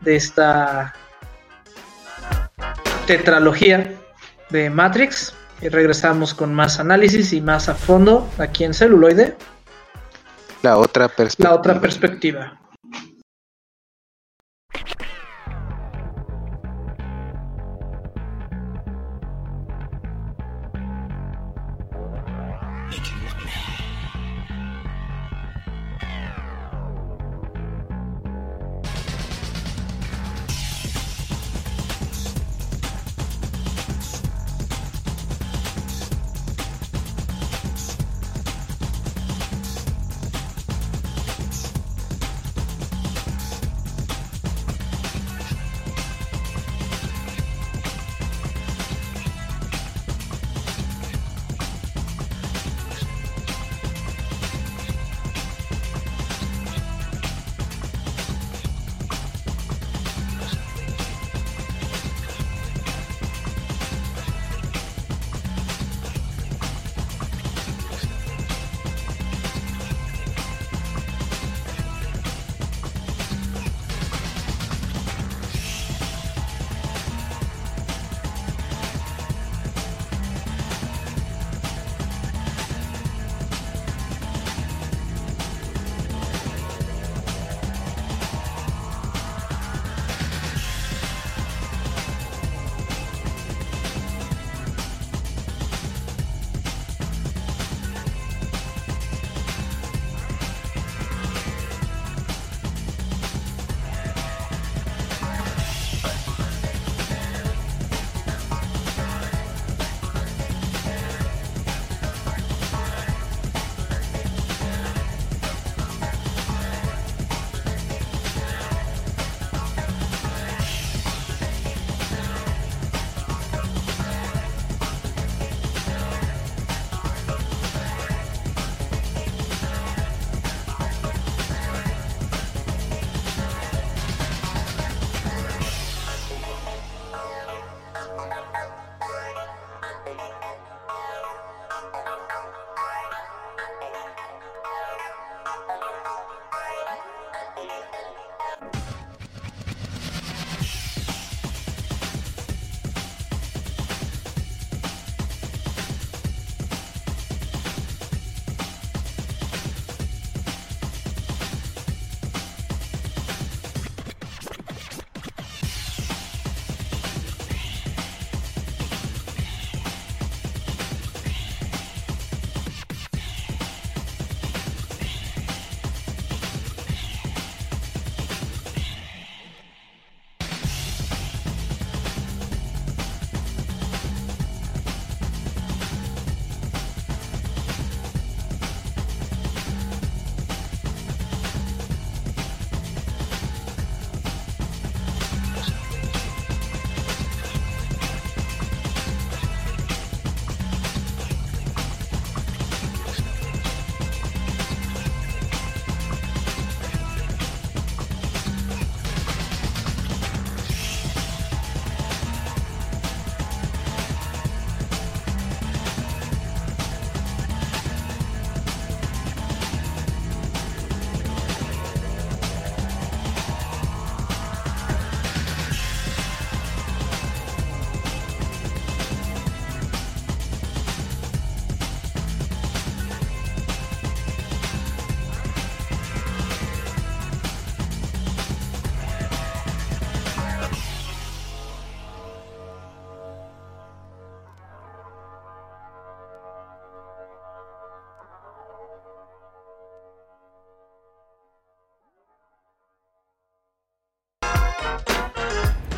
de 0.00 0.16
esta 0.16 0.92
tetralogía 3.06 3.94
de 4.50 4.68
Matrix. 4.68 5.32
Y 5.62 5.68
regresamos 5.68 6.34
con 6.34 6.52
más 6.52 6.80
análisis 6.80 7.32
y 7.32 7.40
más 7.40 7.68
a 7.68 7.76
fondo 7.76 8.28
aquí 8.38 8.64
en 8.64 8.74
celuloide. 8.74 9.36
La 10.62 10.78
otra 10.78 11.06
perspectiva. 11.06 11.50
La 11.50 11.56
otra 11.56 11.80
perspectiva. 11.80 12.60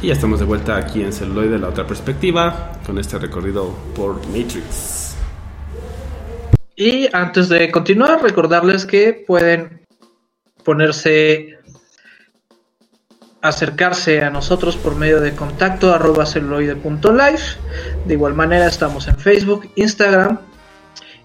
Ya 0.09 0.15
estamos 0.15 0.41
de 0.41 0.47
vuelta 0.47 0.79
aquí 0.79 1.03
en 1.03 1.13
Celuloide, 1.13 1.59
la 1.59 1.69
otra 1.69 1.87
perspectiva, 1.87 2.73
con 2.87 2.97
este 2.97 3.19
recorrido 3.19 3.77
por 3.95 4.27
Matrix. 4.29 5.15
Y 6.75 7.15
antes 7.15 7.51
de 7.51 7.71
continuar, 7.71 8.23
recordarles 8.23 8.87
que 8.87 9.23
pueden 9.27 9.83
ponerse, 10.65 11.59
acercarse 13.43 14.23
a 14.23 14.31
nosotros 14.31 14.79
por 14.79 14.97
medio 14.97 15.21
de 15.21 15.35
contacto 15.35 15.93
arroba 15.93 16.25
celuloide.life. 16.25 17.59
De 18.07 18.15
igual 18.15 18.33
manera 18.33 18.67
estamos 18.67 19.09
en 19.09 19.19
Facebook, 19.19 19.71
Instagram 19.75 20.41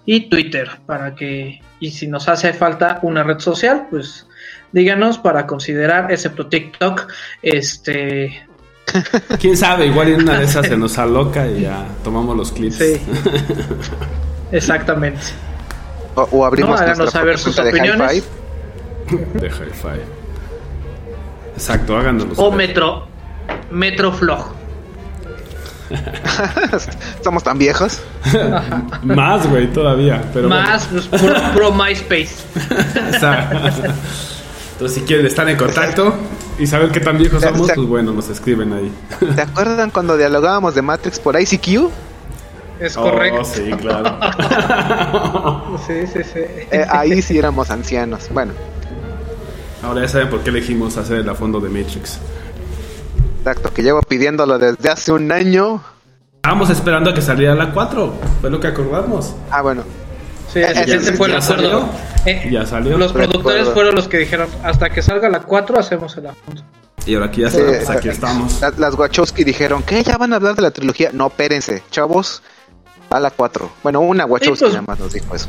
y 0.05 0.27
Twitter 0.27 0.69
para 0.85 1.15
que, 1.15 1.61
y 1.79 1.91
si 1.91 2.07
nos 2.07 2.27
hace 2.27 2.51
falta 2.51 2.99
una 3.01 3.23
red 3.23 3.39
social, 3.39 3.87
pues 3.89 4.27
díganos 4.73 5.19
para 5.19 5.47
considerar, 5.47 6.11
excepto 6.11 6.47
TikTok, 6.47 7.07
este 7.41 8.45
Quién 9.39 9.57
sabe, 9.57 9.87
igual 9.87 10.09
en 10.09 10.21
una 10.21 10.39
de 10.39 10.45
esas 10.45 10.67
se 10.67 10.77
nos 10.77 10.97
aloca 10.97 11.47
y 11.47 11.61
ya 11.61 11.85
tomamos 12.03 12.35
los 12.35 12.51
clips. 12.51 12.77
Sí. 12.77 13.01
Exactamente. 14.51 15.21
O, 16.15 16.45
abrimos 16.45 16.79
no, 16.79 16.85
háganos 16.85 17.11
saber 17.11 17.39
sus 17.39 17.57
opiniones. 17.57 18.23
De 19.33 19.47
hi-fi. 19.47 19.99
Exacto, 21.55 21.97
háganos 21.97 22.27
O 22.37 22.51
Metro. 22.51 23.07
Metro 23.71 24.11
Flog. 24.11 24.53
Estamos 27.15 27.43
tan 27.43 27.57
viejos. 27.57 28.01
Más, 29.03 29.47
güey, 29.49 29.71
todavía. 29.71 30.21
Pero 30.33 30.49
Más, 30.49 30.87
pues, 30.87 31.07
pro, 31.07 31.71
MySpace. 31.71 32.35
Entonces, 34.73 34.97
si 34.99 35.05
quieren 35.05 35.25
estar 35.25 35.47
en 35.47 35.57
contacto 35.57 36.13
y 36.59 36.67
saber 36.67 36.91
qué 36.91 36.99
tan 36.99 37.17
viejos 37.17 37.41
somos, 37.41 37.71
pues 37.73 37.87
bueno, 37.87 38.11
nos 38.11 38.29
escriben 38.29 38.73
ahí. 38.73 38.91
¿Te 39.35 39.41
acuerdan 39.41 39.91
cuando 39.91 40.17
dialogábamos 40.17 40.75
de 40.75 40.81
Matrix 40.81 41.19
por 41.19 41.39
ICQ? 41.39 41.89
Es 42.79 42.95
correcto. 42.95 43.41
Oh, 43.41 43.45
sí, 43.45 43.71
claro. 43.79 44.17
sí, 45.87 46.07
sí, 46.07 46.23
sí. 46.23 46.39
Eh, 46.71 46.85
ahí 46.89 47.21
sí 47.21 47.37
éramos 47.37 47.69
ancianos. 47.69 48.29
Bueno. 48.33 48.53
Ahora 49.83 50.01
ya 50.01 50.07
saben 50.07 50.29
por 50.29 50.41
qué 50.41 50.49
elegimos 50.49 50.97
hacer 50.97 51.17
el 51.17 51.35
fondo 51.35 51.59
de 51.59 51.69
Matrix. 51.69 52.19
Exacto, 53.39 53.71
que 53.73 53.83
llevo 53.83 54.01
pidiéndolo 54.01 54.57
desde 54.57 54.89
hace 54.89 55.11
un 55.11 55.31
año. 55.31 55.81
Estábamos 56.35 56.69
esperando 56.69 57.09
a 57.09 57.13
que 57.13 57.21
saliera 57.21 57.55
la 57.55 57.71
4, 57.71 58.13
fue 58.41 58.49
lo 58.49 58.59
que 58.59 58.67
acordamos. 58.67 59.35
Ah, 59.51 59.61
bueno. 59.61 59.83
Sí, 60.53 60.59
ese 60.59 61.13
fue 61.13 61.29
el 61.29 61.37
acuerdo. 61.37 61.89
Eh, 62.25 62.49
ya 62.51 62.65
salió. 62.65 62.97
Los 62.97 63.11
productores 63.11 63.67
fueron 63.69 63.95
los 63.95 64.07
que 64.07 64.19
dijeron, 64.19 64.47
hasta 64.63 64.91
que 64.91 65.01
salga 65.01 65.27
la 65.29 65.39
4 65.39 65.79
hacemos 65.79 66.15
el 66.17 66.27
afondo. 66.27 66.63
Y 67.05 67.15
ahora 67.15 67.25
aquí 67.25 67.41
ya 67.41 67.49
pues 67.49 67.89
aquí 67.89 68.09
estamos. 68.09 68.61
Las, 68.77 68.95
Wachowski 68.95 69.43
dijeron, 69.43 69.83
¿qué? 69.83 70.03
¿Ya 70.03 70.17
van 70.17 70.31
a 70.31 70.37
hablar 70.37 70.55
de 70.55 70.61
la 70.61 70.71
trilogía? 70.71 71.09
No, 71.11 71.27
espérense, 71.27 71.83
chavos, 71.89 72.43
a 73.09 73.19
la 73.19 73.31
4. 73.31 73.69
Bueno, 73.81 74.01
una 74.01 74.25
Wachowski 74.25 74.65
pues, 74.65 74.73
nada 74.73 74.85
más 74.87 74.99
nos 74.99 75.11
dijo 75.11 75.35
eso. 75.35 75.47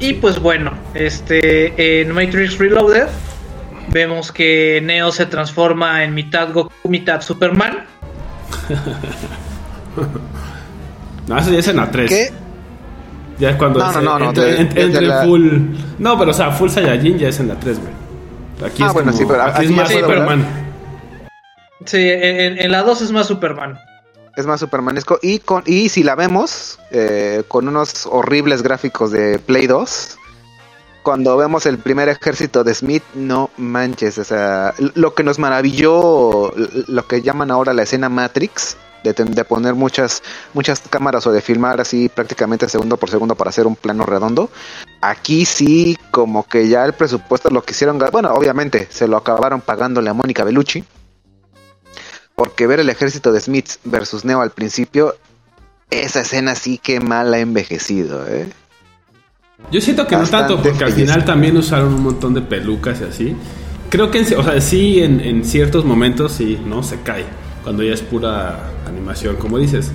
Y 0.00 0.14
pues 0.14 0.40
bueno, 0.40 0.72
este 0.94 2.00
en 2.00 2.10
Matrix 2.10 2.58
Reloaded 2.58 3.06
vemos 3.90 4.32
que 4.32 4.80
Neo 4.82 5.12
se 5.12 5.26
transforma 5.26 6.02
en 6.04 6.12
mitad 6.12 6.52
Goku, 6.52 6.72
mitad 6.88 7.22
Superman. 7.22 7.86
no, 11.28 11.38
eso 11.38 11.50
ya 11.50 11.58
es 11.60 11.68
en 11.68 11.76
la 11.76 11.90
3. 11.90 12.10
¿Qué? 12.10 12.43
Ya 13.38 13.50
es 13.50 13.56
cuando 13.56 13.80
no, 13.80 14.00
no, 14.00 14.18
no, 14.18 14.42
entre, 14.42 15.24
full. 15.24 15.58
No, 15.98 16.18
pero 16.18 16.30
o 16.30 16.34
sea, 16.34 16.52
full 16.52 16.68
Saiyajin 16.68 17.18
ya 17.18 17.28
es 17.28 17.40
en 17.40 17.48
la 17.48 17.56
3, 17.56 17.80
güey. 17.80 17.92
Aquí 18.64 18.82
ah, 18.82 18.86
es 18.86 18.92
bueno, 18.92 19.12
sí, 19.12 19.24
pero 19.26 19.42
aquí 19.42 19.64
es 19.64 19.70
más 19.70 19.90
Superman. 19.90 20.46
Sí, 21.84 21.98
en, 21.98 22.58
en, 22.58 22.70
la 22.70 22.82
2 22.82 23.02
es 23.02 23.12
más 23.12 23.26
Superman. 23.26 23.78
Es 24.36 24.46
más 24.46 24.60
supermanesco. 24.60 25.18
Y 25.22 25.40
con 25.40 25.62
y 25.66 25.88
si 25.88 26.02
la 26.02 26.14
vemos, 26.14 26.78
eh, 26.90 27.42
con 27.46 27.68
unos 27.68 28.06
horribles 28.06 28.62
gráficos 28.62 29.10
de 29.10 29.38
Play 29.38 29.66
2, 29.66 30.18
cuando 31.02 31.36
vemos 31.36 31.66
el 31.66 31.78
primer 31.78 32.08
ejército 32.08 32.64
de 32.64 32.74
Smith, 32.74 33.02
no 33.14 33.50
manches, 33.58 34.18
o 34.18 34.24
sea, 34.24 34.74
lo 34.94 35.14
que 35.14 35.22
nos 35.22 35.38
maravilló, 35.38 36.52
lo 36.88 37.06
que 37.06 37.20
llaman 37.22 37.50
ahora 37.50 37.74
la 37.74 37.82
escena 37.82 38.08
Matrix, 38.08 38.76
de, 39.04 39.12
de, 39.12 39.44
poner 39.44 39.74
muchas, 39.74 40.22
muchas 40.54 40.80
cámaras 40.80 41.24
o 41.28 41.32
de 41.32 41.40
filmar 41.40 41.80
así 41.80 42.08
prácticamente 42.08 42.68
segundo 42.68 42.96
por 42.96 43.10
segundo 43.10 43.36
para 43.36 43.50
hacer 43.50 43.66
un 43.66 43.76
plano 43.76 44.04
redondo. 44.04 44.50
Aquí 45.00 45.44
sí, 45.44 45.96
como 46.10 46.48
que 46.48 46.68
ya 46.68 46.84
el 46.84 46.94
presupuesto 46.94 47.50
lo 47.50 47.62
quisieron, 47.62 47.98
bueno, 48.10 48.32
obviamente 48.34 48.88
se 48.90 49.06
lo 49.06 49.16
acabaron 49.16 49.60
pagándole 49.60 50.10
a 50.10 50.14
Mónica 50.14 50.42
Bellucci, 50.42 50.82
porque 52.34 52.66
ver 52.66 52.80
el 52.80 52.88
ejército 52.88 53.30
de 53.30 53.40
Smith 53.40 53.70
versus 53.84 54.24
Neo 54.24 54.40
al 54.40 54.50
principio, 54.50 55.14
esa 55.90 56.22
escena 56.22 56.54
sí 56.54 56.78
que 56.78 56.98
mal 57.00 57.32
ha 57.34 57.38
envejecido, 57.38 58.26
¿eh? 58.26 58.48
Yo 59.70 59.80
siento 59.80 60.06
que 60.06 60.16
no 60.16 60.26
tanto, 60.26 60.60
porque 60.60 60.84
al 60.84 60.92
final 60.92 61.24
también 61.24 61.56
usaron 61.56 61.94
un 61.94 62.02
montón 62.02 62.34
de 62.34 62.42
pelucas 62.42 63.00
y 63.00 63.04
así. 63.04 63.36
Creo 63.88 64.10
que, 64.10 64.20
o 64.36 64.42
sea, 64.42 64.60
sí, 64.60 65.00
en, 65.00 65.44
ciertos 65.44 65.84
momentos 65.84 66.32
sí, 66.32 66.58
¿no? 66.66 66.82
Se 66.82 67.00
cae. 67.02 67.24
Cuando 67.62 67.82
ya 67.82 67.94
es 67.94 68.02
pura 68.02 68.73
animación, 68.86 69.36
como 69.36 69.58
dices. 69.58 69.92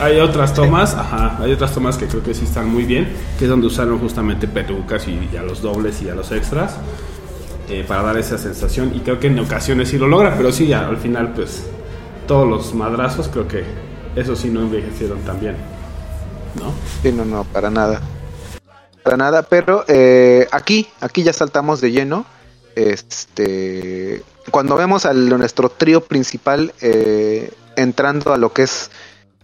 Hay 0.00 0.20
otras 0.20 0.54
tomas, 0.54 0.94
ajá, 0.94 1.38
hay 1.40 1.52
otras 1.52 1.72
tomas 1.72 1.96
que 1.96 2.06
creo 2.06 2.22
que 2.22 2.34
sí 2.34 2.44
están 2.44 2.68
muy 2.68 2.84
bien, 2.84 3.08
que 3.38 3.44
es 3.44 3.50
donde 3.50 3.66
usaron 3.66 3.98
justamente 3.98 4.48
pelucas 4.48 5.06
y, 5.08 5.36
a 5.36 5.42
los 5.42 5.62
dobles 5.62 6.00
y 6.02 6.08
a 6.08 6.14
los 6.14 6.30
extras. 6.32 6.76
Eh, 7.68 7.84
para 7.86 8.02
dar 8.02 8.16
esa 8.16 8.38
sensación 8.38 8.92
y 8.96 9.00
creo 9.00 9.20
que 9.20 9.26
en 9.26 9.38
ocasiones 9.38 9.90
sí 9.90 9.98
lo 9.98 10.08
logra, 10.08 10.34
pero 10.38 10.50
sí, 10.52 10.66
ya, 10.66 10.88
al 10.88 10.96
final 10.96 11.34
pues 11.34 11.66
todos 12.26 12.48
los 12.48 12.72
madrazos 12.72 13.28
creo 13.28 13.46
que 13.46 13.62
eso 14.16 14.34
sí 14.36 14.48
no 14.48 14.62
envejecieron 14.62 15.18
tan 15.20 15.38
bien, 15.38 15.54
¿no? 16.58 16.72
Sí, 17.02 17.12
no, 17.12 17.26
no, 17.26 17.44
para 17.44 17.68
nada 17.68 18.00
nada, 19.16 19.42
pero 19.42 19.84
eh, 19.88 20.46
aquí, 20.50 20.88
aquí 21.00 21.22
ya 21.22 21.32
saltamos 21.32 21.80
de 21.80 21.92
lleno. 21.92 22.26
Este, 22.74 24.22
cuando 24.50 24.76
vemos 24.76 25.04
a 25.04 25.12
nuestro 25.12 25.68
trío 25.68 26.02
principal 26.02 26.72
eh, 26.80 27.50
entrando 27.78 28.32
a 28.32 28.38
lo 28.38 28.52
que 28.52 28.62
es 28.62 28.90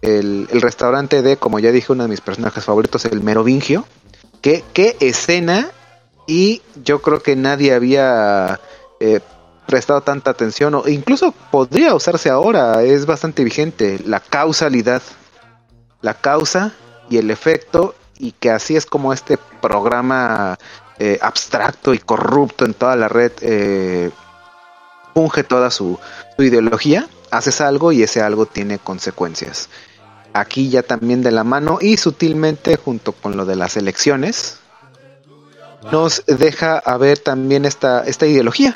el, 0.01 0.47
restaurante 0.51 1.21
de, 1.21 1.37
como 1.37 1.59
ya 1.59 1.71
dije, 1.71 1.91
uno 1.91 2.03
de 2.03 2.09
mis 2.09 2.21
personajes 2.21 2.63
favoritos, 2.63 3.05
el 3.05 3.21
Merovingio. 3.21 3.85
¿Qué, 4.41 4.63
escena? 4.99 5.71
Y 6.27 6.61
yo 6.83 7.01
creo 7.01 7.21
que 7.21 7.35
nadie 7.35 7.73
había 7.73 8.59
eh, 8.99 9.21
prestado 9.65 10.01
tanta 10.01 10.31
atención, 10.31 10.75
o 10.75 10.87
incluso 10.87 11.33
podría 11.51 11.95
usarse 11.95 12.29
ahora, 12.29 12.83
es 12.83 13.05
bastante 13.05 13.43
vigente, 13.43 13.99
la 14.05 14.19
causalidad. 14.19 15.01
La 16.01 16.13
causa 16.13 16.73
y 17.09 17.17
el 17.17 17.31
efecto 17.31 17.95
y 18.19 18.31
que 18.33 18.51
así 18.51 18.75
es 18.75 18.85
como 18.85 19.13
este 19.13 19.37
programa 19.61 20.57
eh, 20.99 21.19
abstracto 21.21 21.93
y 21.93 21.99
corrupto 21.99 22.65
en 22.65 22.73
toda 22.73 22.95
la 22.95 23.07
red 23.07 23.31
eh, 23.41 24.11
toda 25.47 25.71
su, 25.71 25.97
ideología, 26.37 27.07
haces 27.31 27.61
algo 27.61 27.91
y 27.91 28.03
ese 28.03 28.21
algo 28.21 28.45
tiene 28.45 28.79
consecuencias. 28.79 29.69
Aquí 30.33 30.69
ya 30.69 30.83
también 30.83 31.23
de 31.23 31.31
la 31.31 31.43
mano 31.43 31.79
y 31.81 31.97
sutilmente 31.97 32.75
junto 32.75 33.13
con 33.13 33.37
lo 33.37 33.45
de 33.45 33.55
las 33.55 33.77
elecciones 33.77 34.59
nos 35.91 36.23
deja 36.25 36.77
a 36.79 36.97
ver 36.97 37.19
también 37.19 37.65
esta, 37.65 38.03
esta 38.05 38.25
ideología. 38.25 38.75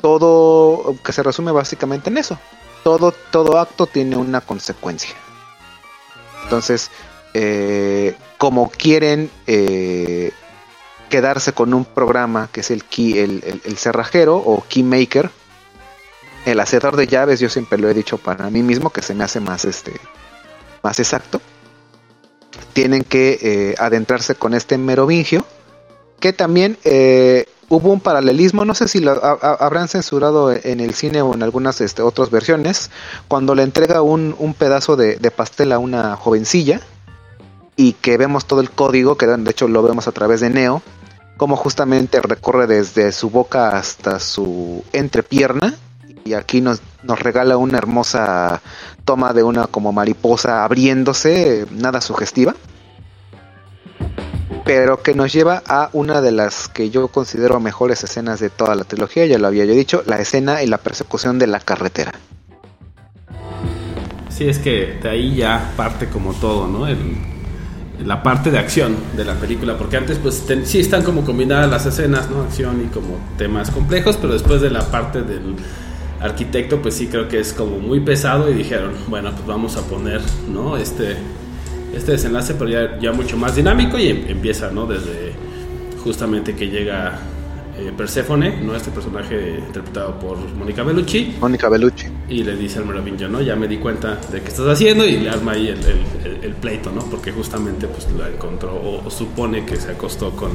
Todo 0.00 0.96
que 1.04 1.12
se 1.12 1.22
resume 1.22 1.52
básicamente 1.52 2.10
en 2.10 2.18
eso. 2.18 2.38
Todo, 2.84 3.12
todo 3.30 3.58
acto 3.58 3.86
tiene 3.86 4.16
una 4.16 4.40
consecuencia. 4.40 5.14
Entonces, 6.44 6.90
eh, 7.34 8.16
como 8.38 8.70
quieren 8.70 9.30
eh, 9.46 10.32
quedarse 11.08 11.52
con 11.52 11.74
un 11.74 11.84
programa 11.84 12.48
que 12.52 12.60
es 12.60 12.70
el 12.70 12.84
key, 12.84 13.18
el, 13.18 13.76
cerrajero 13.76 14.36
o 14.36 14.64
keymaker, 14.68 15.30
el 16.46 16.60
hacedor 16.60 16.96
de 16.96 17.08
llaves, 17.08 17.40
yo 17.40 17.50
siempre 17.50 17.76
lo 17.76 17.90
he 17.90 17.94
dicho 17.94 18.18
para 18.18 18.48
mí 18.50 18.62
mismo 18.62 18.90
que 18.90 19.02
se 19.02 19.14
me 19.14 19.24
hace 19.24 19.40
más 19.40 19.64
este 19.64 19.92
más 20.82 21.00
exacto. 21.00 21.40
Tienen 22.72 23.02
que 23.02 23.38
eh, 23.42 23.74
adentrarse 23.78 24.36
con 24.36 24.54
este 24.54 24.78
merovingio, 24.78 25.44
que 26.20 26.32
también 26.32 26.78
eh, 26.84 27.46
hubo 27.68 27.92
un 27.92 28.00
paralelismo, 28.00 28.64
no 28.64 28.74
sé 28.74 28.86
si 28.86 29.00
lo 29.00 29.12
habrán 29.42 29.88
censurado 29.88 30.52
en 30.52 30.78
el 30.78 30.94
cine 30.94 31.20
o 31.22 31.34
en 31.34 31.42
algunas 31.42 31.80
este, 31.80 32.02
otras 32.02 32.30
versiones, 32.30 32.90
cuando 33.26 33.56
le 33.56 33.64
entrega 33.64 34.02
un, 34.02 34.54
pedazo 34.56 34.94
de, 34.94 35.16
de 35.16 35.30
pastel 35.32 35.72
a 35.72 35.80
una 35.80 36.14
jovencilla 36.14 36.80
y 37.74 37.94
que 37.94 38.16
vemos 38.18 38.46
todo 38.46 38.60
el 38.60 38.70
código, 38.70 39.16
que 39.16 39.26
de 39.26 39.50
hecho 39.50 39.66
lo 39.66 39.82
vemos 39.82 40.06
a 40.06 40.12
través 40.12 40.40
de 40.40 40.50
Neo, 40.50 40.82
como 41.36 41.56
justamente 41.56 42.20
recorre 42.20 42.68
desde 42.68 43.10
su 43.10 43.30
boca 43.30 43.76
hasta 43.76 44.20
su 44.20 44.84
entrepierna 44.92 45.74
y 46.26 46.34
aquí 46.34 46.60
nos, 46.60 46.82
nos 47.02 47.18
regala 47.20 47.56
una 47.56 47.78
hermosa 47.78 48.60
toma 49.04 49.32
de 49.32 49.42
una 49.42 49.66
como 49.66 49.92
mariposa 49.92 50.64
abriéndose, 50.64 51.66
nada 51.70 52.00
sugestiva, 52.00 52.54
pero 54.64 55.00
que 55.02 55.14
nos 55.14 55.32
lleva 55.32 55.62
a 55.66 55.90
una 55.92 56.20
de 56.20 56.32
las 56.32 56.68
que 56.68 56.90
yo 56.90 57.08
considero 57.08 57.60
mejores 57.60 58.02
escenas 58.02 58.40
de 58.40 58.50
toda 58.50 58.74
la 58.74 58.84
trilogía, 58.84 59.24
ya 59.24 59.38
lo 59.38 59.46
había 59.46 59.64
yo 59.64 59.74
dicho, 59.74 60.02
la 60.06 60.18
escena 60.18 60.62
y 60.62 60.66
la 60.66 60.78
persecución 60.78 61.38
de 61.38 61.46
la 61.46 61.60
carretera. 61.60 62.12
Sí, 64.28 64.48
es 64.48 64.58
que 64.58 64.98
de 65.00 65.08
ahí 65.08 65.36
ya 65.36 65.72
parte 65.76 66.08
como 66.08 66.34
todo, 66.34 66.66
¿no? 66.66 66.86
la 68.04 68.22
parte 68.22 68.50
de 68.50 68.58
acción 68.58 68.96
de 69.16 69.24
la 69.24 69.34
película, 69.34 69.78
porque 69.78 69.96
antes 69.96 70.18
pues 70.18 70.44
sí 70.64 70.80
están 70.80 71.02
como 71.02 71.24
combinadas 71.24 71.70
las 71.70 71.86
escenas, 71.86 72.28
¿no? 72.28 72.42
Acción 72.42 72.82
y 72.84 72.88
como 72.88 73.18
temas 73.38 73.70
complejos, 73.70 74.18
pero 74.20 74.32
después 74.34 74.60
de 74.60 74.70
la 74.70 74.82
parte 74.90 75.22
del 75.22 75.56
arquitecto 76.20 76.80
pues 76.80 76.94
sí 76.94 77.08
creo 77.08 77.28
que 77.28 77.40
es 77.40 77.52
como 77.52 77.78
muy 77.78 78.00
pesado 78.00 78.50
y 78.50 78.54
dijeron, 78.54 78.92
bueno, 79.08 79.30
pues 79.32 79.46
vamos 79.46 79.76
a 79.76 79.82
poner, 79.82 80.20
¿no? 80.52 80.76
Este, 80.76 81.16
este 81.94 82.12
desenlace, 82.12 82.54
pero 82.54 82.70
ya, 82.70 82.98
ya 82.98 83.12
mucho 83.12 83.36
más 83.36 83.56
dinámico 83.56 83.98
y 83.98 84.08
em, 84.08 84.28
empieza, 84.28 84.70
¿no? 84.70 84.86
Desde 84.86 85.32
justamente 86.02 86.54
que 86.54 86.68
llega 86.68 87.18
eh, 87.78 87.92
Persephone, 87.94 88.62
¿no? 88.62 88.74
Este 88.74 88.90
personaje 88.90 89.58
interpretado 89.58 90.18
por 90.18 90.38
Mónica 90.38 90.82
Bellucci. 90.82 91.36
Mónica 91.38 91.68
Bellucci. 91.68 92.06
Y 92.28 92.42
le 92.42 92.56
dice 92.56 92.78
al 92.78 92.86
Merovingio, 92.86 93.28
¿no? 93.28 93.42
Ya 93.42 93.54
me 93.54 93.68
di 93.68 93.76
cuenta 93.76 94.18
de 94.32 94.40
qué 94.40 94.48
estás 94.48 94.66
haciendo 94.66 95.04
y 95.04 95.18
le 95.18 95.28
arma 95.28 95.52
ahí 95.52 95.68
el, 95.68 96.54
pleito, 96.54 96.90
¿no? 96.90 97.02
Porque 97.02 97.32
justamente 97.32 97.86
pues 97.86 98.06
la 98.16 98.28
encontró 98.28 98.74
o, 98.74 99.10
supone 99.10 99.66
que 99.66 99.76
se 99.76 99.90
acostó 99.90 100.30
con 100.30 100.52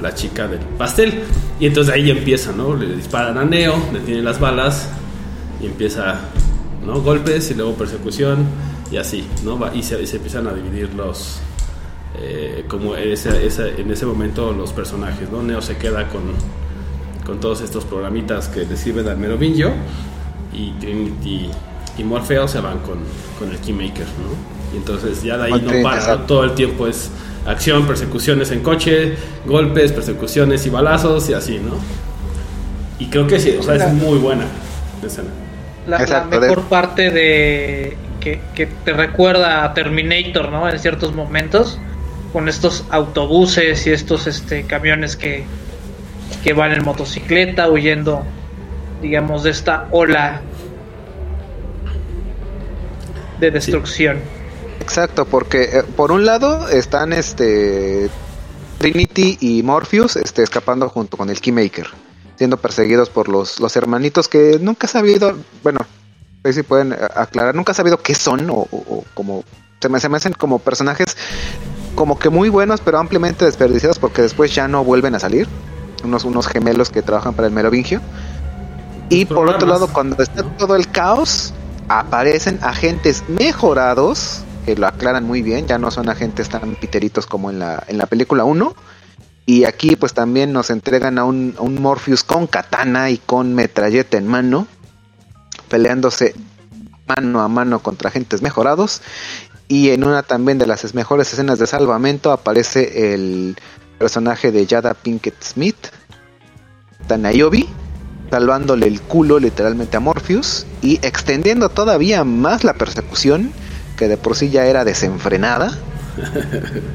la 0.00 0.14
chica 0.14 0.48
del 0.48 0.60
pastel. 0.60 1.22
Y 1.60 1.66
entonces 1.66 1.94
ahí 1.94 2.10
empieza, 2.10 2.52
¿no? 2.52 2.74
Le 2.74 2.94
disparan 2.94 3.38
a 3.38 3.44
Neo, 3.44 3.74
le 3.92 4.00
tienen 4.00 4.24
las 4.24 4.40
balas 4.40 4.88
y 5.60 5.66
empieza, 5.66 6.20
¿no? 6.84 7.00
Golpes 7.00 7.50
y 7.50 7.54
luego 7.54 7.74
persecución 7.74 8.46
y 8.90 8.96
así, 8.96 9.26
¿no? 9.44 9.58
Y 9.74 9.82
se, 9.82 10.00
y 10.02 10.06
se 10.06 10.16
empiezan 10.16 10.46
a 10.46 10.52
dividir 10.52 10.94
los, 10.94 11.38
eh, 12.18 12.64
como 12.68 12.94
ese, 12.96 13.48
en 13.78 13.90
ese 13.90 14.06
momento 14.06 14.52
los 14.52 14.72
personajes, 14.72 15.30
¿no? 15.30 15.42
Neo 15.42 15.62
se 15.62 15.76
queda 15.76 16.08
con, 16.08 16.22
con 17.24 17.40
todos 17.40 17.60
estos 17.62 17.84
programitas 17.84 18.48
que 18.48 18.64
describen 18.64 19.08
al 19.08 19.16
Merovingio 19.16 19.72
y 20.52 20.72
Trinity 20.72 21.48
y 21.98 22.04
Morfeo 22.04 22.48
se 22.48 22.60
van 22.60 22.78
con, 22.80 22.98
con 23.38 23.50
el 23.50 23.58
Keymaker, 23.58 24.06
¿no? 24.06 24.74
Y 24.74 24.76
entonces 24.78 25.22
ya 25.22 25.38
de 25.38 25.44
ahí 25.44 25.60
no 25.60 25.82
para, 25.82 26.26
todo 26.26 26.44
el 26.44 26.52
tiempo 26.52 26.86
es 26.86 27.10
acción, 27.46 27.86
persecuciones 27.86 28.50
en 28.50 28.60
coche, 28.60 29.16
golpes, 29.44 29.92
persecuciones 29.92 30.66
y 30.66 30.70
balazos 30.70 31.28
y 31.28 31.34
así, 31.34 31.58
¿no? 31.58 31.76
Y 32.98 33.06
creo 33.06 33.26
que 33.26 33.40
sí, 33.40 33.56
o 33.58 33.62
sea, 33.62 33.74
es 33.74 33.92
muy 33.92 34.18
buena 34.18 34.44
escena. 35.04 35.28
La, 35.86 35.98
mejor 36.24 36.62
parte 36.64 37.10
de 37.10 37.96
que, 38.20 38.40
que, 38.54 38.66
te 38.66 38.92
recuerda 38.92 39.64
a 39.64 39.74
Terminator, 39.74 40.50
¿no? 40.50 40.68
En 40.68 40.78
ciertos 40.78 41.12
momentos 41.12 41.80
con 42.32 42.48
estos 42.48 42.84
autobuses 42.90 43.86
y 43.86 43.90
estos 43.90 44.26
este, 44.26 44.62
camiones 44.64 45.16
que, 45.16 45.44
que 46.44 46.52
van 46.52 46.72
en 46.72 46.84
motocicleta 46.84 47.68
huyendo, 47.68 48.24
digamos, 49.02 49.42
de 49.42 49.50
esta 49.50 49.88
ola 49.90 50.40
de 53.40 53.50
destrucción. 53.50 54.18
Exacto, 54.92 55.24
porque 55.24 55.62
eh, 55.62 55.82
por 55.96 56.12
un 56.12 56.26
lado 56.26 56.68
están 56.68 57.14
este 57.14 58.10
Trinity 58.76 59.38
y 59.40 59.62
Morpheus 59.62 60.16
este, 60.16 60.42
escapando 60.42 60.86
junto 60.90 61.16
con 61.16 61.30
el 61.30 61.40
Keymaker, 61.40 61.86
siendo 62.36 62.58
perseguidos 62.58 63.08
por 63.08 63.28
los, 63.28 63.58
los 63.58 63.74
hermanitos 63.74 64.28
que 64.28 64.58
nunca 64.60 64.86
he 64.86 64.90
sabido, 64.90 65.34
bueno, 65.62 65.80
si 66.44 66.62
pueden 66.62 66.92
aclarar, 66.92 67.54
nunca 67.54 67.72
he 67.72 67.74
sabido 67.74 68.02
qué 68.02 68.14
son 68.14 68.50
o, 68.50 68.68
o 68.70 69.02
como 69.14 69.44
se 69.80 69.88
me, 69.88 69.98
se 69.98 70.10
me 70.10 70.18
hacen 70.18 70.34
como 70.34 70.58
personajes 70.58 71.16
como 71.94 72.18
que 72.18 72.28
muy 72.28 72.50
buenos, 72.50 72.82
pero 72.82 72.98
ampliamente 72.98 73.46
desperdiciados 73.46 73.98
porque 73.98 74.20
después 74.20 74.54
ya 74.54 74.68
no 74.68 74.84
vuelven 74.84 75.14
a 75.14 75.20
salir. 75.20 75.48
Unos, 76.04 76.24
unos 76.24 76.48
gemelos 76.48 76.90
que 76.90 77.00
trabajan 77.00 77.32
para 77.32 77.48
el 77.48 77.54
Merovingio. 77.54 78.02
Y 79.08 79.24
por 79.24 79.48
otro 79.48 79.66
lado, 79.66 79.88
cuando 79.88 80.22
está 80.22 80.42
todo 80.42 80.76
el 80.76 80.86
caos, 80.90 81.54
aparecen 81.88 82.58
agentes 82.60 83.24
mejorados, 83.28 84.44
que 84.64 84.76
lo 84.76 84.86
aclaran 84.86 85.24
muy 85.24 85.42
bien, 85.42 85.66
ya 85.66 85.78
no 85.78 85.90
son 85.90 86.08
agentes 86.08 86.48
tan 86.48 86.74
piteritos 86.76 87.26
como 87.26 87.50
en 87.50 87.58
la, 87.58 87.82
en 87.88 87.98
la 87.98 88.06
película 88.06 88.44
1. 88.44 88.74
Y 89.44 89.64
aquí 89.64 89.96
pues 89.96 90.14
también 90.14 90.52
nos 90.52 90.70
entregan 90.70 91.18
a 91.18 91.24
un, 91.24 91.54
a 91.58 91.62
un 91.62 91.80
Morpheus 91.82 92.22
con 92.22 92.46
katana 92.46 93.10
y 93.10 93.18
con 93.18 93.54
metralleta 93.54 94.16
en 94.16 94.28
mano, 94.28 94.68
peleándose 95.68 96.34
mano 97.06 97.40
a 97.40 97.48
mano 97.48 97.80
contra 97.80 98.08
agentes 98.08 98.42
mejorados 98.42 99.02
y 99.72 99.88
en 99.88 100.04
una 100.04 100.22
también 100.22 100.58
de 100.58 100.66
las 100.66 100.94
mejores 100.94 101.32
escenas 101.32 101.58
de 101.58 101.66
salvamento 101.66 102.30
aparece 102.30 103.14
el 103.14 103.56
personaje 103.98 104.52
de 104.52 104.66
Yada 104.66 104.92
Pinkett 104.92 105.42
Smith, 105.42 105.88
Tanayobi, 107.06 107.66
salvándole 108.30 108.86
el 108.86 109.00
culo 109.00 109.38
literalmente 109.38 109.96
a 109.96 110.00
Morpheus 110.00 110.66
y 110.82 110.96
extendiendo 111.00 111.70
todavía 111.70 112.22
más 112.22 112.64
la 112.64 112.74
persecución, 112.74 113.50
que 114.02 114.08
de 114.08 114.16
por 114.16 114.34
sí 114.34 114.50
ya 114.50 114.66
era 114.66 114.84
desenfrenada 114.84 115.70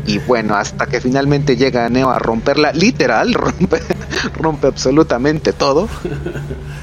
y 0.05 0.20
bueno, 0.20 0.55
hasta 0.55 0.86
que 0.86 1.01
finalmente 1.01 1.55
llega 1.55 1.89
Neo 1.89 2.09
a 2.09 2.20
romperla, 2.20 2.72
literal, 2.74 3.34
rompe, 3.34 3.82
rompe 4.36 4.68
absolutamente 4.68 5.53
todo 5.53 5.89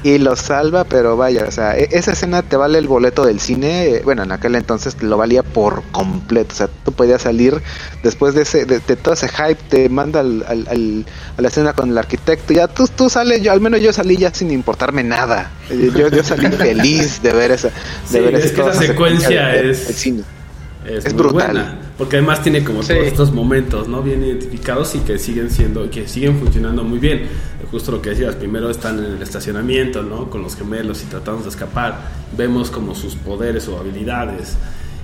y 0.03 0.17
lo 0.17 0.35
salva, 0.35 0.83
pero 0.83 1.17
vaya, 1.17 1.45
o 1.47 1.51
sea, 1.51 1.77
e, 1.77 1.89
esa 1.91 2.11
escena 2.11 2.43
te 2.43 2.57
vale 2.57 2.77
el 2.77 2.87
boleto 2.87 3.25
del 3.25 3.39
cine, 3.39 4.01
bueno, 4.03 4.23
en 4.23 4.31
aquel 4.31 4.55
entonces 4.55 5.01
lo 5.01 5.17
valía 5.17 5.43
por 5.43 5.83
completo, 5.91 6.53
o 6.53 6.57
sea, 6.57 6.69
tú 6.83 6.91
podías 6.91 7.21
salir 7.21 7.61
después 8.03 8.35
de 8.35 8.43
ese, 8.43 8.65
de, 8.65 8.79
todo 8.79 9.13
ese 9.13 9.29
hype, 9.29 9.57
te 9.69 9.89
manda 9.89 10.19
al, 10.19 10.45
al, 10.47 11.05
a 11.37 11.41
la 11.41 11.47
escena 11.47 11.73
con 11.73 11.89
el 11.89 11.97
arquitecto, 11.97 12.53
ya 12.53 12.67
tú, 12.67 12.87
tú 12.87 13.09
sales, 13.09 13.41
yo 13.41 13.51
al 13.51 13.61
menos 13.61 13.81
yo 13.81 13.91
salí 13.93 14.17
ya 14.17 14.33
sin 14.33 14.51
importarme 14.51 15.03
nada, 15.03 15.51
yo, 15.69 16.09
yo 16.09 16.23
salí 16.23 16.47
feliz 16.47 17.21
de 17.21 17.33
ver 17.33 17.51
esa, 17.51 17.69
de 18.11 18.21
ver 18.21 18.35
esa 18.35 18.73
secuencia 18.73 19.55
es... 19.61 19.79
cine 19.95 20.34
es, 20.87 21.13
brutal. 21.13 21.79
porque 21.97 22.17
además 22.17 22.43
tiene 22.43 22.63
como 22.63 22.81
todos 22.81 23.05
estos 23.05 23.31
momentos, 23.31 23.87
¿no? 23.87 24.01
Bien 24.01 24.23
identificados 24.23 24.93
y 24.95 24.99
que 24.99 25.17
siguen 25.17 25.49
siendo, 25.49 25.89
que 25.89 26.07
siguen 26.07 26.37
funcionando 26.39 26.83
muy 26.83 26.99
bien. 26.99 27.27
Justo 27.71 27.91
lo 27.91 28.01
que 28.01 28.11
decías, 28.11 28.35
primero 28.35 28.69
están 28.69 28.99
en 28.99 29.13
el 29.13 29.21
estacionamiento, 29.21 30.03
¿no? 30.03 30.29
Con 30.29 30.41
los 30.43 30.55
gemelos 30.55 31.01
y 31.03 31.05
tratamos 31.05 31.43
de 31.43 31.49
escapar. 31.49 31.99
Vemos 32.37 32.69
como 32.69 32.93
sus 32.93 33.15
poderes 33.15 33.67
o 33.67 33.79
habilidades. 33.79 34.57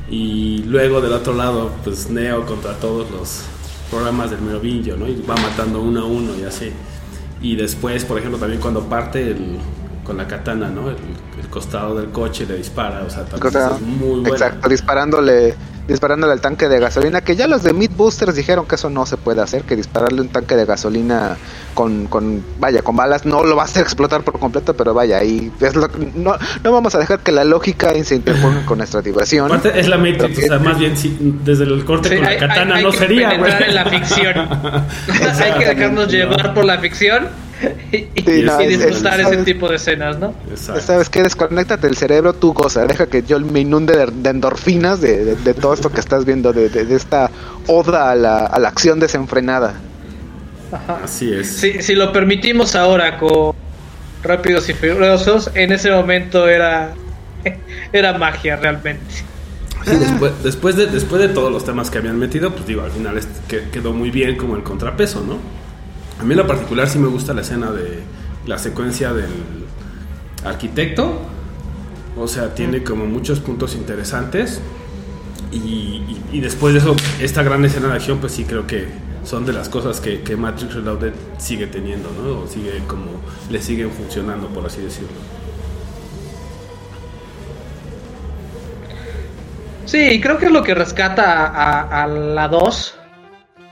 Y 0.09 0.63
luego 0.63 1.01
del 1.01 1.13
otro 1.13 1.33
lado, 1.33 1.71
pues 1.83 2.09
Neo 2.09 2.45
contra 2.45 2.73
todos 2.73 3.09
los 3.09 3.41
programas 3.89 4.29
del 4.31 4.41
Merovingio, 4.41 4.97
¿no? 4.97 5.07
Y 5.07 5.21
va 5.27 5.35
matando 5.35 5.81
uno 5.81 6.01
a 6.01 6.05
uno 6.05 6.33
y 6.39 6.43
así. 6.43 6.71
Y 7.41 7.55
después, 7.55 8.05
por 8.05 8.19
ejemplo, 8.19 8.37
también 8.37 8.61
cuando 8.61 8.83
parte 8.83 9.31
el, 9.31 9.57
con 10.03 10.17
la 10.17 10.27
katana, 10.27 10.69
¿no? 10.69 10.89
El, 10.89 10.97
costado 11.49 11.95
del 11.95 12.11
coche 12.11 12.45
le 12.45 12.55
dispara, 12.55 13.03
o 13.05 13.09
sea, 13.09 13.25
también 13.25 13.53
es 13.61 13.81
muy 13.81 14.21
bueno. 14.21 14.29
Exacto, 14.29 14.69
disparándole 14.69 15.53
disparándole 15.87 16.33
al 16.33 16.41
tanque 16.41 16.67
de 16.67 16.79
gasolina, 16.79 17.21
que 17.21 17.35
ya 17.35 17.47
los 17.47 17.63
de 17.63 17.73
Meat 17.73 17.95
Boosters 17.95 18.35
dijeron 18.35 18.65
que 18.65 18.75
eso 18.75 18.89
no 18.89 19.05
se 19.05 19.17
puede 19.17 19.41
hacer, 19.41 19.63
que 19.63 19.75
dispararle 19.75 20.21
un 20.21 20.29
tanque 20.29 20.55
de 20.55 20.65
gasolina 20.65 21.37
con, 21.73 22.07
con 22.07 22.43
vaya, 22.59 22.81
con 22.81 22.95
balas 22.95 23.25
no 23.25 23.43
lo 23.43 23.55
va 23.55 23.63
a 23.63 23.65
hacer 23.65 23.83
explotar 23.83 24.23
por 24.23 24.39
completo, 24.39 24.75
pero 24.75 24.93
vaya, 24.93 25.17
ahí 25.17 25.51
es 25.59 25.75
lo, 25.75 25.89
no, 26.15 26.35
no 26.63 26.71
vamos 26.71 26.95
a 26.95 26.99
dejar 26.99 27.19
que 27.19 27.31
la 27.31 27.43
lógica 27.43 27.91
se 28.03 28.15
interponga 28.15 28.65
con 28.65 28.77
nuestra 28.77 29.01
diversión. 29.01 29.51
es 29.73 29.87
la 29.87 29.97
Matrix, 29.97 30.37
o 30.37 30.41
sea, 30.41 30.59
más 30.59 30.77
bien 30.77 30.93
desde 31.43 31.63
el 31.63 31.83
corte 31.85 32.15
con 32.15 32.25
la 32.25 32.37
katana 32.37 32.81
no 32.81 32.91
sería, 32.91 33.33
en 33.33 33.75
la 33.75 33.85
ficción. 33.85 34.35
hay 35.41 35.53
que 35.59 35.65
dejarnos 35.75 36.11
llevar 36.11 36.53
por 36.53 36.65
la 36.65 36.79
ficción 36.79 37.50
y, 37.91 38.21
disfrutar 38.67 39.21
ese 39.21 39.37
tipo 39.37 39.69
de 39.69 39.75
escenas, 39.75 40.19
¿no? 40.19 40.33
Sabes 40.55 41.09
que 41.09 41.23
desconéctate 41.23 41.87
el 41.87 41.95
cerebro, 41.95 42.33
tú 42.33 42.53
cosa, 42.53 42.85
deja 42.85 43.07
que 43.07 43.23
yo 43.23 43.39
me 43.39 43.59
inunde 43.59 43.95
de, 43.95 44.29
endorfinas 44.29 45.01
de, 45.01 45.35
todo 45.59 45.73
esto 45.73 45.89
que 45.91 45.99
estás 45.99 46.25
viendo, 46.25 46.53
de, 46.53 46.95
esta 46.95 47.29
oda 47.67 48.11
a 48.11 48.15
la, 48.15 48.45
a 48.45 48.59
la 48.59 48.69
acción 48.69 48.99
desenfrenada. 48.99 49.75
Así 51.03 51.33
es. 51.33 51.47
Si, 51.47 51.81
si 51.81 51.95
lo 51.95 52.11
permitimos 52.11 52.75
ahora 52.75 53.17
con 53.17 53.53
Rápidos 54.23 54.69
y 54.69 54.73
Furiosos, 54.73 55.51
en 55.53 55.71
ese 55.71 55.91
momento 55.91 56.47
era, 56.47 56.93
era 57.93 58.17
magia 58.17 58.55
realmente. 58.55 59.03
después, 59.85 60.31
después, 60.43 60.75
de, 60.75 60.85
después 60.87 61.21
de 61.21 61.29
todos 61.29 61.51
los 61.51 61.65
temas 61.65 61.89
que 61.89 61.97
habían 61.97 62.17
metido, 62.17 62.51
pues 62.51 62.65
digo, 62.65 62.83
al 62.83 62.91
final 62.91 63.19
quedó 63.71 63.93
muy 63.93 64.09
bien 64.11 64.37
como 64.37 64.55
el 64.55 64.63
contrapeso, 64.63 65.21
¿no? 65.21 65.60
A 66.21 66.23
mí 66.23 66.33
en 66.33 66.37
lo 66.37 66.45
particular 66.45 66.87
sí 66.87 66.99
me 66.99 67.07
gusta 67.07 67.33
la 67.33 67.41
escena 67.41 67.71
de 67.71 68.03
la 68.45 68.59
secuencia 68.59 69.11
del 69.11 69.31
arquitecto. 70.45 71.19
O 72.15 72.27
sea, 72.27 72.53
tiene 72.53 72.83
como 72.83 73.07
muchos 73.07 73.39
puntos 73.39 73.73
interesantes. 73.73 74.61
Y, 75.51 76.39
después 76.39 76.75
de 76.75 76.79
eso, 76.79 76.95
esta 77.19 77.41
gran 77.41 77.65
escena 77.65 77.87
de 77.87 77.95
acción, 77.95 78.19
pues 78.19 78.33
sí 78.33 78.45
creo 78.45 78.67
que 78.67 78.85
son 79.23 79.47
de 79.47 79.53
las 79.53 79.67
cosas 79.67 79.99
que, 79.99 80.21
que 80.21 80.35
Matrix 80.35 80.75
Reloaded 80.75 81.13
sigue 81.39 81.65
teniendo, 81.65 82.11
¿no? 82.11 82.41
O 82.41 82.47
sigue 82.47 82.83
como, 82.87 83.09
le 83.49 83.59
siguen 83.59 83.89
funcionando, 83.89 84.47
por 84.49 84.67
así 84.67 84.79
decirlo. 84.79 85.17
Sí, 89.85 90.21
creo 90.21 90.37
que 90.37 90.45
es 90.45 90.51
lo 90.51 90.61
que 90.61 90.75
rescata 90.75 91.47
a, 91.47 92.03
a 92.03 92.07
la 92.07 92.47
2, 92.47 92.95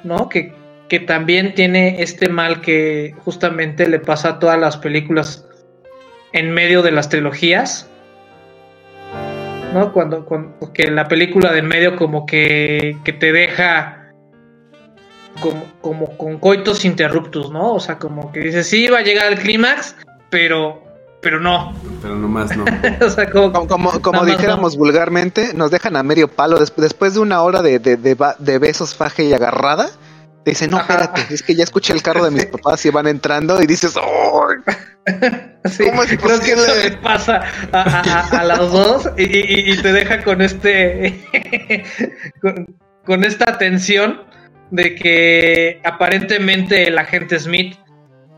¿no? 0.04 0.28
Que 0.28 0.59
que 0.90 1.00
también 1.00 1.54
tiene 1.54 2.02
este 2.02 2.28
mal 2.30 2.62
que 2.62 3.16
justamente 3.24 3.88
le 3.88 4.00
pasa 4.00 4.30
a 4.30 4.40
todas 4.40 4.60
las 4.60 4.78
películas 4.78 5.46
en 6.34 6.52
medio 6.52 6.82
de 6.82 6.92
las 6.92 7.10
trilogías. 7.10 7.90
¿no? 9.74 9.94
Cuando, 9.94 10.26
que 10.74 10.90
la 10.90 11.08
película 11.08 11.52
de 11.52 11.60
en 11.60 11.68
medio 11.68 11.96
como 11.96 12.26
que, 12.26 12.98
que 13.04 13.14
te 13.14 13.32
deja 13.32 14.12
como, 15.40 15.64
como 15.82 16.18
con 16.18 16.40
coitos 16.40 16.84
interruptus, 16.86 17.52
¿no? 17.52 17.74
O 17.74 17.80
sea, 17.80 17.98
como 17.98 18.32
que 18.32 18.40
dices, 18.42 18.68
sí, 18.68 18.88
va 18.88 19.00
a 19.00 19.04
llegar 19.04 19.32
el 19.32 19.40
clímax, 19.40 19.96
pero 20.30 20.90
pero 21.22 21.40
no. 21.40 21.74
Pero 22.02 22.16
nomás 22.16 22.56
no. 22.56 22.66
o 23.06 23.10
sea, 23.10 23.30
como, 23.30 23.68
como, 24.02 24.26
dijéramos 24.26 24.78
vulgarmente, 24.78 25.54
nos 25.54 25.72
dejan 25.72 25.96
a 25.96 26.04
medio 26.04 26.28
palo 26.28 26.58
después 26.78 27.14
de 27.14 27.20
una 27.20 27.42
hora 27.42 27.62
de, 27.62 27.80
de, 27.80 27.98
de, 27.98 28.58
besos, 28.60 28.96
faje 28.96 29.26
y 29.26 29.34
agarrada. 29.34 29.90
Te 30.50 30.54
dicen, 30.54 30.72
no, 30.72 30.80
espérate, 30.80 31.32
es 31.32 31.44
que 31.44 31.54
ya 31.54 31.64
escuché 31.64 31.94
el 31.94 32.02
carro 32.02 32.26
de 32.26 32.32
mis 32.32 32.46
papás 32.48 32.84
y 32.84 32.90
van 32.90 33.06
entrando 33.06 33.62
y 33.62 33.68
dices, 33.68 33.96
¡oh! 34.02 34.48
Sí, 35.66 35.84
¿Cómo 35.86 36.02
es 36.02 36.18
creo 36.18 36.40
que 36.40 36.54
eso 36.54 36.76
le 36.76 36.98
pasa 36.98 37.42
a, 37.72 38.40
a, 38.40 38.44
las 38.44 38.72
dos 38.72 39.10
y, 39.18 39.72
y, 39.72 39.78
te 39.78 39.92
deja 39.92 40.24
con 40.24 40.42
este 40.42 41.22
con, 42.42 42.78
con, 43.06 43.24
esta 43.24 43.58
tensión 43.58 44.22
de 44.72 44.96
que 44.96 45.82
aparentemente 45.84 46.88
el 46.88 46.98
agente 46.98 47.40
Smith 47.40 47.76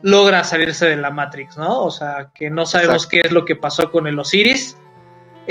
logra 0.01 0.43
salirse 0.43 0.87
de 0.87 0.97
la 0.97 1.11
Matrix, 1.11 1.57
¿no? 1.57 1.83
O 1.83 1.91
sea, 1.91 2.31
que 2.33 2.49
no 2.49 2.65
sabemos 2.65 3.07
qué 3.07 3.21
es 3.21 3.31
lo 3.31 3.45
que 3.45 3.55
pasó 3.55 3.91
con 3.91 4.07
el 4.07 4.17
Osiris, 4.19 4.77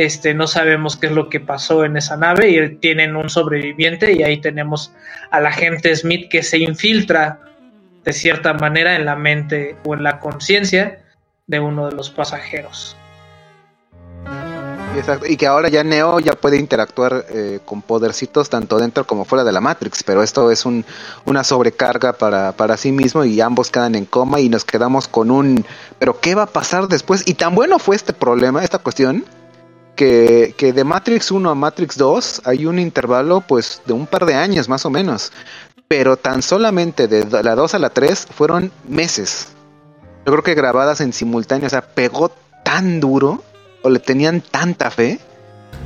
este, 0.05 0.33
no 0.33 0.47
sabemos 0.47 0.97
qué 0.97 1.09
es 1.09 1.13
lo 1.13 1.29
que 1.29 1.41
pasó 1.41 1.85
en 1.85 1.97
esa 1.99 2.17
nave 2.17 2.49
y 2.49 2.77
tienen 2.77 3.17
un 3.17 3.29
sobreviviente 3.29 4.13
y 4.13 4.23
ahí 4.23 4.41
tenemos 4.41 4.93
al 5.31 5.47
agente 5.47 5.95
Smith 5.95 6.31
que 6.31 6.43
se 6.43 6.57
infiltra 6.59 7.41
de 8.03 8.13
cierta 8.15 8.55
manera 8.55 8.97
en 8.97 9.05
la 9.05 9.15
mente 9.15 9.77
o 9.85 9.95
en 9.95 10.03
la 10.03 10.19
conciencia 10.19 11.01
de 11.47 11.61
uno 11.61 11.87
de 11.89 11.93
los 11.93 12.09
pasajeros. 12.09 12.97
Y 15.29 15.37
que 15.37 15.47
ahora 15.47 15.69
ya 15.69 15.85
Neo 15.85 16.19
ya 16.19 16.33
puede 16.33 16.57
interactuar 16.57 17.27
eh, 17.29 17.61
con 17.65 17.83
podercitos 17.83 18.49
tanto 18.49 18.79
dentro 18.79 19.07
como 19.07 19.25
fuera 19.25 19.45
de 19.45 19.53
la 19.53 19.61
Matrix, 19.61 20.03
pero 20.03 20.23
esto 20.23 20.51
es 20.51 20.65
un, 20.65 20.85
una 21.27 21.45
sobrecarga 21.45 22.15
para, 22.15 22.53
para 22.53 22.77
sí 22.77 22.91
mismo 22.91 23.25
y 23.25 23.41
ambos 23.41 23.71
quedan 23.71 23.95
en 23.95 24.07
coma 24.07 24.41
y 24.41 24.49
nos 24.49 24.65
quedamos 24.65 25.07
con 25.09 25.31
un, 25.31 25.65
pero 25.99 26.19
¿qué 26.21 26.35
va 26.35 26.45
a 26.45 26.47
pasar 26.47 26.89
después? 26.89 27.23
Y 27.27 27.35
tan 27.35 27.55
bueno 27.55 27.79
fue 27.79 27.97
este 27.97 28.13
problema, 28.13 28.65
esta 28.65 28.79
cuestión, 28.79 29.25
que, 30.01 30.55
que 30.57 30.73
de 30.73 30.83
Matrix 30.83 31.31
1 31.31 31.51
a 31.51 31.55
Matrix 31.55 31.99
2 31.99 32.43
hay 32.47 32.65
un 32.65 32.79
intervalo 32.79 33.43
pues 33.43 33.83
de 33.85 33.93
un 33.93 34.07
par 34.07 34.25
de 34.25 34.33
años 34.33 34.67
más 34.67 34.87
o 34.87 34.91
menos, 34.91 35.31
pero 35.89 36.17
tan 36.17 36.41
solamente 36.41 37.07
de 37.07 37.43
la 37.43 37.55
2 37.55 37.75
a 37.75 37.79
la 37.79 37.91
3 37.91 38.29
fueron 38.35 38.73
meses. 38.89 39.49
Yo 40.25 40.33
creo 40.33 40.43
que 40.43 40.55
grabadas 40.55 41.03
en 41.03 41.13
simultáneo, 41.13 41.67
o 41.67 41.71
sea, 41.71 41.83
pegó 41.83 42.33
tan 42.65 42.99
duro 42.99 43.45
o 43.83 43.91
le 43.91 43.99
tenían 43.99 44.41
tanta 44.41 44.91
fe 44.91 45.21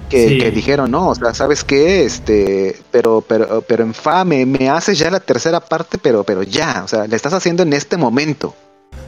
que, 0.08 0.52
dijeron, 0.52 0.92
no, 0.92 1.08
o 1.08 1.14
sea, 1.16 1.34
¿sabes 1.34 1.64
qué? 1.64 2.04
Este, 2.04 2.80
pero, 2.92 3.20
pero, 3.20 3.62
pero 3.62 3.82
enfame, 3.82 4.46
me 4.46 4.70
haces 4.70 4.96
ya 4.96 5.10
la 5.10 5.18
tercera 5.18 5.58
parte, 5.58 5.98
pero, 5.98 6.22
pero 6.22 6.44
ya, 6.44 6.82
o 6.84 6.88
sea, 6.88 7.08
le 7.08 7.16
estás 7.16 7.32
haciendo 7.32 7.64
en 7.64 7.72
este 7.72 7.96
momento. 7.96 8.54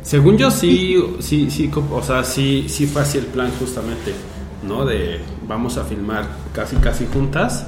Según 0.03 0.37
yo 0.37 0.51
sí, 0.51 0.97
sí, 1.21 1.49
sí, 1.49 1.71
o 1.93 2.03
sea, 2.03 2.25
sí, 2.25 2.67
sí 2.69 2.89
fue 2.89 3.03
así 3.03 3.19
el 3.19 3.27
plan 3.27 3.53
justamente, 3.61 4.13
¿no? 4.63 4.85
De 4.85 5.21
vamos 5.47 5.77
a 5.79 5.85
filmar 5.85 6.27
casi, 6.53 6.77
casi 6.77 7.07
juntas, 7.07 7.67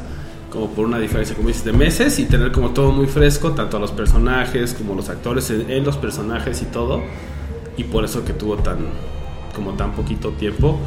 como 0.51 0.71
por 0.71 0.87
una 0.87 0.99
diferencia, 0.99 1.37
como 1.37 1.49
dices, 1.49 1.65
de 1.65 1.73
meses 1.73 2.19
y 2.19 2.25
tener 2.25 2.53
como 2.53 2.71
todo 2.71 2.91
muy 2.91 3.07
fresco, 3.07 3.53
tanto 3.53 3.77
a 3.77 3.81
los 3.81 3.93
personajes 3.93 4.75
como 4.75 4.95
los 4.95 5.09
actores 5.09 5.51
en 5.51 5.85
los 5.85 5.97
personajes 5.97 6.63
y 6.63 6.67
todo, 6.67 7.03
y 7.77 7.85
por 7.85 8.05
eso 8.05 8.25
que 8.25 8.33
tuvo 8.33 8.57
tan, 8.57 8.79
como 9.55 9.75
tan 9.75 9.93
poquito 9.93 10.31
tiempo 10.31 10.79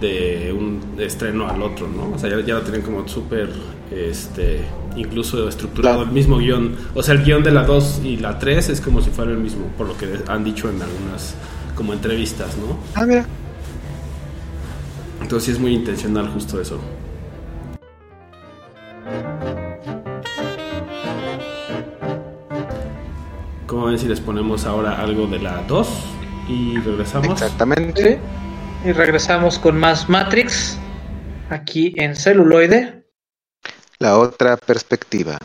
de 0.00 0.54
un 0.56 0.80
estreno 0.98 1.48
al 1.48 1.62
otro, 1.62 1.88
¿no? 1.88 2.14
O 2.14 2.18
sea, 2.18 2.30
ya, 2.30 2.54
lo 2.54 2.62
tenían 2.62 2.82
como 2.82 3.06
súper, 3.06 3.50
este, 3.90 4.60
incluso 4.96 5.48
estructurado 5.48 6.02
el 6.02 6.10
mismo 6.10 6.38
guion. 6.38 6.74
O 6.94 7.02
sea, 7.02 7.14
el 7.14 7.24
guion 7.24 7.42
de 7.42 7.50
la 7.50 7.64
2 7.64 8.00
y 8.04 8.16
la 8.16 8.38
3 8.38 8.70
es 8.70 8.80
como 8.80 9.00
si 9.00 9.10
fuera 9.10 9.30
el 9.30 9.38
mismo, 9.38 9.66
por 9.76 9.86
lo 9.86 9.96
que 9.96 10.08
han 10.26 10.44
dicho 10.44 10.68
en 10.70 10.80
algunas 10.80 11.34
como 11.76 11.92
entrevistas, 11.92 12.56
¿no? 12.56 12.78
Ah, 12.94 13.04
mira. 13.06 13.26
Entonces 15.32 15.46
sí 15.46 15.52
es 15.52 15.58
muy 15.60 15.72
intencional 15.72 16.28
justo 16.28 16.60
eso. 16.60 16.78
¿Cómo 23.66 23.86
ven 23.86 23.98
si 23.98 24.08
les 24.08 24.20
ponemos 24.20 24.66
ahora 24.66 25.00
algo 25.00 25.26
de 25.26 25.38
la 25.38 25.62
2? 25.62 25.88
Y 26.50 26.76
regresamos. 26.80 27.28
Exactamente. 27.30 28.20
Y 28.84 28.92
regresamos 28.92 29.58
con 29.58 29.78
más 29.78 30.06
Matrix 30.10 30.78
aquí 31.48 31.94
en 31.96 32.14
celuloide. 32.14 33.06
La 34.00 34.18
otra 34.18 34.58
perspectiva. 34.58 35.38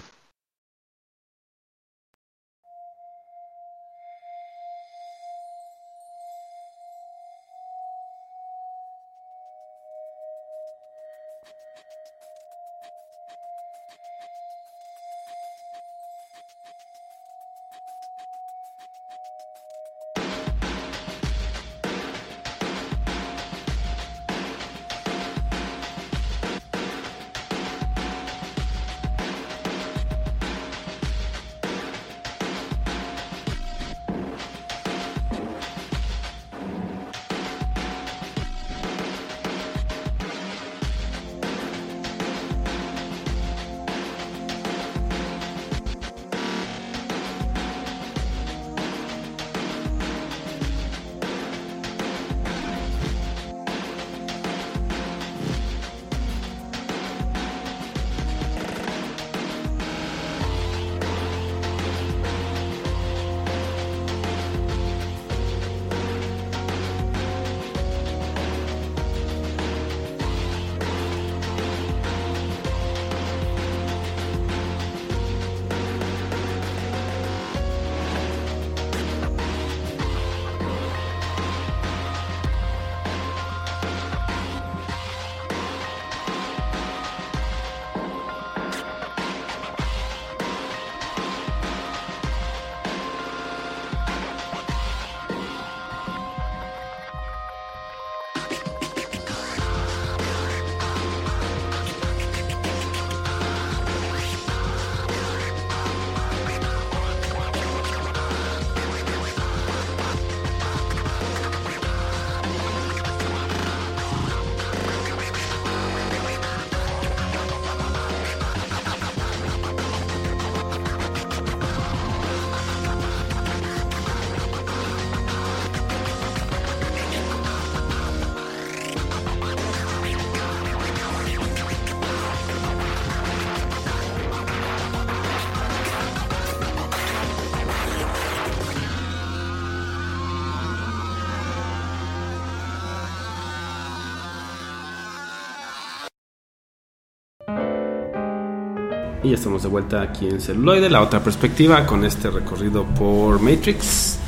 Y 149.28 149.32
ya 149.32 149.36
estamos 149.36 149.62
de 149.62 149.68
vuelta 149.68 150.02
aquí 150.02 150.26
en 150.26 150.40
celuloide, 150.40 150.90
la 150.90 151.02
otra 151.02 151.22
perspectiva 151.22 151.86
con 151.86 152.06
este 152.06 152.30
recorrido 152.30 152.86
por 152.86 153.42
Matrix. 153.42 154.20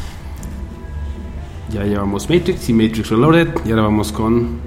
Ya 1.69 1.85
llevamos 1.85 2.29
Matrix 2.29 2.67
y 2.67 2.73
Matrix 2.73 3.09
Reloaded 3.09 3.47
y 3.63 3.69
ahora 3.69 3.83
vamos 3.83 4.11
con... 4.11 4.59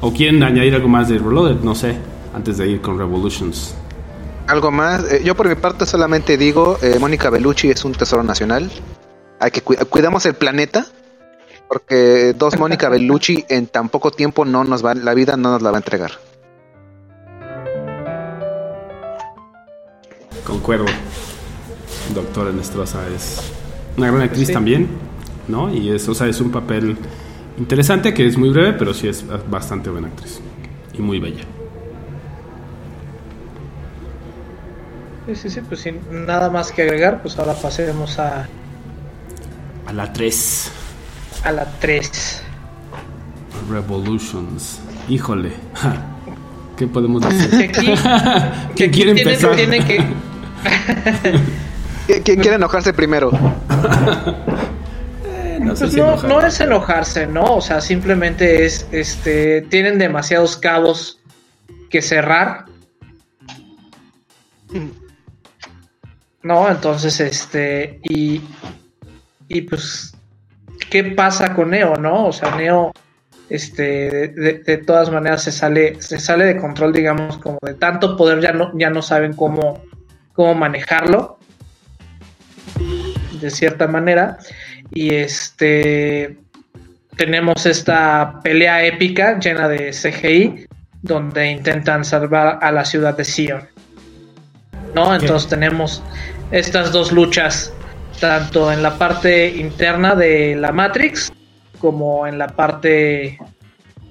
¿O 0.00 0.12
quieren 0.12 0.40
añadir 0.44 0.76
algo 0.76 0.86
más 0.86 1.08
de 1.08 1.18
Reloaded? 1.18 1.56
No 1.64 1.74
sé, 1.74 1.96
antes 2.32 2.56
de 2.58 2.68
ir 2.68 2.80
con 2.82 2.96
Revolutions. 3.00 3.74
Algo 4.46 4.70
más, 4.70 5.10
eh, 5.10 5.22
yo 5.24 5.34
por 5.34 5.48
mi 5.48 5.56
parte 5.56 5.86
solamente 5.86 6.36
digo, 6.36 6.78
eh, 6.80 6.98
Mónica 7.00 7.28
Bellucci 7.28 7.70
es 7.70 7.84
un 7.84 7.94
tesoro 7.94 8.22
nacional. 8.22 8.70
Hay 9.40 9.50
que 9.50 9.60
cuidamos 9.60 10.24
el 10.26 10.34
planeta 10.34 10.86
porque 11.66 12.32
dos 12.38 12.56
Mónica 12.60 12.88
Bellucci 12.90 13.44
en 13.48 13.66
tan 13.66 13.88
poco 13.88 14.12
tiempo 14.12 14.44
no 14.44 14.62
nos 14.62 14.84
va, 14.84 14.94
la 14.94 15.14
vida 15.14 15.36
no 15.36 15.50
nos 15.50 15.62
la 15.62 15.72
va 15.72 15.78
a 15.78 15.80
entregar. 15.80 16.12
Concuerdo. 20.44 20.86
Doctora 22.14 22.52
Nestrosa 22.52 23.00
es 23.14 23.40
una 23.96 24.10
gran 24.10 24.22
actriz 24.22 24.52
también, 24.52 24.88
¿no? 25.48 25.72
Y 25.72 25.90
es, 25.90 26.08
o 26.08 26.14
sea, 26.14 26.26
es 26.26 26.40
un 26.40 26.50
papel 26.50 26.96
interesante 27.58 28.12
que 28.12 28.26
es 28.26 28.36
muy 28.36 28.50
breve, 28.50 28.74
pero 28.74 28.92
sí 28.92 29.08
es 29.08 29.24
bastante 29.48 29.88
buena 29.90 30.08
actriz 30.08 30.40
y 30.92 31.00
muy 31.00 31.18
bella. 31.18 31.44
Sí, 35.26 35.34
sí, 35.36 35.50
sí, 35.50 35.60
pues 35.62 35.80
sin 35.80 36.00
nada 36.26 36.50
más 36.50 36.70
que 36.70 36.82
agregar, 36.82 37.22
pues 37.22 37.38
ahora 37.38 37.54
pasemos 37.54 38.18
a... 38.18 38.46
A 39.86 39.92
la 39.92 40.12
3. 40.12 40.72
A 41.44 41.52
la 41.52 41.64
3. 41.80 42.42
Revolutions. 43.70 44.80
Híjole. 45.08 45.52
¿Qué 46.76 46.86
podemos 46.86 47.22
decir? 47.22 47.72
¿Qué 48.76 48.90
quiere 48.90 49.12
empezar? 49.12 49.56
que... 49.56 50.04
¿Quién 52.24 52.40
quiere 52.40 52.56
enojarse 52.56 52.92
primero? 52.92 53.30
Eh, 55.26 55.58
no, 55.60 55.74
pues 55.74 55.94
no, 55.94 56.46
es 56.46 56.60
enojarse, 56.60 57.26
¿no? 57.26 57.56
O 57.56 57.60
sea, 57.60 57.80
simplemente 57.80 58.64
es, 58.64 58.86
este, 58.92 59.62
tienen 59.62 59.98
demasiados 59.98 60.56
cabos 60.56 61.20
que 61.90 62.02
cerrar. 62.02 62.66
No, 66.42 66.68
entonces, 66.68 67.20
este, 67.20 68.00
y, 68.02 68.42
y 69.48 69.62
pues, 69.62 70.14
¿qué 70.90 71.04
pasa 71.04 71.54
con 71.54 71.70
Neo, 71.70 71.96
no? 71.96 72.26
O 72.26 72.32
sea, 72.32 72.54
Neo, 72.56 72.92
este, 73.48 74.28
de, 74.28 74.78
todas 74.78 75.10
maneras 75.10 75.42
se 75.42 75.52
sale, 75.52 76.00
se 76.02 76.18
sale 76.18 76.44
de 76.44 76.56
control, 76.56 76.92
digamos, 76.92 77.38
como 77.38 77.58
de 77.62 77.74
tanto 77.74 78.16
poder, 78.16 78.40
ya 78.40 78.52
no, 78.52 78.76
ya 78.76 78.90
no 78.90 79.00
saben 79.00 79.32
cómo, 79.34 79.82
cómo 80.34 80.54
manejarlo, 80.54 81.38
de 83.40 83.50
cierta 83.50 83.86
manera, 83.86 84.38
y 84.92 85.14
este, 85.14 86.36
tenemos 87.16 87.66
esta 87.66 88.40
pelea 88.42 88.84
épica 88.84 89.38
llena 89.38 89.68
de 89.68 89.90
CGI, 89.90 90.66
donde 91.02 91.50
intentan 91.50 92.04
salvar 92.04 92.58
a 92.60 92.72
la 92.72 92.84
ciudad 92.84 93.16
de 93.16 93.24
Sion. 93.24 93.68
¿No? 94.94 95.14
Entonces 95.14 95.48
tenemos 95.48 96.02
estas 96.50 96.92
dos 96.92 97.12
luchas, 97.12 97.72
tanto 98.20 98.72
en 98.72 98.82
la 98.82 98.96
parte 98.96 99.48
interna 99.48 100.14
de 100.14 100.54
la 100.56 100.72
Matrix 100.72 101.32
como 101.78 102.26
en 102.26 102.38
la 102.38 102.46
parte, 102.46 103.38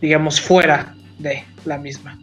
digamos, 0.01 0.39
fuera 0.39 0.93
de 1.19 1.43
la 1.65 1.78
misma. 1.78 2.17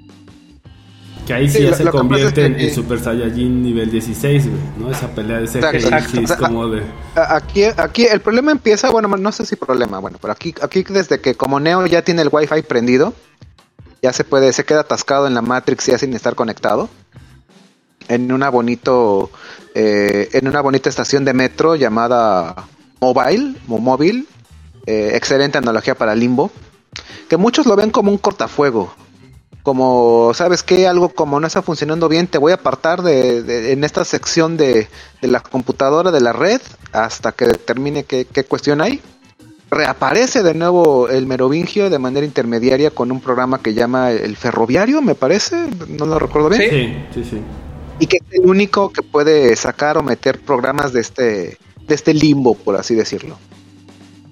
Que 1.31 1.35
ahí 1.35 1.49
sí, 1.49 1.63
ya 1.63 1.77
se 1.77 1.85
convierte 1.85 2.45
en, 2.45 2.75
Super 2.75 2.99
Saiyajin 2.99 3.63
nivel 3.63 3.89
16, 3.89 4.47
¿no? 4.81 4.91
Esa 4.91 5.07
pelea 5.15 5.39
de 5.39 5.47
CGI 5.47 6.25
es 6.25 6.33
como 6.33 6.67
de... 6.67 6.83
Aquí, 7.15 7.63
aquí 7.63 8.05
el 8.05 8.21
problema 8.21 8.51
empieza, 8.51 8.91
bueno, 8.91 9.07
no 9.07 9.31
sé 9.31 9.47
si 9.47 9.55
problema, 9.55 10.01
bueno, 10.01 10.19
pero 10.21 10.33
aquí, 10.33 10.53
aquí 10.61 10.83
desde 10.83 11.21
que 11.21 11.37
como 11.37 11.61
Neo 11.61 11.87
ya 11.87 12.03
tiene 12.03 12.23
el 12.23 12.31
Wi-Fi 12.33 12.63
prendido, 12.63 13.15
ya 14.03 14.13
se 14.13 14.25
puede, 14.25 14.53
se 14.53 14.65
queda 14.65 14.81
atascado 14.81 15.29
en 15.29 15.35
la 15.35 15.41
Matrix 15.41 15.87
ya 15.87 15.99
sin 15.99 16.15
estar 16.15 16.35
conectado 16.35 16.89
en 18.09 18.33
una 18.33 18.51
bonito 18.51 19.31
eh, 19.77 20.31
en 20.33 20.49
una 20.49 20.61
bonita 20.61 20.89
estación 20.89 21.25
de 21.25 21.33
metro 21.33 21.77
llamada 21.77 22.57
Mobile 23.01 23.55
o 23.69 23.79
Móvil 23.79 24.27
eh, 24.85 25.13
excelente 25.15 25.59
analogía 25.59 25.95
para 25.95 26.17
Limbo 26.17 26.51
que 27.29 27.37
muchos 27.37 27.67
lo 27.67 27.77
ven 27.77 27.91
como 27.91 28.11
un 28.11 28.19
cortafuego 28.19 28.93
como 29.63 30.33
sabes 30.35 30.63
que 30.63 30.87
algo 30.87 31.11
como 31.11 31.41
no 31.41 31.47
está 31.47 31.63
funcionando 31.63 32.09
bien 32.09 32.27
te 32.27 32.39
voy 32.39 32.53
a 32.53 32.57
apartar 32.57 33.03
de, 33.03 33.73
en 33.73 33.85
esta 33.85 34.05
sección 34.05 34.57
de, 34.57 34.89
la 35.21 35.41
computadora 35.41 36.11
de 36.11 36.21
la 36.21 36.33
red 36.33 36.61
hasta 36.93 37.33
que 37.33 37.47
determine 37.47 38.05
qué, 38.05 38.27
qué 38.31 38.45
cuestión 38.45 38.81
hay. 38.81 39.01
Reaparece 39.71 40.43
de 40.43 40.55
nuevo 40.55 41.09
el 41.09 41.27
merovingio 41.27 41.91
de 41.91 41.99
manera 41.99 42.27
intermediaria 42.27 42.91
con 42.91 43.13
un 43.13 43.21
programa 43.21 43.61
que 43.61 43.75
llama 43.75 44.11
el 44.11 44.37
ferroviario 44.37 45.01
me 45.01 45.15
parece 45.15 45.69
no 45.89 46.07
lo 46.07 46.19
recuerdo 46.19 46.49
bien. 46.49 47.09
Sí 47.13 47.23
sí 47.23 47.31
sí. 47.31 47.41
Y 48.01 48.07
que 48.07 48.17
es 48.17 48.41
el 48.41 48.49
único 48.49 48.91
que 48.91 49.03
puede 49.03 49.55
sacar 49.57 49.99
o 49.99 50.03
meter 50.03 50.41
programas 50.41 50.95
de 50.95 51.01
este, 51.01 51.59
de 51.87 51.95
este 51.95 52.15
limbo, 52.15 52.55
por 52.55 52.77
así 52.77 52.95
decirlo. 52.95 53.37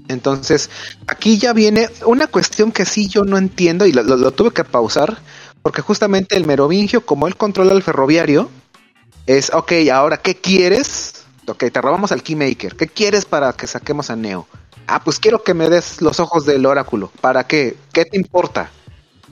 Entonces, 0.09 0.71
aquí 1.07 1.39
ya 1.39 1.53
viene 1.53 1.89
una 2.05 2.27
cuestión 2.27 2.73
que 2.73 2.85
sí 2.85 3.09
yo 3.09 3.25
no 3.25 3.37
entiendo 3.37 3.87
y 3.87 3.93
lo, 3.93 4.31
tuve 4.33 4.51
que 4.53 4.65
pausar, 4.65 5.19
porque 5.63 5.83
justamente 5.83 6.37
el 6.37 6.47
merovingio, 6.47 7.05
como 7.05 7.29
él 7.29 7.37
controla 7.37 7.73
el 7.73 7.83
ferroviario, 7.83 8.51
es, 9.27 9.53
ok, 9.53 9.73
ahora, 9.93 10.17
¿qué 10.17 10.35
quieres? 10.35 11.25
Ok, 11.47 11.65
te 11.71 11.81
robamos 11.81 12.13
al 12.13 12.23
Keymaker. 12.23 12.77
¿Qué 12.77 12.89
quieres 12.89 13.25
para 13.25 13.53
que 13.53 13.67
saquemos 13.67 14.11
a 14.11 14.17
Neo? 14.17 14.47
Ah, 14.87 15.03
pues 15.05 15.19
quiero 15.19 15.43
que 15.43 15.53
me 15.53 15.69
des 15.69 16.01
los 16.01 16.19
ojos 16.21 16.47
del 16.47 16.65
oráculo. 16.65 17.13
¿Para 17.21 17.47
qué? 17.47 17.77
¿Qué 17.93 18.07
te 18.07 18.17
importa? 18.17 18.71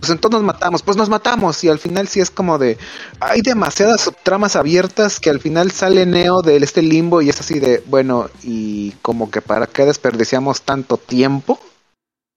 Pues 0.00 0.10
entonces 0.10 0.40
nos 0.40 0.46
matamos, 0.46 0.82
pues 0.82 0.96
nos 0.96 1.08
matamos 1.08 1.62
y 1.64 1.68
al 1.68 1.78
final 1.78 2.08
sí 2.08 2.20
es 2.20 2.30
como 2.30 2.58
de, 2.58 2.78
hay 3.20 3.40
demasiadas 3.40 4.10
tramas 4.22 4.56
abiertas 4.56 5.20
que 5.20 5.30
al 5.30 5.40
final 5.40 5.70
sale 5.70 6.06
Neo 6.06 6.42
de 6.42 6.56
este 6.56 6.82
limbo 6.82 7.22
y 7.22 7.30
es 7.30 7.40
así 7.40 7.58
de, 7.58 7.82
bueno, 7.86 8.28
y 8.42 8.92
como 9.02 9.30
que 9.30 9.40
para 9.40 9.66
qué 9.66 9.84
desperdiciamos 9.84 10.62
tanto 10.62 10.96
tiempo, 10.96 11.58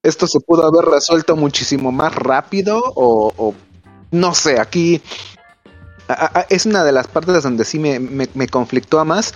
esto 0.04 0.28
se 0.28 0.40
pudo 0.40 0.66
haber 0.66 0.90
resuelto 0.90 1.36
muchísimo 1.36 1.92
más 1.92 2.16
rápido 2.16 2.82
o, 2.96 3.54
no 4.12 4.34
sé, 4.34 4.60
aquí 4.60 5.02
es 6.50 6.66
una 6.66 6.84
de 6.84 6.92
las 6.92 7.08
partes 7.08 7.44
donde 7.44 7.66
sí 7.66 7.80
me, 7.80 8.00
me, 8.00 8.28
me 8.34 8.48
conflictúa 8.48 9.06
más. 9.06 9.34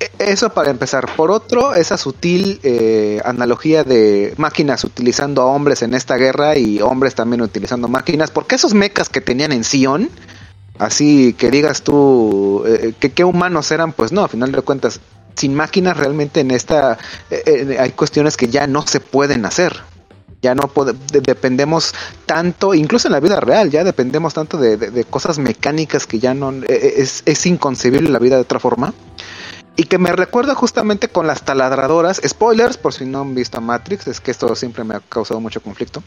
E, 0.00 0.10
eso 0.18 0.50
para 0.50 0.70
empezar. 0.70 1.08
Por 1.16 1.30
otro, 1.30 1.74
esa 1.74 1.96
sutil 1.96 2.60
eh, 2.62 3.20
analogía 3.24 3.84
de 3.84 4.34
máquinas 4.36 4.84
utilizando 4.84 5.42
a 5.42 5.46
hombres 5.46 5.82
en 5.82 5.94
esta 5.94 6.16
guerra 6.16 6.56
y 6.56 6.80
hombres 6.80 7.14
también 7.14 7.42
utilizando 7.42 7.88
máquinas, 7.88 8.30
porque 8.30 8.56
esos 8.56 8.74
mechas 8.74 9.08
que 9.08 9.20
tenían 9.20 9.52
en 9.52 9.64
Sion, 9.64 10.10
así 10.78 11.32
que 11.34 11.50
digas 11.50 11.82
tú 11.82 12.64
eh, 12.66 12.92
que 12.98 13.12
qué 13.12 13.24
humanos 13.24 13.70
eran, 13.70 13.92
pues 13.92 14.12
no, 14.12 14.22
a 14.24 14.28
final 14.28 14.52
de 14.52 14.62
cuentas, 14.62 15.00
sin 15.34 15.54
máquinas 15.54 15.96
realmente 15.96 16.40
en 16.40 16.50
esta 16.50 16.98
eh, 17.30 17.76
hay 17.78 17.90
cuestiones 17.92 18.36
que 18.36 18.48
ya 18.48 18.66
no 18.66 18.86
se 18.86 19.00
pueden 19.00 19.44
hacer. 19.46 19.82
Ya 20.46 20.54
no 20.54 20.70
dependemos 21.10 21.92
tanto, 22.24 22.72
incluso 22.72 23.08
en 23.08 23.12
la 23.12 23.20
vida 23.20 23.40
real, 23.40 23.68
ya 23.68 23.82
dependemos 23.82 24.32
tanto 24.32 24.58
de, 24.58 25.04
cosas 25.10 25.38
mecánicas 25.38 26.06
que 26.06 26.20
ya 26.20 26.34
no 26.34 26.52
es, 26.68 27.24
es 27.26 27.46
inconcebible 27.46 28.10
la 28.10 28.20
vida 28.20 28.36
de 28.36 28.42
otra 28.42 28.60
forma 28.60 28.94
y 29.74 29.82
que 29.82 29.98
me 29.98 30.12
recuerda 30.12 30.54
justamente 30.54 31.08
con 31.08 31.26
las 31.26 31.42
taladradoras. 31.42 32.20
Spoilers, 32.24 32.76
por 32.76 32.94
si 32.94 33.06
no 33.06 33.22
han 33.22 33.34
visto 33.34 33.60
Matrix, 33.60 34.06
es 34.06 34.20
que 34.20 34.30
esto 34.30 34.54
siempre 34.54 34.84
me 34.84 34.94
ha 34.94 35.00
causado 35.00 35.40
mucho 35.40 35.60
conflicto. 35.60 36.00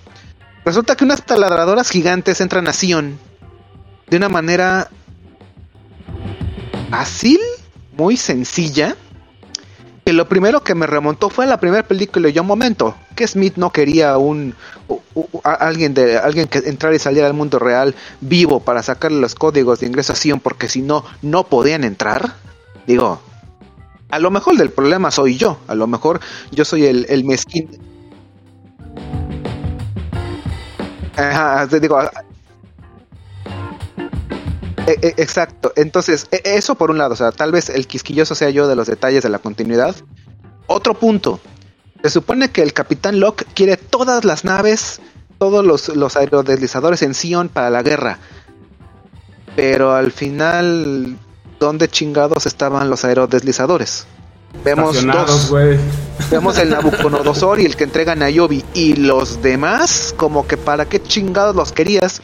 Resulta 0.63 0.95
que 0.95 1.03
unas 1.03 1.25
taladradoras 1.25 1.89
gigantes 1.89 2.39
entran 2.39 2.69
a 2.69 2.73
Sion 2.73 3.19
de 4.07 4.15
una 4.15 4.29
manera 4.29 4.89
fácil, 6.89 7.39
muy 7.97 8.15
sencilla. 8.15 8.95
Que 10.09 10.13
lo 10.13 10.27
primero 10.27 10.63
que 10.63 10.73
me 10.73 10.87
remontó 10.87 11.29
fue 11.29 11.45
la 11.45 11.59
primera 11.59 11.83
película 11.83 12.29
y 12.29 12.33
yo, 12.33 12.41
un 12.41 12.47
momento, 12.47 12.95
que 13.15 13.27
Smith 13.27 13.57
no 13.57 13.71
quería 13.71 14.17
un 14.17 14.55
alguien 15.43 15.93
de 15.93 16.17
alguien 16.17 16.47
que 16.47 16.57
entrara 16.67 16.95
y 16.95 16.97
saliera 16.97 17.27
al 17.27 17.35
mundo 17.35 17.59
real 17.59 17.93
vivo 18.19 18.59
para 18.59 18.81
sacarle 18.81 19.21
los 19.21 19.35
códigos 19.35 19.81
de 19.81 19.85
ingreso 19.85 20.13
a 20.13 20.15
Sion 20.15 20.39
porque 20.39 20.67
si 20.67 20.81
no 20.81 21.05
no 21.21 21.43
podían 21.43 21.83
entrar. 21.83 22.33
Digo, 22.87 23.21
a 24.09 24.17
lo 24.17 24.31
mejor 24.31 24.57
del 24.57 24.71
problema 24.71 25.11
soy 25.11 25.37
yo, 25.37 25.59
a 25.67 25.75
lo 25.75 25.85
mejor 25.85 26.21
yo 26.49 26.65
soy 26.65 26.87
el, 26.87 27.05
el 27.07 27.23
mezquín. 27.23 27.69
Ajá, 31.17 31.67
digo. 31.67 31.99
E, 34.89 34.97
e, 35.03 35.13
exacto, 35.21 35.71
entonces, 35.75 36.25
e, 36.31 36.41
eso 36.43 36.73
por 36.73 36.89
un 36.89 36.97
lado, 36.97 37.13
o 37.13 37.15
sea, 37.15 37.31
tal 37.31 37.51
vez 37.51 37.69
el 37.69 37.85
quisquilloso 37.85 38.33
sea 38.33 38.49
yo 38.49 38.67
de 38.67 38.75
los 38.75 38.87
detalles 38.87 39.21
de 39.21 39.29
la 39.29 39.37
continuidad. 39.37 39.95
Otro 40.65 40.95
punto, 40.95 41.39
se 42.01 42.09
supone 42.09 42.49
que 42.49 42.63
el 42.63 42.73
Capitán 42.73 43.19
Locke 43.19 43.45
quiere 43.53 43.77
todas 43.77 44.25
las 44.25 44.45
naves, 44.45 44.99
todos 45.37 45.63
los, 45.63 45.89
los 45.89 46.17
aerodeslizadores 46.17 47.03
en 47.03 47.13
Sion 47.13 47.49
para 47.49 47.69
la 47.69 47.83
guerra. 47.83 48.17
Pero 49.55 49.93
al 49.93 50.11
final 50.11 51.15
dónde 51.59 51.87
chingados 51.87 52.47
estaban 52.47 52.89
los 52.89 53.05
aerodeslizadores. 53.05 54.07
Vemos 54.63 55.05
dos. 55.05 55.53
Vemos 56.31 56.57
el 56.57 56.71
Nabucodonosor 56.71 57.59
y 57.59 57.65
el 57.65 57.75
que 57.75 57.83
entrega 57.83 58.15
Nayobi. 58.15 58.65
Y 58.73 58.95
los 58.95 59.43
demás, 59.43 60.15
como 60.17 60.47
que 60.47 60.57
para 60.57 60.85
qué 60.85 60.99
chingados 60.99 61.55
los 61.55 61.73
querías. 61.73 62.23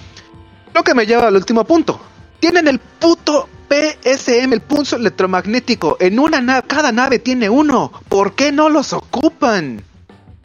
Lo 0.74 0.84
que 0.84 0.96
me 0.96 1.06
lleva 1.06 1.28
al 1.28 1.36
último 1.36 1.64
punto. 1.64 2.00
Tienen 2.40 2.68
el 2.68 2.80
puto 2.80 3.50
PSM, 3.70 4.54
el 4.54 4.62
pulso 4.62 4.96
electromagnético. 4.96 5.98
En 6.00 6.20
una 6.20 6.42
nave, 6.42 6.68
cada 6.68 6.92
nave 6.92 7.20
tiene 7.20 7.50
uno. 7.50 7.92
¿Por 8.10 8.34
qué 8.34 8.52
no 8.52 8.70
los 8.70 8.94
ocupan? 8.94 9.84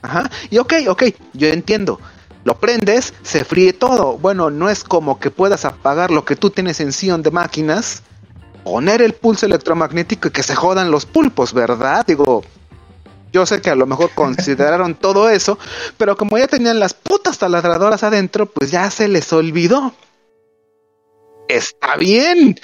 Ajá. 0.03 0.31
Y 0.51 0.59
ok, 0.59 0.75
ok, 0.89 1.05
yo 1.35 1.49
entiendo. 1.49 2.01
Lo 2.45 2.59
prendes, 2.59 3.13
se 3.23 3.45
fríe 3.45 3.73
todo. 3.73 4.17
Bueno, 4.17 4.51
no 4.51 4.71
es 4.71 4.83
como 4.83 5.21
que 5.21 5.31
puedas 5.31 5.65
apagar 5.65 6.11
lo 6.11 6.25
que 6.25 6.37
tú 6.37 6.51
tienes 6.51 6.81
en 6.81 6.93
Sion 6.93 7.23
de 7.23 7.31
máquinas, 7.31 8.03
poner 8.65 9.03
el 9.03 9.13
pulso 9.13 9.47
electromagnético 9.47 10.29
y 10.29 10.31
que 10.31 10.43
se 10.43 10.55
jodan 10.55 10.91
los 10.91 11.05
pulpos, 11.05 11.53
¿verdad? 11.53 12.07
Digo, 12.07 12.43
yo 13.31 13.45
sé 13.45 13.61
que 13.61 13.71
a 13.71 13.75
lo 13.75 13.87
mejor 13.87 14.11
consideraron 14.15 14.95
todo 15.01 15.29
eso, 15.29 15.59
pero 15.99 16.17
como 16.17 16.39
ya 16.39 16.47
tenían 16.47 16.81
las 16.81 16.95
putas 16.95 17.39
taladradoras 17.39 18.03
adentro, 18.03 18.47
pues 18.47 18.71
ya 18.71 18.91
se 18.91 19.09
les 19.09 19.31
olvidó. 19.35 19.93
Está 21.51 21.97
bien, 21.97 22.59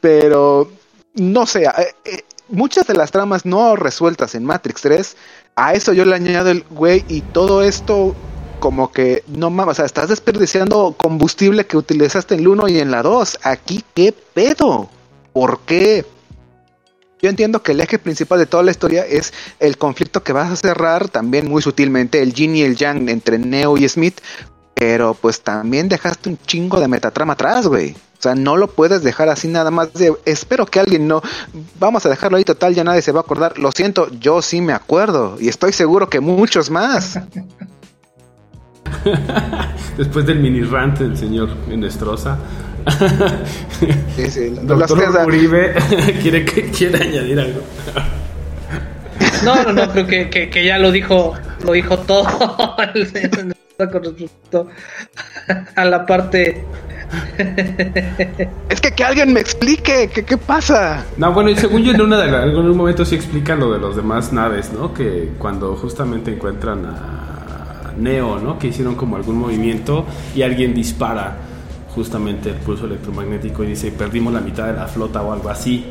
pero 0.00 0.68
no 1.14 1.46
sé, 1.46 1.64
eh, 1.64 1.94
eh, 2.04 2.24
muchas 2.48 2.86
de 2.88 2.94
las 2.94 3.12
tramas 3.12 3.46
no 3.46 3.76
resueltas 3.76 4.34
en 4.34 4.44
Matrix 4.44 4.82
3, 4.82 5.16
a 5.54 5.74
eso 5.74 5.92
yo 5.92 6.04
le 6.04 6.16
añado 6.16 6.50
el 6.50 6.64
güey 6.70 7.04
y 7.08 7.20
todo 7.20 7.62
esto 7.62 8.16
como 8.58 8.90
que 8.90 9.22
no 9.28 9.50
mames, 9.50 9.72
o 9.72 9.74
sea, 9.76 9.84
estás 9.84 10.08
desperdiciando 10.08 10.94
combustible 10.96 11.66
que 11.66 11.76
utilizaste 11.76 12.34
en 12.34 12.40
el 12.40 12.48
1 12.48 12.68
y 12.68 12.78
en 12.78 12.90
la 12.90 13.02
2. 13.02 13.40
Aquí, 13.42 13.84
¿qué 13.94 14.12
pedo? 14.12 14.88
¿Por 15.32 15.60
qué? 15.60 16.04
Yo 17.20 17.28
entiendo 17.28 17.62
que 17.62 17.72
el 17.72 17.80
eje 17.80 17.98
principal 17.98 18.38
de 18.38 18.46
toda 18.46 18.62
la 18.62 18.70
historia 18.72 19.04
es 19.04 19.32
el 19.60 19.78
conflicto 19.78 20.22
que 20.22 20.32
vas 20.32 20.50
a 20.50 20.56
cerrar 20.56 21.08
también 21.08 21.48
muy 21.48 21.62
sutilmente, 21.62 22.22
el 22.22 22.34
yin 22.34 22.56
y 22.56 22.62
el 22.62 22.76
yang 22.76 23.08
entre 23.08 23.38
Neo 23.38 23.76
y 23.76 23.88
Smith, 23.88 24.20
pero 24.74 25.14
pues 25.14 25.40
también 25.42 25.88
dejaste 25.88 26.28
un 26.28 26.38
chingo 26.38 26.80
de 26.80 26.88
metatrama 26.88 27.34
atrás, 27.34 27.66
güey. 27.66 27.94
O 28.22 28.28
sea, 28.30 28.36
no 28.36 28.56
lo 28.56 28.68
puedes 28.68 29.02
dejar 29.02 29.28
así 29.28 29.48
nada 29.48 29.72
más 29.72 29.92
de, 29.94 30.14
espero 30.26 30.64
que 30.64 30.78
alguien 30.78 31.08
no, 31.08 31.20
vamos 31.80 32.06
a 32.06 32.08
dejarlo 32.08 32.36
ahí 32.36 32.44
total, 32.44 32.72
ya 32.72 32.84
nadie 32.84 33.02
se 33.02 33.10
va 33.10 33.18
a 33.18 33.22
acordar. 33.22 33.58
Lo 33.58 33.72
siento, 33.72 34.08
yo 34.20 34.40
sí 34.42 34.60
me 34.60 34.72
acuerdo 34.72 35.36
y 35.40 35.48
estoy 35.48 35.72
seguro 35.72 36.08
que 36.08 36.20
muchos 36.20 36.70
más. 36.70 37.18
Después 39.98 40.24
del 40.24 40.38
mini 40.38 40.62
rant 40.62 41.00
del 41.00 41.16
señor 41.16 41.48
Menestrosa. 41.66 42.38
sí, 44.14 44.30
sí. 44.30 44.50
Doctor 44.62 45.26
Uribe 45.26 45.74
quiere, 46.22 46.44
quiere 46.44 47.02
añadir 47.02 47.40
algo. 47.40 47.60
No, 49.42 49.64
no, 49.64 49.72
no, 49.72 49.90
creo 49.90 50.06
que, 50.30 50.48
que, 50.48 50.64
ya 50.64 50.78
lo 50.78 50.92
dijo, 50.92 51.34
lo 51.64 51.72
dijo 51.72 51.98
todo 51.98 52.24
con 53.76 54.02
respecto 54.04 54.68
a 55.76 55.84
la 55.84 56.06
parte. 56.06 56.64
es 58.68 58.80
que 58.80 58.92
que 58.92 59.04
alguien 59.04 59.32
me 59.32 59.40
explique, 59.40 60.08
¿qué, 60.12 60.24
qué 60.24 60.36
pasa? 60.36 61.04
No, 61.16 61.32
bueno, 61.32 61.50
y 61.50 61.56
según 61.56 61.82
yo 61.82 61.92
en, 61.92 62.00
una 62.00 62.18
de 62.18 62.50
en 62.50 62.56
un 62.56 62.76
momento 62.76 63.04
sí 63.04 63.14
explican 63.14 63.60
lo 63.60 63.72
de 63.72 63.78
los 63.78 63.96
demás 63.96 64.32
naves, 64.32 64.72
¿no? 64.72 64.94
Que 64.94 65.30
cuando 65.38 65.74
justamente 65.76 66.32
encuentran 66.32 66.86
a 66.86 67.92
Neo, 67.98 68.38
¿no? 68.38 68.58
Que 68.58 68.68
hicieron 68.68 68.94
como 68.94 69.16
algún 69.16 69.36
movimiento 69.36 70.06
y 70.34 70.42
alguien 70.42 70.74
dispara 70.74 71.36
justamente 71.94 72.50
el 72.50 72.56
pulso 72.56 72.86
electromagnético 72.86 73.64
y 73.64 73.68
dice, 73.68 73.92
perdimos 73.92 74.32
la 74.32 74.40
mitad 74.40 74.66
de 74.66 74.72
la 74.74 74.86
flota 74.86 75.22
o 75.22 75.32
algo 75.32 75.50
así. 75.50 75.86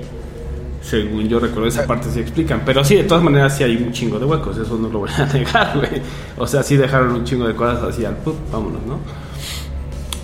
Según 0.82 1.28
yo 1.28 1.40
recuerdo, 1.40 1.68
esa 1.68 1.86
parte 1.86 2.10
se 2.10 2.22
explican. 2.22 2.64
Pero 2.66 2.84
sí, 2.84 2.96
de 2.96 3.04
todas 3.04 3.24
maneras, 3.24 3.56
sí 3.56 3.64
hay 3.64 3.76
un 3.78 3.92
chingo 3.92 4.20
de 4.20 4.26
huecos, 4.26 4.58
eso 4.58 4.78
no 4.78 4.90
lo 4.90 5.00
voy 5.00 5.10
a 5.16 5.26
negar, 5.34 5.78
güey. 5.78 6.02
O 6.38 6.48
sea, 6.48 6.64
sí 6.64 6.76
dejaron 6.76 7.12
un 7.12 7.24
chingo 7.24 7.48
de 7.48 7.56
cosas 7.56 7.84
así 7.84 8.04
al 8.06 8.18
pup, 8.18 8.36
vámonos, 8.52 8.82
¿no? 8.86 9.00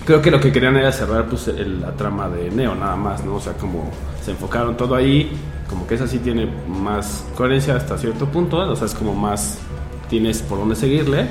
Creo 0.06 0.22
que 0.22 0.32
lo 0.32 0.40
que 0.40 0.52
querían 0.52 0.76
era 0.78 0.92
cerrar 0.92 1.28
pues, 1.28 1.48
la 1.48 1.92
trama 1.92 2.30
de 2.30 2.50
Neo, 2.50 2.76
nada 2.76 2.96
más, 2.96 3.24
¿no? 3.26 3.36
O 3.36 3.42
sea, 3.42 3.54
como 3.54 3.92
se 4.24 4.32
enfocaron 4.32 4.78
todo 4.78 4.96
ahí, 4.96 5.32
como 5.70 5.86
que 5.86 5.96
esa 5.96 6.08
sí 6.08 6.20
tiene 6.20 6.48
más 6.68 7.26
coherencia 7.36 7.76
hasta 7.76 7.98
cierto 7.98 8.26
punto, 8.26 8.58
o 8.58 8.76
sea, 8.76 8.88
es 8.88 8.94
como 8.94 9.14
más, 9.14 9.60
tienes 10.10 10.42
por 10.42 10.60
dónde 10.60 10.76
seguirle 10.76 11.28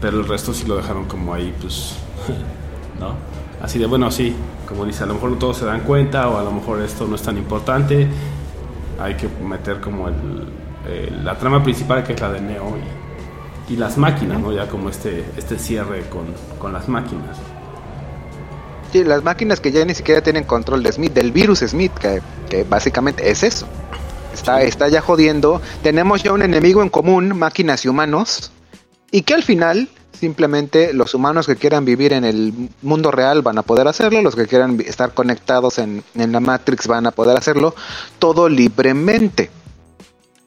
pero 0.00 0.20
el 0.20 0.28
resto 0.28 0.54
sí 0.54 0.66
lo 0.66 0.76
dejaron 0.76 1.04
como 1.06 1.34
ahí, 1.34 1.52
pues, 1.60 1.94
¿no? 3.00 3.14
Así 3.62 3.78
de, 3.78 3.86
bueno, 3.86 4.10
sí, 4.10 4.34
como 4.66 4.84
dice, 4.84 5.02
a 5.02 5.06
lo 5.06 5.14
mejor 5.14 5.30
no 5.30 5.36
todos 5.36 5.56
se 5.56 5.64
dan 5.64 5.80
cuenta 5.80 6.28
o 6.28 6.38
a 6.38 6.44
lo 6.44 6.52
mejor 6.52 6.80
esto 6.80 7.06
no 7.06 7.16
es 7.16 7.22
tan 7.22 7.36
importante, 7.36 8.06
hay 8.98 9.14
que 9.14 9.28
meter 9.28 9.80
como 9.80 10.08
el, 10.08 11.24
la 11.24 11.36
trama 11.38 11.62
principal 11.62 12.04
que 12.04 12.14
es 12.14 12.20
la 12.20 12.32
de 12.32 12.40
Neo 12.40 12.76
y, 13.68 13.74
y, 13.74 13.76
las 13.76 13.96
máquinas, 13.96 14.40
¿no? 14.40 14.52
Ya 14.52 14.68
como 14.68 14.88
este, 14.88 15.24
este 15.36 15.58
cierre 15.58 16.02
con, 16.08 16.26
con 16.58 16.72
las 16.72 16.88
máquinas. 16.88 17.36
Sí, 18.92 19.04
las 19.04 19.22
máquinas 19.22 19.60
que 19.60 19.70
ya 19.70 19.84
ni 19.84 19.94
siquiera 19.94 20.22
tienen 20.22 20.44
control 20.44 20.82
de 20.82 20.92
Smith, 20.92 21.12
del 21.12 21.30
virus 21.30 21.58
Smith, 21.60 21.92
que, 21.92 22.22
que 22.48 22.64
básicamente 22.64 23.30
es 23.30 23.42
eso. 23.42 23.66
Está, 24.32 24.62
está 24.62 24.88
ya 24.88 25.02
jodiendo. 25.02 25.60
Tenemos 25.82 26.22
ya 26.22 26.32
un 26.32 26.42
enemigo 26.42 26.82
en 26.82 26.88
común, 26.88 27.36
máquinas 27.36 27.84
y 27.84 27.88
humanos 27.88 28.50
y 29.10 29.22
que 29.22 29.34
al 29.34 29.42
final 29.42 29.88
simplemente 30.12 30.92
los 30.92 31.14
humanos 31.14 31.46
que 31.46 31.56
quieran 31.56 31.84
vivir 31.84 32.12
en 32.12 32.24
el 32.24 32.70
mundo 32.82 33.10
real 33.10 33.42
van 33.42 33.58
a 33.58 33.62
poder 33.62 33.88
hacerlo, 33.88 34.22
los 34.22 34.34
que 34.34 34.46
quieran 34.46 34.80
estar 34.80 35.14
conectados 35.14 35.78
en, 35.78 36.02
la 36.14 36.40
Matrix 36.40 36.86
van 36.86 37.06
a 37.06 37.12
poder 37.12 37.36
hacerlo, 37.36 37.74
todo 38.18 38.48
libremente. 38.48 39.50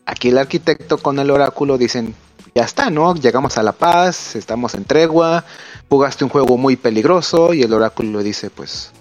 Aquí 0.06 0.30
el 0.30 0.38
arquitecto 0.38 0.98
con 0.98 1.20
el 1.20 1.32
oráculo 1.32 1.78
dicen, 1.78 2.16
ya 2.54 2.64
está, 2.64 2.90
¿no? 2.90 3.16
Llegamos 3.16 3.58
a 3.58 3.64
la 3.64 3.72
paz, 3.72 4.36
estamos 4.36 4.74
en 4.76 4.84
tregua, 4.84 5.46
jugaste 5.90 6.26
un 6.26 6.30
juego 6.30 6.58
muy 6.58 6.76
peligroso 6.76 7.54
y 7.54 7.62
el 7.64 7.74
oráculo 7.74 8.22
dice, 8.24 8.50
pues, 8.50 8.92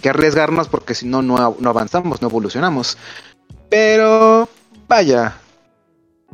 que 0.00 0.08
arriesgarnos 0.08 0.68
porque 0.68 0.94
si 0.94 1.06
no, 1.06 1.20
no 1.20 1.68
avanzamos, 1.68 2.22
no 2.22 2.28
evolucionamos. 2.28 2.96
Pero, 3.68 4.48
vaya, 4.88 5.36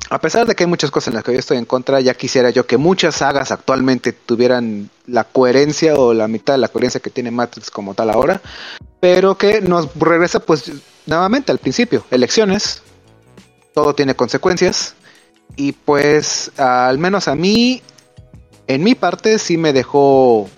a 0.09 0.21
pesar 0.21 0.47
de 0.47 0.55
que 0.55 0.65
hay 0.65 0.69
muchas 0.69 0.91
cosas 0.91 1.09
en 1.09 1.15
las 1.15 1.25
que 1.25 1.33
yo 1.33 1.39
estoy 1.39 1.59
en 1.59 1.65
contra, 1.65 2.01
ya 2.01 2.15
quisiera 2.15 2.51
yo 2.51 2.67
que 2.67 2.77
muchas 2.77 3.17
sagas 3.17 3.51
actualmente 3.51 4.13
tuvieran 4.13 4.91
la 5.07 5.25
coherencia 5.25 5.95
o 5.95 6.15
la 6.15 6.29
mitad 6.29 6.55
de 6.55 6.59
la 6.59 6.69
coherencia 6.69 7.01
que 7.01 7.11
tiene 7.11 7.31
Matrix 7.31 7.71
como 7.71 7.95
tal 7.95 8.11
ahora, 8.11 8.41
pero 8.99 9.37
que 9.37 9.61
nos 9.61 9.89
regresa 9.95 10.41
pues 10.41 10.73
nuevamente 11.07 11.53
al 11.53 11.59
principio, 11.59 12.05
elecciones, 12.11 12.83
todo 13.75 13.95
tiene 13.95 14.17
consecuencias 14.17 14.95
y 15.57 15.73
pues 15.73 16.51
al 16.57 16.99
menos 16.99 17.29
a 17.29 17.35
mí, 17.35 17.83
en 18.67 18.83
mi 18.83 18.95
parte 18.95 19.39
sí 19.39 19.57
me 19.57 19.73
dejó, 19.73 20.49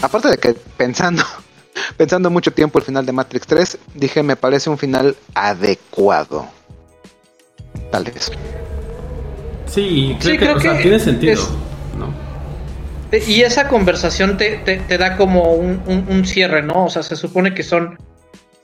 aparte 0.00 0.28
de 0.28 0.38
que 0.38 0.54
pensando, 0.76 1.24
pensando 1.96 2.30
mucho 2.30 2.52
tiempo 2.52 2.78
el 2.78 2.84
final 2.84 3.06
de 3.06 3.12
Matrix 3.12 3.46
3, 3.46 3.78
dije 3.94 4.22
me 4.22 4.36
parece 4.36 4.70
un 4.70 4.78
final 4.78 5.16
adecuado 5.34 6.48
tal 7.92 8.04
vez. 8.04 8.32
Sí, 9.66 10.16
creo, 10.20 10.56
que, 10.56 10.68
tiene 10.82 10.98
sentido. 10.98 11.40
Y 13.26 13.42
esa 13.42 13.68
conversación 13.68 14.36
te, 14.36 14.56
te, 14.56 14.98
da 14.98 15.16
como 15.16 15.52
un, 15.52 16.24
cierre, 16.26 16.62
¿no? 16.62 16.86
O 16.86 16.90
sea, 16.90 17.02
se 17.02 17.14
supone 17.14 17.54
que 17.54 17.62
son 17.62 17.98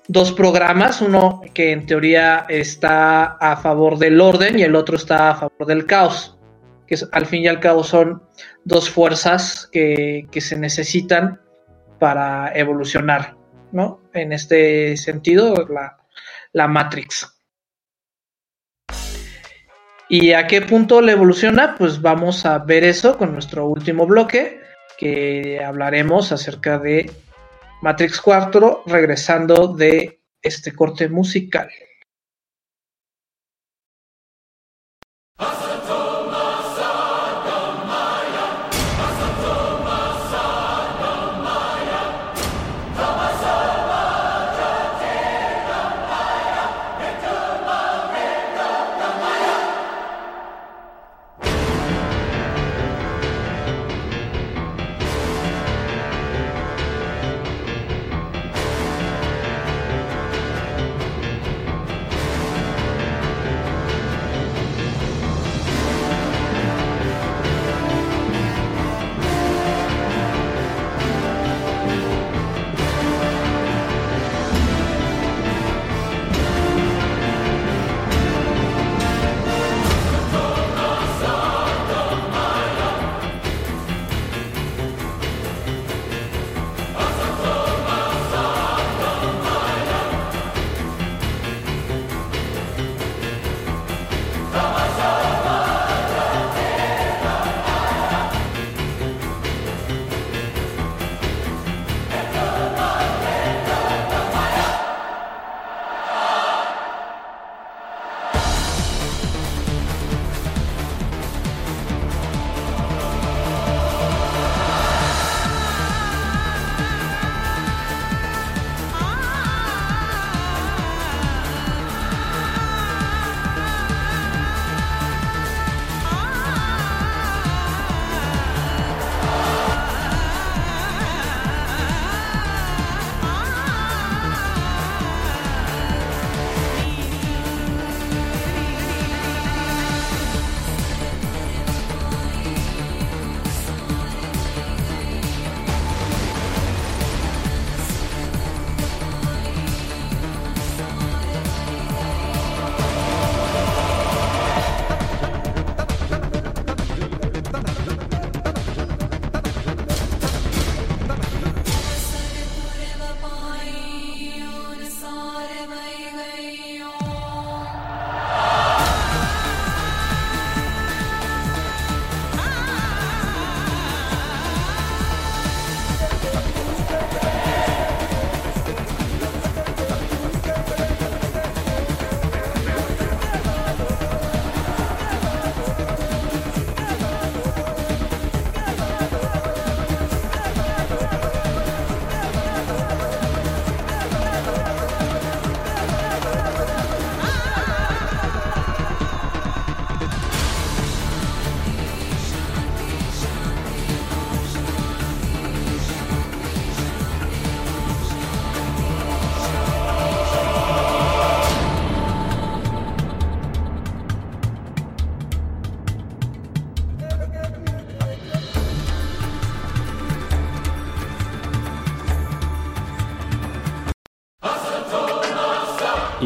dos 0.09 0.33
programas, 0.33 1.03
uno 1.03 1.43
que 1.55 1.71
en 1.73 1.87
teoría 1.87 2.47
está 2.49 3.25
a 3.25 3.57
favor 3.57 3.99
del 3.99 4.21
orden 4.21 4.59
y 4.59 4.63
el 4.63 4.75
otro 4.75 4.97
está 4.97 5.31
a 5.31 5.35
favor 5.35 5.67
del 5.67 5.85
caos, 5.85 6.39
que 6.87 6.97
al 7.13 7.27
fin 7.27 7.43
y 7.43 7.49
al 7.49 7.61
cabo 7.61 7.85
son 7.85 8.23
dos 8.65 8.89
fuerzas 8.89 9.69
que, 9.71 10.27
que 10.31 10.41
se 10.41 10.59
necesitan 10.59 11.41
para 11.99 12.53
evolucionar, 12.55 13.37
¿no? 13.73 14.01
En 14.15 14.33
este 14.33 14.97
sentido, 14.97 15.67
la, 15.69 15.99
la 16.53 16.69
Matrix. 16.69 17.38
¿Y 20.11 20.33
a 20.33 20.47
qué 20.47 20.63
punto 20.63 21.03
le 21.03 21.13
evoluciona? 21.13 21.75
Pues 21.77 22.01
vamos 22.01 22.47
a 22.47 22.59
ver 22.59 22.83
eso 22.83 23.19
con 23.19 23.33
nuestro 23.33 23.67
último 23.67 24.07
bloque, 24.07 24.59
que 24.97 25.63
hablaremos 25.63 26.33
acerca 26.33 26.79
de 26.79 27.11
Matrix 27.83 28.19
4, 28.23 28.85
regresando 28.87 29.69
de 29.69 30.23
este 30.41 30.73
corte 30.73 31.11
musical. 31.11 31.69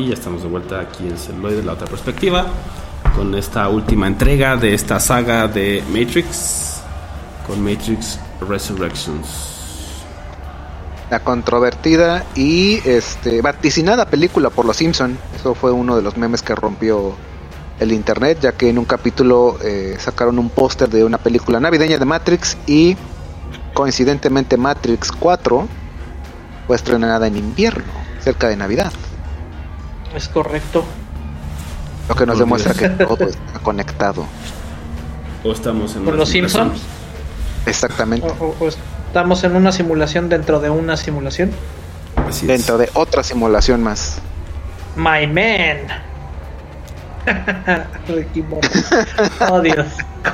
Y 0.02 0.08
ya 0.08 0.14
estamos 0.14 0.42
de 0.42 0.48
vuelta 0.48 0.80
aquí 0.80 1.06
en 1.06 1.16
Celuloid 1.16 1.62
la 1.62 1.74
otra 1.74 1.86
perspectiva 1.86 2.44
con 3.14 3.36
esta 3.36 3.68
última 3.68 4.08
entrega 4.08 4.56
de 4.56 4.74
esta 4.74 4.98
saga 4.98 5.46
de 5.46 5.80
Matrix 5.90 6.82
con 7.46 7.62
Matrix 7.62 8.18
Resurrections. 8.40 9.26
La 11.08 11.20
controvertida 11.20 12.24
y 12.34 12.80
este 12.84 13.42
vaticinada 13.42 14.06
película 14.06 14.50
por 14.50 14.64
los 14.64 14.76
Simpson. 14.76 15.16
Eso 15.36 15.54
fue 15.54 15.70
uno 15.70 15.94
de 15.94 16.02
los 16.02 16.16
memes 16.16 16.42
que 16.42 16.56
rompió 16.56 17.14
el 17.78 17.92
internet, 17.92 18.38
ya 18.40 18.52
que 18.52 18.70
en 18.70 18.78
un 18.78 18.84
capítulo 18.84 19.56
eh, 19.62 19.94
sacaron 20.00 20.40
un 20.40 20.50
póster 20.50 20.88
de 20.88 21.04
una 21.04 21.18
película 21.18 21.60
navideña 21.60 21.98
de 21.98 22.04
Matrix 22.04 22.56
y 22.66 22.96
coincidentemente 23.72 24.56
Matrix 24.56 25.12
4 25.12 25.68
fue 26.66 26.74
estrenada 26.74 27.28
en 27.28 27.36
invierno, 27.36 27.92
cerca 28.18 28.48
de 28.48 28.56
Navidad. 28.56 28.92
Es 30.14 30.28
correcto. 30.28 30.84
Lo 32.08 32.14
que 32.14 32.26
nos 32.26 32.38
demuestra 32.38 32.74
que 32.74 32.88
todo 32.90 33.24
está 33.24 33.58
conectado. 33.62 34.26
O 35.44 35.52
estamos 35.52 35.96
en 35.96 36.04
¿Con 36.04 36.16
los 36.16 36.28
Simpsons? 36.28 36.80
Exactamente. 37.66 38.26
O, 38.40 38.54
estamos 38.68 39.44
en 39.44 39.56
una 39.56 39.72
simulación 39.72 40.28
dentro 40.28 40.60
de 40.60 40.70
una 40.70 40.96
simulación. 40.96 41.50
dentro 42.42 42.78
de 42.78 42.90
otra 42.94 43.22
simulación 43.22 43.82
más. 43.82 44.18
My 44.96 45.26
man. 45.26 45.78
oh 49.48 49.60
Dios, 49.60 49.86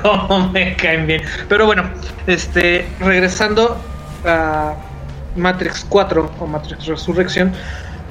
cómo 0.02 0.48
me 0.48 0.74
caen 0.76 1.06
bien. 1.06 1.22
Pero 1.48 1.66
bueno, 1.66 1.84
este, 2.26 2.88
regresando 2.98 3.76
a 4.24 4.74
Matrix 5.36 5.84
4 5.88 6.30
o 6.40 6.46
Matrix 6.46 6.86
Resurrección, 6.86 7.52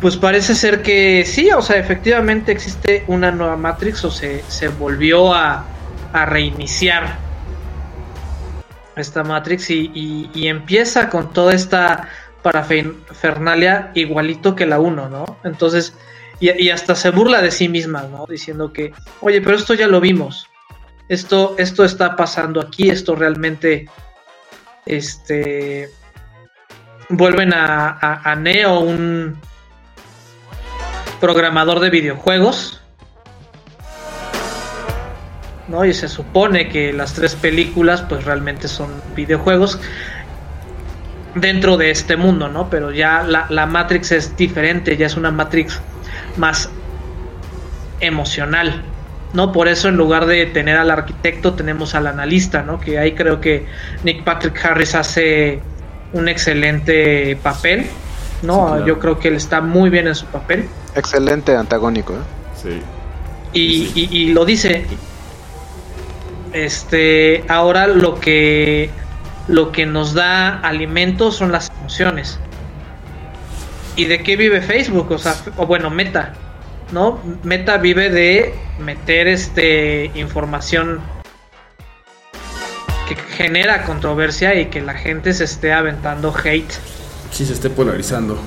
pues 0.02 0.16
parece 0.16 0.54
ser 0.54 0.82
que 0.84 1.26
sí, 1.26 1.50
o 1.52 1.62
sea, 1.62 1.78
efectivamente 1.78 2.52
existe 2.52 3.04
una 3.08 3.32
nueva 3.32 3.58
Matrix 3.58 4.06
o 4.06 4.12
se, 4.12 4.44
se 4.48 4.68
volvió 4.68 5.34
a, 5.34 5.66
a 6.14 6.26
reiniciar 6.26 7.18
esta 8.96 9.24
Matrix 9.24 9.70
y, 9.70 10.30
y, 10.34 10.48
empieza 10.48 11.10
con 11.10 11.32
toda 11.32 11.54
esta 11.54 12.10
parafernalia 12.42 13.92
igualito 13.94 14.56
que 14.56 14.66
la 14.66 14.80
1, 14.80 15.10
¿no? 15.10 15.38
Entonces, 15.44 15.94
y, 16.40 16.50
y, 16.64 16.70
hasta 16.72 16.96
se 16.96 17.12
burla 17.12 17.42
de 17.42 17.52
sí 17.52 17.70
misma, 17.70 18.04
¿no? 18.04 18.26
Diciendo 18.28 18.74
que, 18.74 18.94
oye, 19.22 19.42
pero 19.42 19.56
esto 19.56 19.76
ya 19.76 19.88
lo 19.88 20.02
vimos. 20.02 20.48
Esto, 21.10 21.56
esto 21.58 21.86
está 21.86 22.16
pasando 22.16 22.60
aquí, 22.60 22.90
esto 22.90 23.16
realmente, 23.16 23.88
este, 24.86 25.90
vuelven 27.10 27.54
a, 27.54 27.98
a 28.00 28.36
Neo, 28.36 28.80
un, 28.80 29.40
programador 31.20 31.80
de 31.80 31.90
videojuegos. 31.90 32.82
¿no? 35.68 35.84
Y 35.84 35.94
se 35.94 36.08
supone 36.08 36.70
que 36.70 36.94
las 36.94 37.14
tres 37.14 37.36
películas 37.36 38.02
pues 38.02 38.24
realmente 38.24 38.68
son 38.68 38.90
videojuegos 39.16 39.80
dentro 41.36 41.78
de 41.78 41.92
este 41.92 42.16
mundo, 42.16 42.48
¿no? 42.48 42.70
Pero 42.70 42.92
ya 42.92 43.24
la, 43.24 43.46
la 43.50 43.66
Matrix 43.66 44.12
es 44.12 44.38
diferente, 44.38 44.98
ya 44.98 45.06
es 45.06 45.18
una 45.18 45.30
Matrix 45.30 45.80
más 46.38 46.70
emocional, 48.00 48.82
¿no? 49.34 49.52
Por 49.52 49.68
eso 49.68 49.90
en 49.90 49.98
lugar 49.98 50.26
de 50.26 50.46
tener 50.46 50.78
al 50.78 50.90
arquitecto 50.90 51.54
tenemos 51.54 51.96
al 51.96 52.08
analista, 52.08 52.64
¿no? 52.64 52.80
Que 52.80 53.00
ahí 53.00 53.14
creo 53.14 53.42
que 53.42 53.66
Nick 54.04 54.24
Patrick 54.24 54.64
Harris 54.64 54.96
hace 54.96 55.60
un 56.14 56.28
excelente 56.30 57.38
papel, 57.42 57.88
¿no? 58.42 58.86
Yo 58.86 59.00
creo 59.00 59.20
que 59.20 59.28
él 59.28 59.36
está 59.36 59.62
muy 59.62 59.90
bien 59.90 60.08
en 60.08 60.16
su 60.16 60.26
papel. 60.28 60.68
Excelente 60.98 61.56
antagónico, 61.56 62.14
¿eh? 62.14 62.18
Sí. 62.62 62.82
Y, 63.54 64.34
lo 64.34 64.46
dice. 64.46 64.86
Este, 66.54 67.44
ahora 67.48 67.88
lo 67.88 68.20
que 68.20 68.90
lo 69.48 69.72
que 69.72 69.86
nos 69.86 70.14
da 70.14 70.60
alimento 70.60 71.32
son 71.32 71.52
las 71.52 71.72
emociones. 71.80 72.40
¿Y 73.96 74.06
de 74.06 74.24
qué 74.24 74.36
vive 74.36 74.62
Facebook? 74.62 75.12
O 75.12 75.18
sea, 75.18 75.36
o 75.58 75.66
bueno, 75.68 75.90
Meta, 75.90 76.34
¿no? 76.92 77.20
Meta 77.44 77.78
vive 77.78 78.10
de 78.10 78.56
meter 78.80 79.28
este 79.28 80.12
información 80.16 81.00
que 83.08 83.16
genera 83.16 83.84
controversia 83.84 84.60
y 84.60 84.66
que 84.66 84.82
la 84.82 84.94
gente 84.94 85.34
se 85.34 85.46
esté 85.46 85.74
aventando 85.74 86.34
hate. 86.44 86.74
Sí, 87.32 87.46
se 87.46 87.54
esté 87.54 87.70
polarizando. 87.70 88.38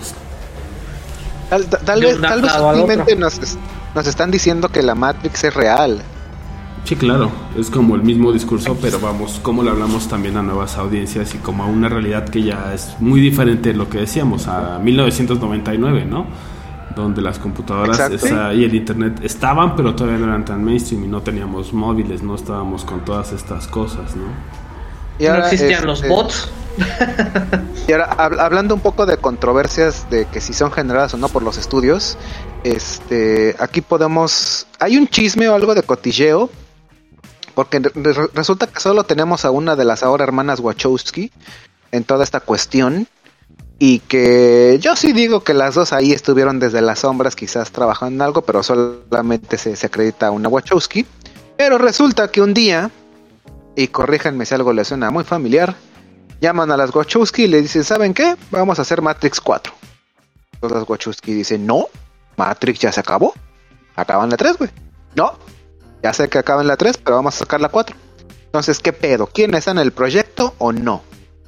Tal, 1.50 1.64
vez, 2.00 2.20
tal 2.20 2.42
vez 2.42 3.18
nos, 3.18 3.58
nos 3.94 4.06
están 4.06 4.30
diciendo 4.30 4.68
que 4.68 4.82
la 4.82 4.94
Matrix 4.94 5.44
es 5.44 5.54
real. 5.54 6.00
Sí, 6.84 6.96
claro, 6.96 7.30
es 7.58 7.70
como 7.70 7.94
el 7.94 8.02
mismo 8.02 8.32
discurso, 8.32 8.76
pero 8.80 8.98
vamos, 9.00 9.38
como 9.42 9.62
le 9.62 9.70
hablamos 9.70 10.08
también 10.08 10.36
a 10.36 10.42
nuevas 10.42 10.76
audiencias 10.76 11.34
y 11.34 11.38
como 11.38 11.64
a 11.64 11.66
una 11.66 11.88
realidad 11.88 12.28
que 12.28 12.42
ya 12.42 12.72
es 12.72 12.96
muy 13.00 13.20
diferente 13.20 13.70
de 13.70 13.74
lo 13.76 13.88
que 13.88 13.98
decíamos, 13.98 14.48
a 14.48 14.78
1999, 14.78 16.06
¿no? 16.06 16.26
Donde 16.96 17.20
las 17.20 17.38
computadoras 17.38 18.10
y 18.54 18.64
el 18.64 18.74
internet 18.74 19.20
estaban, 19.22 19.76
pero 19.76 19.94
todavía 19.94 20.18
no 20.18 20.26
eran 20.26 20.44
tan 20.44 20.64
mainstream 20.64 21.04
y 21.04 21.08
no 21.08 21.20
teníamos 21.20 21.72
móviles, 21.72 22.22
no 22.22 22.34
estábamos 22.34 22.84
con 22.84 23.04
todas 23.04 23.32
estas 23.32 23.68
cosas, 23.68 24.16
¿no? 24.16 24.69
Y 25.20 25.28
no 25.28 25.36
existían 25.36 25.86
los 25.86 25.98
este, 25.98 26.08
bots. 26.08 26.48
Y 27.88 27.92
ahora, 27.92 28.12
hablando 28.14 28.74
un 28.74 28.80
poco 28.80 29.04
de 29.04 29.16
controversias 29.16 30.08
de 30.10 30.24
que 30.26 30.40
si 30.40 30.52
son 30.52 30.70
generadas 30.70 31.12
o 31.14 31.16
no 31.16 31.28
por 31.28 31.42
los 31.42 31.58
estudios, 31.58 32.16
este, 32.62 33.56
aquí 33.58 33.80
podemos, 33.80 34.68
hay 34.78 34.96
un 34.96 35.08
chisme 35.08 35.48
o 35.48 35.56
algo 35.56 35.74
de 35.74 35.82
cotilleo, 35.82 36.50
porque 37.56 37.80
resulta 38.32 38.68
que 38.68 38.78
solo 38.78 39.02
tenemos 39.02 39.44
a 39.44 39.50
una 39.50 39.74
de 39.74 39.84
las 39.84 40.04
ahora 40.04 40.22
hermanas 40.22 40.60
Wachowski 40.60 41.32
en 41.90 42.04
toda 42.04 42.22
esta 42.22 42.38
cuestión, 42.38 43.08
y 43.80 44.00
que 44.00 44.78
yo 44.80 44.94
sí 44.94 45.12
digo 45.12 45.42
que 45.42 45.54
las 45.54 45.74
dos 45.74 45.92
ahí 45.92 46.12
estuvieron 46.12 46.60
desde 46.60 46.82
las 46.82 47.00
sombras, 47.00 47.34
quizás 47.34 47.72
trabajando 47.72 48.14
en 48.14 48.22
algo, 48.22 48.42
pero 48.42 48.62
solamente 48.62 49.58
se, 49.58 49.74
se 49.74 49.86
acredita 49.86 50.28
a 50.28 50.30
una 50.30 50.48
Wachowski. 50.48 51.06
Pero 51.56 51.78
resulta 51.78 52.30
que 52.30 52.40
un 52.40 52.54
día, 52.54 52.90
y 53.76 53.88
corríjanme 53.88 54.46
si 54.46 54.54
algo 54.54 54.72
les 54.72 54.88
suena 54.88 55.10
muy 55.10 55.24
familiar, 55.24 55.74
llaman 56.40 56.70
a 56.70 56.76
las 56.76 56.94
Wachowski 56.94 57.44
y 57.44 57.48
le 57.48 57.62
dicen, 57.62 57.84
¿saben 57.84 58.14
qué? 58.14 58.36
Vamos 58.50 58.78
a 58.78 58.82
hacer 58.82 59.02
Matrix 59.02 59.40
4. 59.40 59.72
Entonces 60.54 60.78
las 60.78 60.88
Wachowski 60.88 61.34
dicen, 61.34 61.66
no, 61.66 61.86
Matrix 62.36 62.80
ya 62.80 62.92
se 62.92 63.00
acabó. 63.00 63.34
Acaban 63.96 64.30
la 64.30 64.36
3, 64.36 64.58
güey. 64.58 64.70
No, 65.14 65.38
ya 66.02 66.12
sé 66.12 66.28
que 66.28 66.38
acaban 66.38 66.66
la 66.66 66.76
3, 66.76 66.98
pero 66.98 67.16
vamos 67.16 67.34
a 67.36 67.38
sacar 67.38 67.60
la 67.60 67.68
4. 67.68 67.96
Entonces, 68.46 68.80
¿qué 68.80 68.92
pedo? 68.92 69.26
¿Quién 69.26 69.54
está 69.54 69.70
en 69.70 69.78
el 69.78 69.92
proyecto 69.92 70.54
o 70.58 70.72
no? 70.72 71.02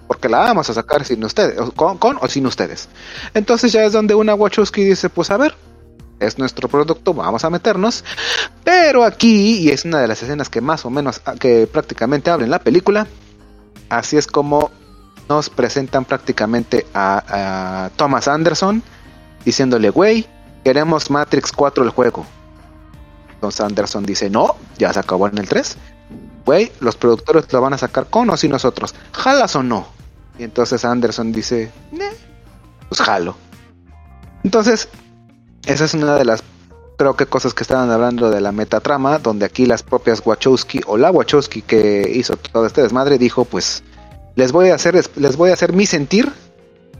Porque 0.07 0.29
la 0.29 0.39
vamos 0.39 0.69
a 0.71 0.75
sacar 0.75 1.05
sin 1.05 1.25
ustedes, 1.25 1.59
con, 1.75 1.99
con 1.99 2.19
o 2.21 2.29
sin 2.29 2.47
ustedes. 2.47 2.89
Entonces 3.35 3.73
ya 3.73 3.85
es 3.85 3.93
donde 3.93 4.15
una 4.15 4.35
Wachowski 4.35 4.85
dice, 4.85 5.09
pues 5.09 5.31
a 5.31 5.37
ver, 5.37 5.55
es 6.27 6.39
nuestro 6.39 6.69
producto, 6.69 7.15
vamos 7.15 7.45
a 7.45 7.51
meternos. 7.51 8.05
Pero 8.65 9.05
aquí, 9.05 9.59
y 9.59 9.71
es 9.71 9.85
una 9.85 10.01
de 10.01 10.09
las 10.09 10.23
escenas 10.23 10.49
que 10.49 10.61
más 10.61 10.85
o 10.85 10.91
menos, 10.91 11.21
que 11.41 11.67
prácticamente 11.67 12.31
abre 12.31 12.45
en 12.45 12.51
la 12.51 12.61
película, 12.61 13.07
así 13.89 14.17
es 14.17 14.27
como 14.27 14.71
nos 15.29 15.51
presentan 15.51 16.05
prácticamente 16.05 16.87
a, 16.95 17.91
Thomas 17.97 18.29
Anderson 18.29 18.83
diciéndole, 19.45 19.91
güey, 19.91 20.27
queremos 20.65 21.11
Matrix 21.11 21.53
4 21.53 21.85
el 21.85 21.91
juego. 21.91 22.27
Entonces 23.35 23.61
Anderson 23.61 24.05
dice, 24.05 24.31
no, 24.31 24.57
ya 24.79 24.93
se 24.93 25.01
acabó 25.01 25.27
en 25.27 25.39
el 25.39 25.49
3. 25.49 25.77
Güey, 26.45 26.73
los 26.81 26.97
productores 26.97 27.53
lo 27.53 27.61
van 27.61 27.73
a 27.73 27.79
sacar 27.79 28.07
con 28.07 28.31
o 28.31 28.37
sin 28.37 28.51
nosotros. 28.51 28.95
¿Jalas 29.13 29.57
o 29.57 29.63
no? 29.63 29.87
Y 30.39 30.45
entonces 30.45 30.85
Anderson 30.85 31.33
dice, 31.33 31.71
pues 32.89 33.01
jalo. 33.01 33.37
Entonces, 34.45 34.89
esa 35.67 35.85
es 35.85 35.95
una 35.95 36.17
de 36.17 36.25
las, 36.25 36.43
creo 36.97 37.17
que 37.17 37.27
cosas 37.27 37.55
que 37.55 37.63
estaban 37.63 37.91
hablando 37.91 38.31
de 38.31 38.41
la 38.41 38.53
metatrama, 38.53 39.19
donde 39.19 39.47
aquí 39.47 39.67
las 39.67 39.83
propias 39.83 40.23
Wachowski 40.25 40.81
o 40.87 40.97
la 40.97 41.11
Wachowski 41.11 41.63
que 41.63 42.11
hizo 42.15 42.37
todo 42.37 42.67
este 42.67 42.83
desmadre 42.83 43.19
dijo, 43.19 43.45
pues 43.45 43.83
les 44.35 44.53
voy 44.53 44.71
a 44.71 44.75
hacer, 44.75 44.95
les 45.17 45.37
voy 45.37 45.51
a 45.51 45.55
hacer 45.55 45.73
mi 45.73 45.87
sentir, 45.87 46.33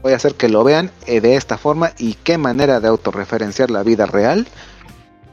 voy 0.01 0.13
a 0.13 0.17
hacer 0.17 0.35
que 0.35 0.49
lo 0.49 0.63
vean 0.63 0.91
eh, 1.07 1.21
de 1.21 1.35
esta 1.35 1.57
forma 1.57 1.93
y 1.97 2.15
qué 2.15 2.37
manera 2.37 2.79
de 2.79 2.87
autorreferenciar 2.87 3.71
la 3.71 3.83
vida 3.83 4.05
real, 4.05 4.47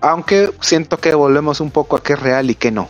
aunque 0.00 0.50
siento 0.60 0.98
que 0.98 1.14
volvemos 1.14 1.60
un 1.60 1.70
poco 1.70 1.96
a 1.96 2.02
qué 2.02 2.14
es 2.14 2.20
real 2.20 2.50
y 2.50 2.54
qué 2.54 2.70
no. 2.70 2.88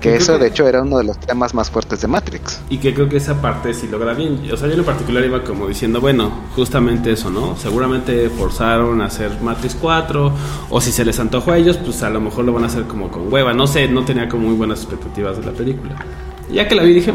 Que 0.00 0.16
eso, 0.16 0.38
de 0.38 0.48
hecho, 0.48 0.66
era 0.66 0.80
uno 0.80 0.98
de 0.98 1.04
los 1.04 1.20
temas 1.20 1.54
más 1.54 1.70
fuertes 1.70 2.00
de 2.00 2.08
Matrix. 2.08 2.62
Y 2.70 2.78
que 2.78 2.94
creo 2.94 3.08
que 3.08 3.18
esa 3.18 3.40
parte 3.42 3.74
sí 3.74 3.86
logra 3.86 4.14
bien. 4.14 4.40
O 4.50 4.56
sea, 4.56 4.66
yo 4.68 4.74
en 4.74 4.84
particular 4.84 5.22
iba 5.24 5.44
como 5.44 5.68
diciendo, 5.68 6.00
bueno, 6.00 6.32
justamente 6.56 7.12
eso, 7.12 7.28
¿no? 7.30 7.54
Seguramente 7.56 8.30
forzaron 8.30 9.02
a 9.02 9.06
hacer 9.06 9.30
Matrix 9.42 9.76
4, 9.80 10.32
o 10.70 10.80
si 10.80 10.90
se 10.90 11.04
les 11.04 11.20
antojó 11.20 11.52
a 11.52 11.58
ellos, 11.58 11.76
pues 11.76 12.02
a 12.02 12.08
lo 12.08 12.20
mejor 12.20 12.46
lo 12.46 12.54
van 12.54 12.64
a 12.64 12.66
hacer 12.68 12.84
como 12.84 13.10
con 13.10 13.30
hueva. 13.30 13.52
No 13.52 13.66
sé, 13.66 13.88
no 13.88 14.04
tenía 14.04 14.28
como 14.28 14.48
muy 14.48 14.56
buenas 14.56 14.80
expectativas 14.80 15.38
de 15.38 15.44
la 15.44 15.52
película. 15.52 15.96
Ya 16.50 16.66
que 16.66 16.74
la 16.74 16.82
vi 16.82 16.94
dije, 16.94 17.14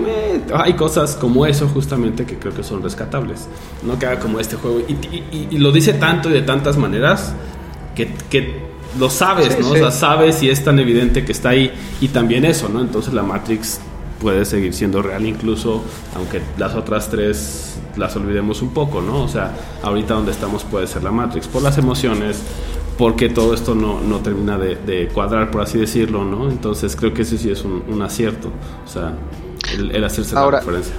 hay 0.54 0.74
cosas 0.74 1.16
como 1.16 1.46
eso 1.46 1.68
justamente 1.68 2.26
que 2.26 2.38
creo 2.38 2.54
que 2.54 2.64
son 2.64 2.82
rescatables. 2.82 3.48
No 3.84 4.00
que 4.00 4.06
haga 4.06 4.20
como 4.20 4.40
este 4.40 4.56
juego. 4.56 4.80
Y, 4.88 5.48
y, 5.52 5.58
lo 5.58 5.72
dice 5.72 5.94
tanto 5.94 6.30
y 6.30 6.34
de 6.34 6.42
tantas 6.44 6.78
maneras 6.78 7.34
que, 7.96 8.14
que 8.30 8.75
lo 9.00 9.10
sabes, 9.10 9.60
¿no? 9.60 9.70
O 9.70 9.76
sea, 9.76 9.92
sabes 9.92 10.42
y 10.44 10.50
es 10.50 10.64
tan 10.64 10.80
evidente 10.80 11.26
que 11.26 11.32
está 11.32 11.50
ahí. 11.50 11.72
Y 12.02 12.10
también 12.10 12.46
eso, 12.46 12.70
¿no? 12.70 12.82
Entonces 12.82 13.14
la 13.14 13.24
Matrix 13.24 13.80
puede 14.20 14.46
seguir 14.46 14.74
siendo 14.74 15.02
real 15.02 15.26
incluso 15.26 15.84
aunque 16.16 16.42
las 16.58 16.74
otras 16.74 17.10
tres 17.10 17.76
las 17.98 18.16
olvidemos 18.16 18.62
un 18.62 18.74
poco, 18.74 19.02
¿no? 19.02 19.24
O 19.24 19.28
sea, 19.28 19.54
ahorita 19.84 20.14
donde 20.14 20.32
estamos 20.32 20.64
puede 20.64 20.88
ser 20.88 21.04
la 21.04 21.12
Matrix, 21.12 21.48
por 21.48 21.62
las 21.62 21.78
emociones, 21.78 22.42
porque 22.98 23.30
todo 23.30 23.54
esto 23.54 23.76
no, 23.76 24.02
no 24.02 24.20
termina 24.20 24.58
de, 24.58 25.10
cuadrar, 25.14 25.52
por 25.52 25.62
así 25.62 25.78
decirlo, 25.78 26.26
¿no? 26.26 26.50
Entonces 26.50 26.96
creo 26.96 27.14
que 27.14 27.22
ese 27.22 27.38
sí 27.38 27.50
es 27.50 27.64
un, 27.64 28.02
acierto, 28.02 28.50
o 28.86 28.88
sea, 28.88 29.14
el, 29.78 30.04
hacerse 30.04 30.36
la 30.36 30.50
referencia. 30.52 30.94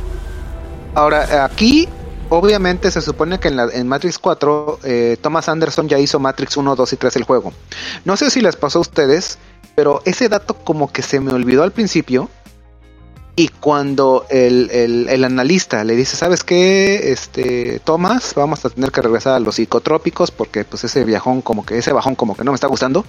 Ahora, 0.94 1.44
aquí 1.44 1.89
obviamente 2.28 2.90
se 2.90 3.03
supone 3.03 3.39
que 3.39 3.48
en, 3.48 3.57
la, 3.57 3.69
en 3.73 3.86
Matrix 3.89 4.19
4 4.19 4.81
eh, 4.85 5.16
Thomas 5.20 5.48
Anderson 5.48 5.89
ya 5.89 5.98
hizo 5.98 6.19
Matrix 6.19 6.57
1, 6.57 6.77
2 6.77 6.93
y 6.93 6.97
3 6.97 7.16
el 7.16 7.24
juego. 7.24 7.53
No 8.05 8.16
sé 8.16 8.31
si 8.31 8.40
les 8.40 8.57
pasó 8.57 8.78
a 8.78 8.82
ustedes, 8.82 9.39
pero 9.74 10.03
ese 10.05 10.28
dato 10.28 10.55
como 10.55 10.93
que 10.93 11.03
se 11.03 11.20
me 11.20 11.32
olvidó 11.32 11.62
al 11.62 11.73
principio. 11.73 12.28
Y 13.39 13.48
cuando 13.48 14.24
el, 14.31 14.70
el, 14.70 15.24
analista 15.24 15.85
le 15.85 15.94
dice, 15.94 16.16
¿sabes 16.16 16.43
qué? 16.43 17.12
Este, 17.12 17.81
Thomas, 17.85 18.32
vamos 18.35 18.65
a 18.65 18.70
tener 18.70 18.90
que 18.90 19.03
regresar 19.03 19.35
a 19.35 19.40
los 19.40 19.57
psicotrópicos 19.57 20.31
porque 20.31 20.65
pues 20.65 20.85
ese 20.85 21.05
viajón 21.05 21.43
como 21.43 21.66
que, 21.66 21.77
ese 21.77 21.93
bajón 21.93 22.15
como 22.15 22.35
que 22.35 22.44
no 22.44 22.53
me 22.53 22.55
está 22.55 22.66
gustando. 22.66 23.05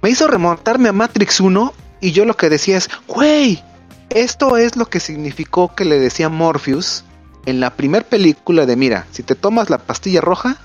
Me 0.00 0.08
hizo 0.08 0.28
remontarme 0.28 0.88
a 0.88 0.94
Matrix 0.94 1.40
1 1.40 1.74
y 2.00 2.12
yo 2.12 2.24
lo 2.24 2.38
que 2.38 2.48
decía 2.48 2.78
es, 2.78 2.88
güey, 3.06 3.62
esto 4.08 4.56
es 4.56 4.76
lo 4.76 4.86
que 4.86 4.98
significó 4.98 5.74
que 5.74 5.84
le 5.84 6.00
decía 6.00 6.30
Morpheus 6.30 7.04
en 7.46 7.60
la 7.60 7.70
primera 7.70 8.04
película 8.04 8.66
de 8.66 8.76
mira, 8.76 9.06
si 9.10 9.22
te 9.22 9.34
tomas 9.34 9.70
la 9.70 9.78
pastilla 9.78 10.20
roja, 10.20 10.56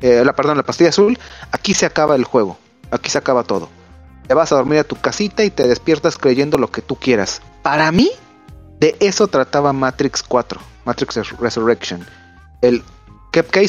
eh, 0.00 0.22
la 0.24 0.32
perdón, 0.34 0.56
la 0.56 0.62
pastilla 0.62 0.90
azul, 0.90 1.18
aquí 1.50 1.74
se 1.74 1.86
acaba 1.86 2.14
el 2.16 2.24
juego, 2.24 2.58
aquí 2.90 3.10
se 3.10 3.18
acaba 3.18 3.44
todo. 3.44 3.68
Te 4.26 4.34
vas 4.34 4.52
a 4.52 4.56
dormir 4.56 4.78
a 4.78 4.84
tu 4.84 4.96
casita 4.96 5.44
y 5.44 5.50
te 5.50 5.66
despiertas 5.66 6.18
creyendo 6.18 6.58
lo 6.58 6.70
que 6.70 6.82
tú 6.82 6.96
quieras. 6.96 7.42
Para 7.62 7.90
mí, 7.92 8.10
de 8.78 8.96
eso 9.00 9.28
trataba 9.28 9.72
Matrix 9.72 10.22
4, 10.22 10.60
Matrix 10.84 11.16
Resurrection. 11.38 12.06
El 12.60 12.82
que 13.32 13.68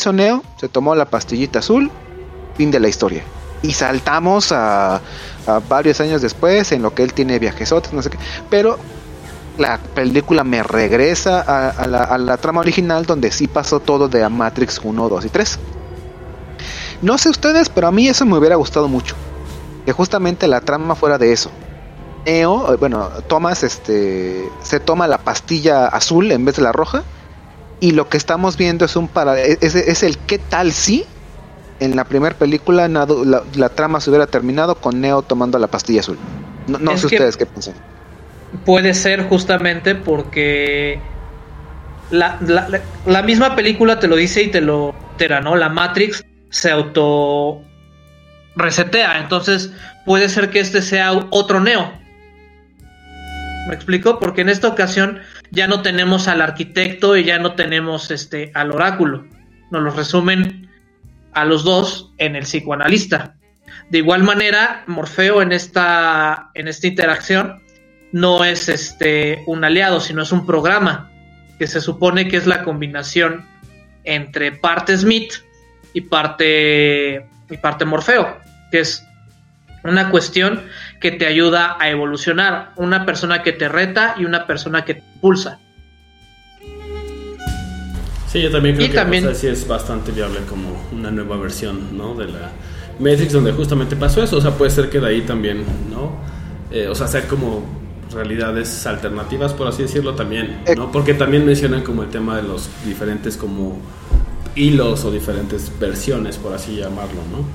se 0.59 0.67
tomó 0.69 0.93
la 0.93 1.05
pastillita 1.05 1.59
azul, 1.59 1.89
fin 2.57 2.69
de 2.69 2.79
la 2.79 2.89
historia. 2.89 3.23
Y 3.61 3.71
saltamos 3.71 4.51
a, 4.51 4.99
varios 5.69 6.01
años 6.01 6.21
después 6.21 6.71
en 6.73 6.81
lo 6.81 6.93
que 6.93 7.03
él 7.03 7.13
tiene 7.13 7.39
viajesotes, 7.39 7.93
no 7.93 8.01
sé 8.01 8.09
qué. 8.09 8.17
Pero 8.49 8.77
la 9.57 9.77
película 9.77 10.43
me 10.43 10.63
regresa 10.63 11.41
a, 11.41 11.87
la, 11.87 12.37
trama 12.37 12.61
original 12.61 13.05
donde 13.05 13.31
sí 13.31 13.47
pasó 13.47 13.79
todo 13.79 14.07
de 14.07 14.27
Matrix 14.27 14.79
1, 14.83 15.09
2 15.09 15.25
y 15.25 15.29
3. 15.29 15.59
No 17.01 17.17
sé 17.17 17.29
ustedes, 17.29 17.69
pero 17.69 17.87
a 17.87 17.91
mí 17.91 18.07
eso 18.07 18.25
me 18.25 18.37
hubiera 18.37 18.55
gustado 18.55 18.87
mucho. 18.87 19.15
Que 19.85 19.91
justamente 19.91 20.47
la 20.47 20.61
trama 20.61 20.95
fuera 20.95 21.17
de 21.17 21.33
eso. 21.33 21.51
Neo, 22.25 22.73
eh, 22.73 22.77
bueno, 22.77 23.09
Thomas 23.27 23.63
este, 23.63 24.49
se 24.61 24.79
toma 24.79 25.07
la 25.07 25.17
pastilla 25.17 25.87
azul 25.87 26.31
en 26.31 26.45
vez 26.45 26.55
de 26.55 26.61
la 26.61 26.71
roja. 26.71 27.03
Y 27.79 27.91
lo 27.91 28.07
que 28.07 28.17
estamos 28.17 28.55
viendo 28.55 28.85
es 28.85 28.95
un 28.95 29.09
para 29.09 29.39
e, 29.39 29.57
es, 29.59 29.75
es 29.75 30.03
el 30.03 30.17
qué 30.17 30.39
tal 30.39 30.71
si 30.71 31.05
en 31.79 31.97
la 31.97 32.05
primera 32.05 32.35
película 32.35 32.87
la, 32.87 33.69
trama 33.69 33.99
se 33.99 34.09
hubiera 34.09 34.25
terminado 34.25 34.75
con 34.75 35.01
Neo 35.01 35.21
tomando 35.21 35.59
la 35.59 35.67
pastilla 35.67 35.99
azul. 35.99 36.17
No, 36.67 36.97
sé 36.97 37.07
ustedes 37.07 37.35
qué 37.35 37.45
piensan 37.45 37.73
puede 38.65 38.93
ser 38.93 39.23
justamente 39.23 39.95
porque 39.95 40.99
la, 42.11 42.37
la, 43.05 43.21
misma 43.23 43.55
película 43.55 43.99
te 43.99 44.07
lo 44.07 44.15
dice 44.15 44.43
y 44.43 44.47
te 44.51 44.61
lo 44.61 44.95
tera, 45.17 45.41
¿no? 45.41 45.55
La 45.55 45.69
Matrix 45.69 46.23
se 46.49 46.71
auto 46.71 47.63
resetea, 48.55 49.19
entonces 49.19 49.73
puede 50.05 50.29
ser 50.29 50.49
que 50.49 50.59
este 50.59 50.81
sea 50.81 51.11
otro 51.31 51.59
Neo. 51.59 51.91
¿Me 53.67 53.73
explico? 53.73 54.19
Porque 54.19 54.41
en 54.41 54.49
esta 54.49 54.67
ocasión 54.67 55.21
ya 55.51 55.67
no 55.67 55.81
tenemos 55.81 56.27
al 56.27 56.41
arquitecto 56.41 57.15
y 57.15 57.23
ya 57.23 57.39
no 57.39 57.55
tenemos 57.55 58.11
este 58.11 58.51
al 58.53 58.71
oráculo. 58.71 59.25
Nos 59.71 59.81
lo 59.81 59.91
resumen 59.91 60.69
a 61.33 61.45
los 61.45 61.63
dos 61.63 62.11
en 62.17 62.35
el 62.35 62.43
psicoanalista. 62.43 63.35
De 63.89 63.99
igual 63.99 64.23
manera, 64.23 64.83
Morfeo 64.87 65.41
en 65.41 65.51
esta, 65.51 66.51
en 66.53 66.67
esta 66.67 66.87
interacción 66.87 67.62
no 68.13 68.45
es 68.45 68.69
este 68.69 69.43
un 69.47 69.65
aliado, 69.65 69.99
sino 69.99 70.21
es 70.21 70.31
un 70.31 70.45
programa 70.45 71.09
que 71.59 71.67
se 71.67 71.81
supone 71.81 72.29
que 72.29 72.37
es 72.37 72.47
la 72.47 72.63
combinación 72.63 73.45
entre 74.05 74.51
parte 74.51 74.97
Smith 74.97 75.33
y 75.93 76.01
parte 76.01 77.25
y 77.49 77.57
parte 77.57 77.85
Morfeo, 77.85 78.37
que 78.71 78.79
es 78.79 79.05
una 79.83 80.11
cuestión 80.11 80.61
que 81.01 81.11
te 81.11 81.25
ayuda 81.25 81.75
a 81.79 81.89
evolucionar, 81.89 82.71
una 82.75 83.05
persona 83.05 83.41
que 83.41 83.51
te 83.51 83.67
reta 83.67 84.15
y 84.17 84.25
una 84.25 84.45
persona 84.47 84.85
que 84.85 84.95
te 84.95 85.03
impulsa. 85.15 85.59
Sí, 88.27 88.41
yo 88.41 88.51
también 88.51 88.75
creo 88.75 88.87
que 88.87 88.93
también, 88.93 89.27
es 89.27 89.67
bastante 89.67 90.11
viable 90.11 90.39
como 90.47 90.87
una 90.91 91.09
nueva 91.11 91.37
versión, 91.37 91.97
¿no? 91.97 92.13
De 92.13 92.27
la 92.27 92.51
Matrix 92.99 93.33
donde 93.33 93.51
justamente 93.51 93.95
pasó 93.95 94.23
eso, 94.23 94.37
o 94.37 94.41
sea, 94.41 94.51
puede 94.51 94.69
ser 94.69 94.89
que 94.89 94.99
de 94.99 95.07
ahí 95.07 95.21
también, 95.21 95.65
¿no? 95.89 96.15
Eh, 96.71 96.87
o 96.87 96.95
sea, 96.95 97.07
sea 97.07 97.27
como 97.27 97.82
realidades 98.11 98.85
alternativas, 98.85 99.53
por 99.53 99.67
así 99.67 99.83
decirlo, 99.83 100.15
también, 100.15 100.63
¿no? 100.75 100.91
Porque 100.91 101.13
también 101.13 101.45
mencionan 101.45 101.83
como 101.83 102.03
el 102.03 102.09
tema 102.09 102.35
de 102.37 102.43
los 102.43 102.69
diferentes 102.85 103.37
como 103.37 103.79
hilos 104.55 105.03
o 105.05 105.11
diferentes 105.11 105.71
versiones, 105.79 106.37
por 106.37 106.53
así 106.53 106.75
llamarlo, 106.75 107.21
¿no? 107.31 107.45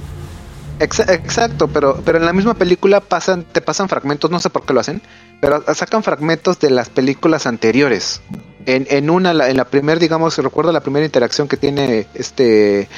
Exacto, 0.80 1.68
pero, 1.68 2.00
pero 2.04 2.18
en 2.18 2.24
la 2.24 2.32
misma 2.32 2.54
película 2.54 3.00
pasan, 3.00 3.44
te 3.44 3.60
pasan 3.60 3.88
fragmentos, 3.88 4.30
no 4.30 4.38
sé 4.38 4.48
por 4.48 4.64
qué 4.64 4.72
lo 4.72 4.80
hacen, 4.80 5.02
pero 5.40 5.62
sacan 5.74 6.02
fragmentos 6.02 6.60
de 6.60 6.70
las 6.70 6.88
películas 6.88 7.46
anteriores. 7.46 8.20
En, 8.66 8.86
en 8.90 9.10
una, 9.10 9.30
en 9.48 9.56
la 9.56 9.64
primera, 9.64 9.98
digamos, 9.98 10.38
recuerdo 10.38 10.72
la 10.72 10.80
primera 10.80 11.04
interacción 11.04 11.48
que 11.48 11.56
tiene 11.56 12.06
este 12.14 12.88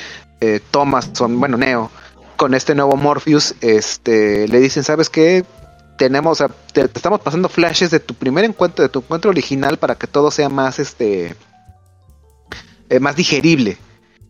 eh, 0.40 0.60
Thomas, 0.70 1.10
bueno, 1.18 1.56
Neo, 1.56 1.90
con 2.36 2.54
este 2.54 2.74
nuevo 2.74 2.96
Morpheus, 2.96 3.54
este, 3.60 4.48
le 4.48 4.60
dicen, 4.60 4.84
¿sabes 4.84 5.08
qué? 5.08 5.44
Tenemos, 6.00 6.42
te, 6.72 6.80
estamos 6.80 7.20
pasando 7.20 7.50
flashes 7.50 7.90
de 7.90 8.00
tu 8.00 8.14
primer 8.14 8.46
encuentro, 8.46 8.82
de 8.82 8.88
tu 8.88 9.00
encuentro 9.00 9.30
original 9.30 9.76
para 9.76 9.96
que 9.96 10.06
todo 10.06 10.30
sea 10.30 10.48
más, 10.48 10.78
este, 10.78 11.36
eh, 12.88 13.00
más 13.00 13.16
digerible. 13.16 13.76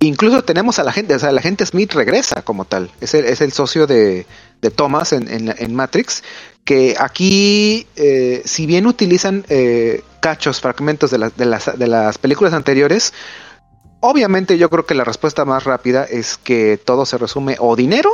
Incluso 0.00 0.42
tenemos 0.42 0.80
a 0.80 0.82
la 0.82 0.90
gente, 0.90 1.14
o 1.14 1.18
sea, 1.20 1.30
la 1.30 1.40
gente 1.40 1.64
Smith 1.64 1.92
regresa 1.92 2.42
como 2.42 2.64
tal, 2.64 2.90
es 3.00 3.14
el, 3.14 3.24
es 3.24 3.40
el 3.40 3.52
socio 3.52 3.86
de, 3.86 4.26
de 4.60 4.70
Thomas 4.72 5.12
en, 5.12 5.28
en, 5.28 5.74
Matrix, 5.76 6.24
que 6.64 6.96
aquí, 6.98 7.86
eh, 7.94 8.42
si 8.44 8.66
bien 8.66 8.88
utilizan 8.88 9.44
eh, 9.48 10.02
cachos, 10.18 10.60
fragmentos 10.60 11.12
de, 11.12 11.30
de, 11.36 11.46
las, 11.46 11.78
de 11.78 11.86
las 11.86 12.18
películas 12.18 12.52
anteriores, 12.52 13.12
obviamente 14.00 14.58
yo 14.58 14.70
creo 14.70 14.86
que 14.86 14.94
la 14.96 15.04
respuesta 15.04 15.44
más 15.44 15.62
rápida 15.62 16.02
es 16.02 16.36
que 16.36 16.80
todo 16.84 17.06
se 17.06 17.16
resume 17.16 17.54
o 17.60 17.76
dinero, 17.76 18.10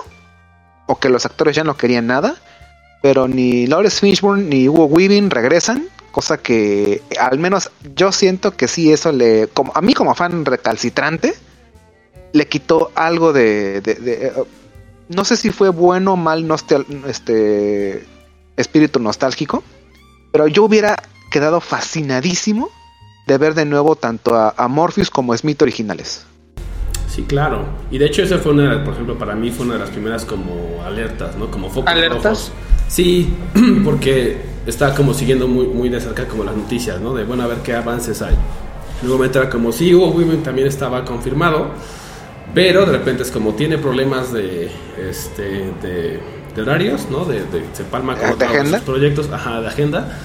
o 0.86 0.98
que 0.98 1.08
los 1.08 1.24
actores 1.24 1.56
ya 1.56 1.64
no 1.64 1.78
querían 1.78 2.06
nada, 2.06 2.36
pero 3.06 3.28
ni 3.28 3.68
Lawrence 3.68 4.00
Fishburne 4.00 4.42
ni 4.42 4.68
Hugo 4.68 4.86
Weaving 4.86 5.30
regresan, 5.30 5.86
cosa 6.10 6.38
que 6.38 7.02
al 7.20 7.38
menos 7.38 7.70
yo 7.94 8.10
siento 8.10 8.56
que 8.56 8.66
sí 8.66 8.92
eso 8.92 9.12
le, 9.12 9.46
como 9.46 9.70
a 9.76 9.80
mí 9.80 9.94
como 9.94 10.12
fan 10.16 10.44
recalcitrante, 10.44 11.32
le 12.32 12.48
quitó 12.48 12.90
algo 12.96 13.32
de, 13.32 14.32
no 15.08 15.24
sé 15.24 15.36
si 15.36 15.50
fue 15.50 15.68
bueno 15.68 16.14
o 16.14 16.16
mal 16.16 16.52
este 17.06 18.04
espíritu 18.56 18.98
nostálgico, 18.98 19.62
pero 20.32 20.48
yo 20.48 20.64
hubiera 20.64 21.00
quedado 21.30 21.60
fascinadísimo 21.60 22.70
de 23.28 23.38
ver 23.38 23.54
de 23.54 23.66
nuevo 23.66 23.94
tanto 23.94 24.34
a, 24.34 24.66
Morpheus 24.66 25.10
como 25.10 25.32
a 25.32 25.38
Smith 25.38 25.62
originales. 25.62 26.26
Sí, 27.08 27.22
claro. 27.22 27.64
Y 27.90 27.98
de 27.98 28.06
hecho 28.06 28.22
esa 28.22 28.38
fue 28.38 28.52
una, 28.52 28.84
por 28.84 28.94
ejemplo, 28.94 29.16
para 29.18 29.34
mí 29.34 29.50
fue 29.50 29.66
una 29.66 29.74
de 29.74 29.80
las 29.80 29.90
primeras 29.90 30.24
como 30.24 30.82
alertas, 30.84 31.36
¿no? 31.36 31.50
Como 31.50 31.68
focos 31.68 31.90
¿Alertas? 31.90 32.52
Sí, 32.88 33.32
porque 33.84 34.38
está 34.66 34.94
como 34.94 35.14
siguiendo 35.14 35.48
muy, 35.48 35.66
muy 35.66 35.88
de 35.88 36.00
cerca 36.00 36.26
como 36.26 36.44
las 36.44 36.56
noticias, 36.56 37.00
¿no? 37.00 37.14
De 37.14 37.24
bueno, 37.24 37.44
a 37.44 37.46
ver 37.46 37.58
qué 37.58 37.74
avances 37.74 38.22
hay. 38.22 38.34
Luego 39.02 39.18
me 39.18 39.26
entra 39.26 39.48
como 39.50 39.72
sí, 39.72 39.94
Hugo 39.94 40.08
Women 40.08 40.42
también 40.42 40.66
estaba 40.66 41.04
confirmado, 41.04 41.70
pero 42.54 42.86
de 42.86 42.92
repente 42.92 43.22
es 43.22 43.30
como 43.30 43.54
tiene 43.54 43.78
problemas 43.78 44.32
de, 44.32 44.70
este, 44.98 45.70
de, 45.82 46.20
horarios, 46.60 47.08
¿no? 47.10 47.24
De, 47.24 47.42
se 47.74 47.84
palma 47.84 48.16
con 48.16 48.30
otros 48.30 48.80
proyectos, 48.82 49.30
ajá, 49.30 49.60
de 49.60 49.68
agenda. 49.68 50.18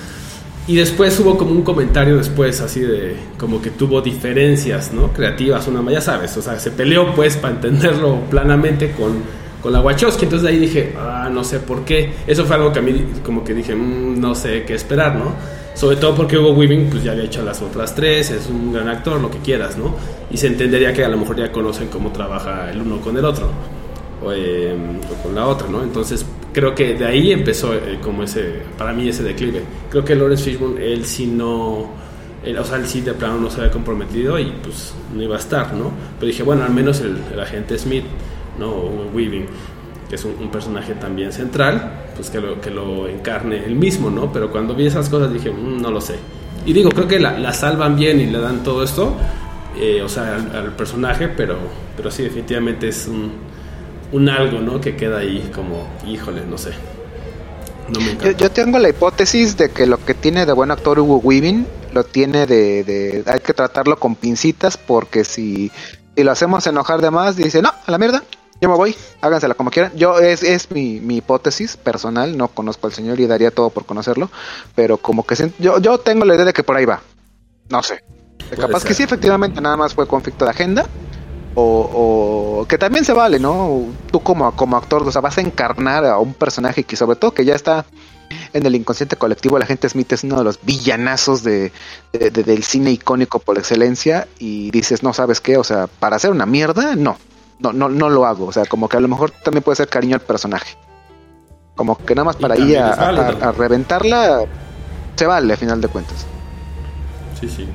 Y 0.67 0.75
después 0.75 1.19
hubo 1.19 1.37
como 1.37 1.51
un 1.51 1.63
comentario 1.63 2.17
después 2.17 2.61
así 2.61 2.81
de 2.81 3.15
como 3.37 3.61
que 3.61 3.71
tuvo 3.71 4.01
diferencias, 4.01 4.93
¿no? 4.93 5.11
Creativas, 5.11 5.67
una, 5.67 5.91
ya 5.91 6.01
sabes, 6.01 6.37
o 6.37 6.41
sea, 6.41 6.59
se 6.59 6.71
peleó 6.71 7.13
pues 7.15 7.35
para 7.35 7.55
entenderlo 7.55 8.21
planamente 8.29 8.91
con 8.91 9.41
con 9.61 9.71
la 9.73 9.81
Wachowski. 9.81 10.25
Entonces 10.25 10.43
de 10.43 10.49
ahí 10.49 10.59
dije, 10.59 10.93
ah, 10.97 11.29
no 11.31 11.43
sé 11.43 11.59
por 11.59 11.85
qué. 11.85 12.13
Eso 12.27 12.45
fue 12.45 12.55
algo 12.55 12.73
que 12.73 12.79
a 12.79 12.81
mí 12.81 13.05
como 13.23 13.43
que 13.43 13.53
dije, 13.53 13.75
mm, 13.75 14.19
no 14.19 14.35
sé 14.35 14.63
qué 14.63 14.73
esperar, 14.73 15.15
¿no? 15.15 15.33
Sobre 15.73 15.95
todo 15.95 16.15
porque 16.15 16.37
Hugo 16.37 16.51
Weaving 16.51 16.89
pues 16.89 17.03
ya 17.03 17.13
había 17.13 17.23
hecho 17.23 17.43
las 17.43 17.61
otras 17.61 17.95
tres, 17.95 18.29
es 18.29 18.47
un 18.47 18.73
gran 18.73 18.89
actor, 18.89 19.21
lo 19.21 19.31
que 19.31 19.37
quieras, 19.39 19.77
¿no? 19.77 19.95
Y 20.29 20.37
se 20.37 20.47
entendería 20.47 20.93
que 20.93 21.05
a 21.05 21.09
lo 21.09 21.17
mejor 21.17 21.37
ya 21.37 21.51
conocen 21.51 21.87
cómo 21.87 22.11
trabaja 22.11 22.69
el 22.71 22.81
uno 22.81 22.99
con 22.99 23.15
el 23.17 23.23
otro. 23.25 23.49
eh, 24.33 24.75
o, 25.09 25.23
con 25.23 25.33
la 25.35 25.47
otra, 25.47 25.67
¿no? 25.67 25.81
Entonces 25.83 26.25
creo 26.53 26.75
que 26.75 26.95
de 26.95 27.05
ahí 27.05 27.31
empezó 27.31 27.73
eh, 27.73 27.99
como 28.01 28.23
ese, 28.23 28.61
para 28.77 28.93
mí 28.93 29.07
ese 29.07 29.23
declive. 29.23 29.63
Creo 29.89 30.03
que 30.03 30.15
Lawrence 30.15 30.43
Fishburne, 30.43 30.83
él 30.83 31.05
sí 31.05 31.27
no, 31.27 31.89
o 32.59 32.63
sea, 32.63 32.77
él 32.77 32.87
sí 32.87 33.01
de 33.01 33.13
plano 33.13 33.39
no 33.39 33.49
se 33.49 33.61
había 33.61 33.71
comprometido 33.71 34.37
y 34.39 34.51
pues 34.63 34.93
no 35.13 35.21
iba 35.21 35.35
a 35.35 35.39
estar, 35.39 35.73
¿no? 35.73 35.91
Pero 36.19 36.27
dije, 36.27 36.43
bueno, 36.43 36.63
al 36.63 36.73
menos 36.73 37.01
el, 37.01 37.39
agente 37.39 37.77
Smith, 37.77 38.05
¿no? 38.59 38.69
O 38.69 39.09
Weaving, 39.13 39.45
que 40.09 40.15
es 40.15 40.25
un, 40.25 40.49
personaje 40.49 40.93
también 40.95 41.31
central, 41.31 42.09
pues 42.15 42.29
que 42.29 42.39
lo, 42.39 42.59
que 42.59 42.69
lo 42.69 43.07
encarne 43.07 43.63
él 43.65 43.75
mismo, 43.75 44.09
¿no? 44.09 44.31
Pero 44.31 44.51
cuando 44.51 44.75
vi 44.75 44.87
esas 44.87 45.09
cosas 45.09 45.31
dije, 45.31 45.51
mm, 45.51 45.81
no 45.81 45.91
lo 45.91 46.01
sé. 46.01 46.15
Y 46.65 46.73
digo, 46.73 46.89
creo 46.91 47.07
que 47.07 47.19
la, 47.19 47.53
salvan 47.53 47.95
bien 47.95 48.19
y 48.19 48.27
le 48.27 48.39
dan 48.39 48.63
todo 48.63 48.83
esto, 48.83 49.15
eh, 49.79 50.01
o 50.03 50.09
sea, 50.09 50.35
al, 50.35 50.75
personaje, 50.75 51.27
pero, 51.29 51.57
pero 51.95 52.11
sí, 52.11 52.23
definitivamente 52.23 52.89
es 52.89 53.07
un, 53.07 53.31
un 54.11 54.29
algo, 54.29 54.59
¿no? 54.59 54.81
Que 54.81 54.95
queda 54.95 55.19
ahí 55.19 55.49
como, 55.53 55.87
híjole, 56.07 56.45
no 56.45 56.57
sé. 56.57 56.71
No 57.89 57.99
me 57.99 58.17
yo, 58.17 58.31
yo, 58.31 58.51
tengo 58.51 58.79
la 58.79 58.89
hipótesis 58.89 59.57
de 59.57 59.69
que 59.69 59.85
lo 59.85 60.03
que 60.03 60.13
tiene 60.13 60.45
de 60.45 60.53
buen 60.53 60.71
actor 60.71 60.99
Hugo 60.99 61.17
Weaving 61.17 61.67
lo 61.93 62.03
tiene 62.03 62.45
de, 62.45 62.83
de, 62.83 63.23
hay 63.25 63.39
que 63.39 63.53
tratarlo 63.53 63.97
con 63.97 64.15
pincitas 64.15 64.77
porque 64.77 65.25
si, 65.25 65.71
si 66.15 66.23
lo 66.23 66.31
hacemos 66.31 66.65
enojar 66.67 67.01
de 67.01 67.11
más 67.11 67.35
dice 67.35 67.61
no 67.61 67.69
a 67.69 67.91
la 67.91 67.97
mierda 67.97 68.23
yo 68.61 68.69
me 68.69 68.75
voy, 68.75 68.95
hágansela 69.21 69.55
como 69.55 69.71
quieran. 69.71 69.91
Yo 69.95 70.19
es, 70.19 70.43
es 70.43 70.69
mi, 70.69 70.99
mi, 70.99 71.17
hipótesis 71.17 71.77
personal, 71.77 72.37
no 72.37 72.47
conozco 72.47 72.85
al 72.85 72.93
señor 72.93 73.19
y 73.19 73.25
daría 73.25 73.49
todo 73.49 73.71
por 73.71 73.85
conocerlo, 73.85 74.29
pero 74.75 74.97
como 74.97 75.25
que 75.25 75.35
yo, 75.57 75.79
yo 75.79 75.97
tengo 75.97 76.25
la 76.25 76.35
idea 76.35 76.45
de 76.45 76.53
que 76.53 76.61
por 76.61 76.77
ahí 76.77 76.85
va. 76.85 77.01
No 77.69 77.81
sé. 77.81 78.03
Capaz 78.55 78.83
que 78.83 78.93
sí, 78.93 79.01
efectivamente, 79.01 79.59
nada 79.61 79.77
más 79.77 79.95
fue 79.95 80.05
conflicto 80.05 80.45
de 80.45 80.51
agenda. 80.51 80.85
O, 81.53 82.61
o, 82.61 82.65
que 82.67 82.77
también 82.77 83.03
se 83.03 83.13
vale, 83.13 83.39
¿no? 83.39 83.85
Tú 84.11 84.21
como, 84.21 84.51
como 84.55 84.77
actor, 84.77 85.05
o 85.05 85.11
sea, 85.11 85.21
vas 85.21 85.37
a 85.37 85.41
encarnar 85.41 86.05
a 86.05 86.17
un 86.17 86.33
personaje 86.33 86.83
que 86.83 86.95
sobre 86.95 87.17
todo 87.17 87.33
que 87.33 87.43
ya 87.43 87.55
está 87.55 87.85
en 88.53 88.65
el 88.65 88.75
inconsciente 88.75 89.15
colectivo, 89.15 89.59
la 89.59 89.65
gente 89.65 89.89
Smith 89.89 90.11
es 90.13 90.23
uno 90.23 90.37
de 90.37 90.43
los 90.43 90.59
villanazos 90.63 91.43
de, 91.43 91.71
del 92.11 92.63
cine 92.63 92.91
icónico 92.91 93.39
por 93.39 93.57
excelencia 93.57 94.27
y 94.39 94.71
dices, 94.71 95.03
no 95.03 95.13
sabes 95.13 95.41
qué, 95.41 95.57
o 95.57 95.63
sea, 95.63 95.87
para 95.87 96.15
hacer 96.15 96.31
una 96.31 96.45
mierda, 96.45 96.95
no, 96.95 97.17
no, 97.59 97.73
no, 97.73 97.89
no 97.89 98.09
lo 98.09 98.25
hago. 98.25 98.45
O 98.45 98.51
sea, 98.51 98.65
como 98.65 98.89
que 98.89 98.97
a 98.97 98.99
lo 98.99 99.07
mejor 99.07 99.31
también 99.31 99.63
puede 99.63 99.77
ser 99.77 99.87
cariño 99.87 100.15
al 100.15 100.21
personaje. 100.21 100.77
Como 101.75 101.97
que 101.97 102.15
nada 102.15 102.25
más 102.25 102.35
para 102.35 102.57
ir 102.57 102.77
a, 102.77 103.51
reventarla, 103.53 104.43
se 105.15 105.25
vale 105.25 105.53
a 105.53 105.57
final 105.57 105.79
de 105.81 105.87
cuentas. 105.87 106.25
Sí, 107.39 107.49
sí. 107.49 107.67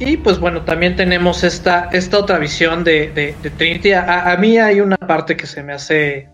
Y 0.00 0.16
pues 0.18 0.38
bueno, 0.38 0.62
también 0.62 0.94
tenemos 0.94 1.42
esta, 1.42 1.88
esta 1.92 2.18
otra 2.18 2.38
visión 2.38 2.84
de, 2.84 3.34
Trinity. 3.56 3.92
A, 3.92 4.36
mí 4.38 4.58
hay 4.58 4.80
una 4.80 4.96
parte 4.96 5.36
que 5.36 5.46
se 5.46 5.62
me 5.62 5.72
hace 5.72 6.28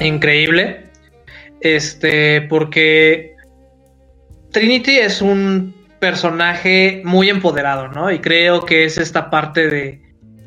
increíble. 0.00 0.84
Este, 1.60 2.42
porque 2.42 3.34
Trinity 4.50 4.98
es 4.98 5.20
un 5.22 5.74
personaje 5.98 7.02
muy 7.04 7.28
empoderado, 7.28 7.88
¿no? 7.88 8.10
Y 8.10 8.18
creo 8.18 8.64
que 8.64 8.84
es 8.84 8.98
esta 8.98 9.30
parte 9.30 9.68
de, 9.68 10.02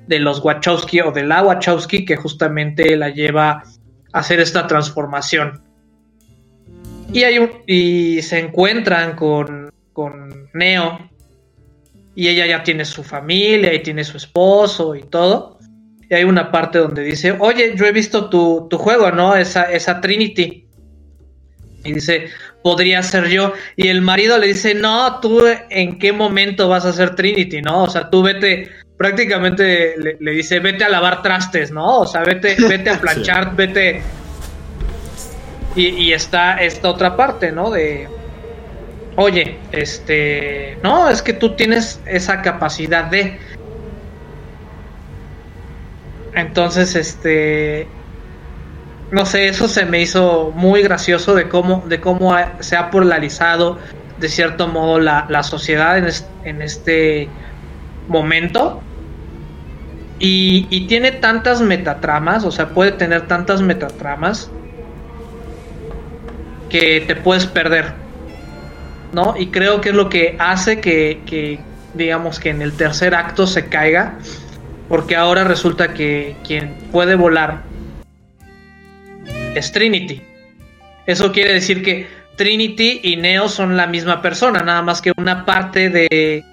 de 0.08 0.20
los 0.20 0.44
Wachowski 0.44 1.02
o 1.02 1.12
de 1.12 1.24
la 1.24 1.44
Wachowski 1.44 2.06
que 2.06 2.16
justamente 2.16 2.96
la 2.96 3.10
lleva 3.10 3.64
a 4.14 4.20
hacer 4.20 4.40
esta 4.40 4.68
transformación. 4.68 5.62
Y, 7.12 7.24
hay 7.24 7.50
y 7.68 8.22
se 8.22 8.40
encuentran 8.40 9.16
con, 9.16 9.72
con 9.94 10.50
Neo. 10.54 11.10
Y 12.16 12.30
ella 12.30 12.46
ya 12.46 12.64
tiene 12.64 12.86
su 12.86 13.04
familia 13.04 13.74
y 13.74 13.84
tiene 13.84 14.04
su 14.04 14.18
esposo 14.18 14.96
y 14.96 15.04
todo. 15.04 15.60
Y 16.10 16.14
hay 16.14 16.24
una 16.24 16.52
parte 16.52 16.80
donde 16.80 17.04
dice, 17.04 17.36
oye, 17.40 17.74
yo 17.76 17.86
he 17.86 17.92
visto 17.92 18.30
tu, 18.30 18.68
tu 18.70 18.78
juego, 18.78 19.12
¿no? 19.12 19.36
Esa, 19.36 19.72
esa 19.72 20.00
Trinity. 20.00 20.68
Y 21.84 21.94
dice, 21.94 22.30
podría 22.64 23.04
ser 23.04 23.28
yo. 23.28 23.54
Y 23.76 23.90
el 23.90 24.02
marido 24.02 24.38
le 24.40 24.48
dice, 24.48 24.74
no, 24.74 25.20
tú 25.20 25.44
en 25.70 26.00
qué 26.00 26.12
momento 26.12 26.68
vas 26.68 26.84
a 26.86 26.94
ser 26.94 27.16
Trinity, 27.16 27.62
¿no? 27.62 27.84
O 27.84 27.90
sea, 27.90 28.10
tú 28.10 28.24
vete, 28.24 28.72
prácticamente 28.98 29.96
le, 30.20 30.32
dice, 30.32 30.60
vete 30.60 30.84
a 30.84 30.90
lavar 30.90 31.22
trastes, 31.22 31.72
¿no? 31.72 32.00
O 32.00 32.08
sea, 32.08 32.24
vete, 32.24 32.56
vete 32.68 32.90
a 32.90 33.00
planchar, 33.00 33.56
vete. 33.56 34.02
Y, 35.76 36.14
está 36.14 36.56
esta 36.56 36.90
otra 36.90 37.18
parte, 37.18 37.52
¿no? 37.52 37.70
De, 37.70 38.08
oye, 39.16 39.58
este, 39.72 40.78
no, 40.84 41.10
es 41.10 41.22
que 41.22 41.34
tú 41.34 41.56
tienes 41.56 42.02
esa 42.06 42.42
capacidad 42.42 43.06
de... 43.06 43.40
Entonces, 46.34 46.96
este, 46.96 47.88
no 49.12 49.26
sé, 49.26 49.48
eso 49.48 49.68
se 49.68 49.86
me 49.86 50.02
hizo 50.02 50.52
muy 50.54 50.82
gracioso 50.82 51.34
de 51.36 51.48
cómo, 51.48 51.84
de 51.88 52.02
cómo 52.02 52.36
se 52.60 52.76
ha 52.76 52.92
polarizado 52.92 53.78
de 54.20 54.30
cierto 54.30 54.68
modo 54.68 55.00
la, 55.00 55.44
sociedad 55.44 55.98
en, 55.98 56.62
este 56.62 57.30
momento. 58.08 58.82
Y, 60.20 60.88
tiene 60.88 61.12
tantas 61.12 61.62
metatramas, 61.62 62.46
o 62.46 62.52
sea, 62.52 62.70
puede 62.70 62.92
tener 62.92 63.28
tantas 63.28 63.62
metatramas 63.62 64.50
que 66.70 67.02
te 67.02 67.16
puedes 67.16 67.46
perder. 67.46 68.05
¿No? 69.16 69.34
Y 69.38 69.48
creo 69.48 69.80
que 69.80 69.90
es 69.90 69.96
lo 69.96 70.10
que 70.10 70.36
hace 70.40 70.82
que, 70.82 71.22
que 71.26 71.58
digamos, 71.94 72.38
que 72.38 72.50
en 72.50 72.62
el 72.62 72.74
tercer 72.74 73.16
acto 73.16 73.48
se 73.48 73.70
caiga. 73.70 74.20
Porque 74.90 75.16
ahora 75.16 75.46
resulta 75.46 75.94
que 75.94 76.36
quien 76.46 76.76
puede 76.92 77.16
volar 77.16 77.64
es 79.56 79.72
Trinity. 79.72 80.22
Eso 81.06 81.32
quiere 81.32 81.54
decir 81.54 81.82
que 81.82 82.08
Trinity 82.36 83.00
y 83.04 83.16
Neo 83.16 83.48
son 83.48 83.78
la 83.78 83.88
misma 83.88 84.22
persona, 84.22 84.64
nada 84.64 84.82
más 84.82 85.02
que 85.02 85.14
una 85.16 85.46
parte 85.46 85.90
de, 85.90 86.44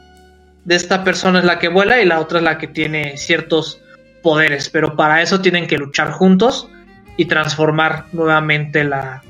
de 0.65 0.75
esta 0.77 1.03
persona 1.03 1.41
es 1.41 1.45
la 1.45 1.59
que 1.59 1.67
vuela 1.67 2.01
y 2.01 2.07
la 2.07 2.21
otra 2.21 2.39
es 2.39 2.45
la 2.45 2.59
que 2.59 2.69
tiene 2.69 3.17
ciertos 3.17 3.81
poderes, 4.23 4.69
pero 4.69 4.95
para 4.95 5.21
eso 5.21 5.41
tienen 5.41 5.67
que 5.67 5.79
luchar 5.79 6.13
juntos 6.13 6.69
y 7.17 7.25
transformar 7.25 8.05
nuevamente 8.13 8.85
la, 8.85 9.23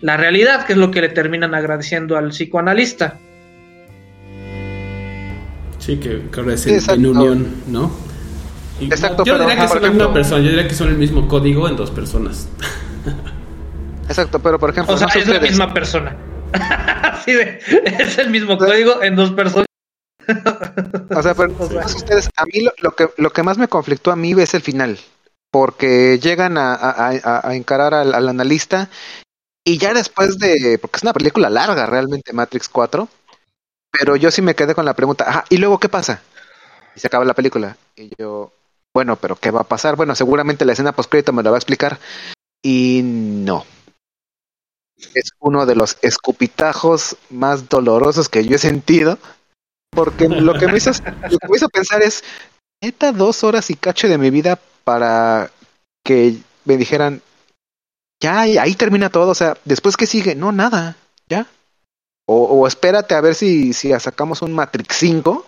la 0.00 0.16
realidad, 0.16 0.66
que 0.66 0.74
es 0.74 0.78
lo 0.78 0.90
que 0.90 1.00
le 1.00 1.08
terminan 1.08 1.54
agradeciendo 1.54 2.16
al 2.16 2.30
psicoanalista. 2.30 3.18
Sí, 5.78 5.96
que, 5.98 6.22
ahora 6.36 6.54
es 6.54 6.66
en, 6.66 7.06
unión, 7.06 7.46
¿no? 7.66 7.90
Exacto, 8.80 9.24
yo 9.24 9.38
diría 9.38 9.56
que 9.56 9.68
son 9.68 9.82
la 9.82 9.88
misma 9.88 10.12
persona, 10.12 10.42
yo 10.42 10.50
diría 10.50 10.68
que 10.68 10.74
son 10.74 10.88
el 10.88 10.98
mismo 10.98 11.26
código 11.26 11.68
en 11.68 11.76
dos 11.76 11.90
personas. 11.90 12.48
Exacto, 14.08 14.38
pero 14.38 14.58
por 14.58 14.70
ejemplo. 14.70 14.94
O 14.94 14.98
sea, 14.98 15.08
es 15.08 15.26
la 15.26 15.40
misma 15.40 15.72
persona. 15.72 16.16
es 17.26 18.18
el 18.18 18.30
mismo 18.30 18.56
código 18.56 19.02
en 19.02 19.16
dos 19.16 19.32
personas. 19.32 19.66
o 21.14 21.22
sea, 21.22 21.34
pero 21.34 21.52
ustedes, 21.84 22.28
a 22.36 22.44
mí 22.46 22.66
lo, 22.80 22.92
que, 22.92 23.08
lo 23.16 23.30
que 23.30 23.42
más 23.42 23.58
me 23.58 23.68
conflictó 23.68 24.10
a 24.10 24.16
mí 24.16 24.32
es 24.32 24.54
el 24.54 24.62
final. 24.62 24.98
Porque 25.50 26.18
llegan 26.18 26.56
a, 26.58 27.42
encarar 27.52 27.94
al, 27.94 28.28
analista 28.28 28.90
y 29.68 29.76
ya 29.76 29.92
después 29.92 30.38
de. 30.38 30.78
Porque 30.78 30.96
es 30.96 31.02
una 31.02 31.12
película 31.12 31.50
larga 31.50 31.84
realmente, 31.84 32.32
Matrix 32.32 32.70
4. 32.70 33.06
Pero 33.90 34.16
yo 34.16 34.30
sí 34.30 34.40
me 34.40 34.54
quedé 34.54 34.74
con 34.74 34.86
la 34.86 34.94
pregunta, 34.94 35.24
ajá, 35.28 35.44
¿y 35.50 35.58
luego 35.58 35.78
qué 35.78 35.88
pasa? 35.88 36.22
Y 36.96 37.00
se 37.00 37.06
acaba 37.06 37.24
la 37.24 37.34
película. 37.34 37.76
Y 37.94 38.10
yo, 38.18 38.50
bueno, 38.94 39.16
pero 39.16 39.36
¿qué 39.36 39.50
va 39.50 39.60
a 39.60 39.68
pasar? 39.68 39.96
Bueno, 39.96 40.14
seguramente 40.14 40.64
la 40.64 40.72
escena 40.72 40.92
post-crédito 40.92 41.32
me 41.32 41.42
la 41.42 41.50
va 41.50 41.56
a 41.56 41.58
explicar. 41.58 41.98
Y 42.62 43.02
no. 43.04 43.64
Es 45.14 45.32
uno 45.38 45.66
de 45.66 45.74
los 45.74 45.98
escupitajos 46.00 47.16
más 47.28 47.68
dolorosos 47.68 48.28
que 48.28 48.44
yo 48.44 48.56
he 48.56 48.58
sentido. 48.58 49.18
Porque 49.90 50.28
lo 50.28 50.54
que 50.54 50.66
me 50.66 50.78
hizo, 50.78 50.90
lo 51.30 51.38
que 51.38 51.48
me 51.48 51.56
hizo 51.56 51.68
pensar 51.68 52.02
es, 52.02 52.24
neta, 52.82 53.12
dos 53.12 53.44
horas 53.44 53.68
y 53.68 53.74
cacho 53.74 54.08
de 54.08 54.16
mi 54.16 54.30
vida 54.30 54.58
para 54.84 55.50
que 56.04 56.38
me 56.64 56.78
dijeran, 56.78 57.20
ya, 58.20 58.40
ahí 58.40 58.74
termina 58.74 59.10
todo. 59.10 59.30
O 59.30 59.34
sea, 59.34 59.56
después 59.64 59.96
que 59.96 60.06
sigue, 60.06 60.34
no, 60.34 60.52
nada, 60.52 60.96
ya. 61.28 61.46
O, 62.26 62.42
o 62.44 62.66
espérate 62.66 63.14
a 63.14 63.20
ver 63.20 63.34
si, 63.34 63.72
si 63.72 63.90
sacamos 63.98 64.42
un 64.42 64.52
Matrix 64.52 64.96
5, 64.96 65.46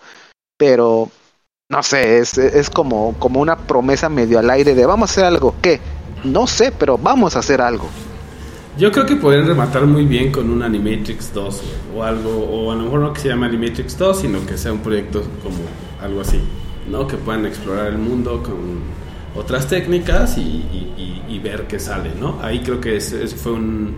pero 0.56 1.10
no 1.70 1.82
sé, 1.84 2.18
es, 2.18 2.36
es 2.36 2.68
como, 2.68 3.14
como 3.18 3.40
una 3.40 3.56
promesa 3.56 4.08
medio 4.08 4.38
al 4.38 4.50
aire 4.50 4.74
de 4.74 4.86
vamos 4.86 5.10
a 5.10 5.12
hacer 5.12 5.24
algo. 5.24 5.54
¿Qué? 5.62 5.80
No 6.24 6.46
sé, 6.46 6.72
pero 6.72 6.98
vamos 6.98 7.36
a 7.36 7.38
hacer 7.38 7.60
algo. 7.60 7.88
Yo 8.76 8.90
creo 8.90 9.06
que 9.06 9.16
podrían 9.16 9.46
rematar 9.46 9.84
muy 9.86 10.04
bien 10.04 10.32
con 10.32 10.50
un 10.50 10.62
Animatrix 10.62 11.32
2 11.32 11.62
o 11.96 12.02
algo, 12.02 12.30
o 12.30 12.72
a 12.72 12.74
lo 12.74 12.84
mejor 12.84 13.00
no 13.00 13.12
que 13.12 13.20
se 13.20 13.28
llame 13.28 13.46
Animatrix 13.46 13.96
2, 13.96 14.20
sino 14.20 14.44
que 14.46 14.56
sea 14.56 14.72
un 14.72 14.80
proyecto 14.80 15.22
como 15.42 15.58
algo 16.00 16.20
así, 16.20 16.40
¿no? 16.88 17.06
Que 17.06 17.16
puedan 17.16 17.46
explorar 17.46 17.88
el 17.88 17.98
mundo 17.98 18.42
con 18.42 18.80
otras 19.34 19.68
técnicas 19.68 20.36
y, 20.38 21.40
ver 21.42 21.66
qué 21.66 21.78
sale, 21.78 22.10
¿no? 22.20 22.38
Ahí 22.42 22.60
creo 22.60 22.82
que 22.82 22.96
ese, 22.96 23.26
fue 23.28 23.52
un, 23.52 23.96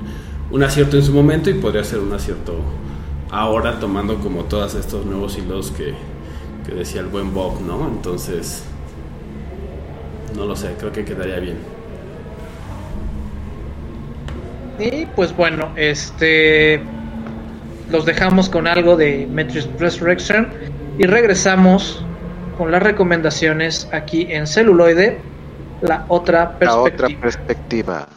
un, 0.53 0.63
acierto 0.63 0.97
en 0.97 1.03
su 1.03 1.13
momento 1.13 1.51
y 1.51 1.55
podría 1.55 1.83
ser 1.83 1.99
un 1.99 2.13
acierto 2.13 2.55
ahora 3.33 3.81
tomando 3.81 4.21
como 4.21 4.45
todos 4.45 4.77
estos 4.77 5.05
nuevos 5.05 5.37
hilos 5.37 5.73
que, 5.73 5.93
que 6.65 6.73
decía 6.73 7.01
el 7.01 7.09
buen 7.09 7.35
Bob, 7.35 7.61
¿no? 7.63 7.89
Entonces, 7.89 8.63
no 10.37 10.47
lo 10.47 10.55
sé, 10.55 10.75
creo 10.79 10.93
que 10.93 11.05
quedaría 11.05 11.41
bien. 11.41 11.59
Y 14.79 15.07
pues 15.07 15.37
bueno, 15.37 15.71
este 15.77 16.81
los 17.91 18.07
dejamos 18.07 18.49
con 18.49 18.67
algo 18.67 18.97
de 18.97 19.29
Matrix 19.31 19.69
Resurrection 19.79 20.49
y 20.99 21.07
regresamos 21.07 22.05
con 22.63 22.71
las 22.71 22.81
recomendaciones 22.81 23.89
aquí 23.91 24.29
en 24.31 24.47
celuloide, 24.47 25.19
la 25.81 26.05
otra 26.07 26.61
perspectiva. 26.61 26.77
La 26.77 27.07
otra 27.09 27.21
perspectiva. 27.21 28.09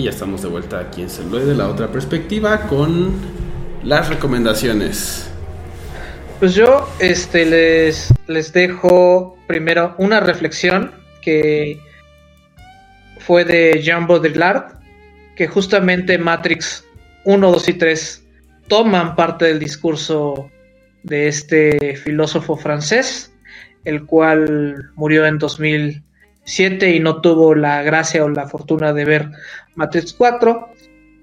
Y 0.00 0.04
ya 0.04 0.10
estamos 0.10 0.40
de 0.40 0.48
vuelta 0.48 0.80
aquí 0.80 1.02
en 1.02 1.10
Celuloide, 1.10 1.54
la 1.54 1.68
otra 1.68 1.92
perspectiva, 1.92 2.62
con 2.68 3.12
las 3.84 4.08
recomendaciones. 4.08 5.30
Pues 6.38 6.54
yo 6.54 6.88
este, 7.00 7.44
les, 7.44 8.10
les 8.26 8.50
dejo 8.54 9.36
primero 9.46 9.94
una 9.98 10.20
reflexión 10.20 10.92
que 11.20 11.78
fue 13.18 13.44
de 13.44 13.82
Jean 13.82 14.06
Baudrillard, 14.06 14.78
que 15.36 15.48
justamente 15.48 16.16
Matrix 16.16 16.82
1, 17.26 17.52
2 17.52 17.68
y 17.68 17.74
3 17.74 18.24
toman 18.68 19.14
parte 19.16 19.44
del 19.44 19.58
discurso 19.58 20.50
de 21.02 21.28
este 21.28 21.94
filósofo 21.96 22.56
francés, 22.56 23.34
el 23.84 24.06
cual 24.06 24.92
murió 24.94 25.26
en 25.26 25.36
2000 25.36 26.02
y 26.58 27.00
no 27.00 27.20
tuvo 27.20 27.54
la 27.54 27.82
gracia 27.82 28.24
o 28.24 28.28
la 28.28 28.48
fortuna 28.48 28.92
de 28.92 29.04
ver 29.04 29.30
Matrix 29.74 30.12
4, 30.12 30.68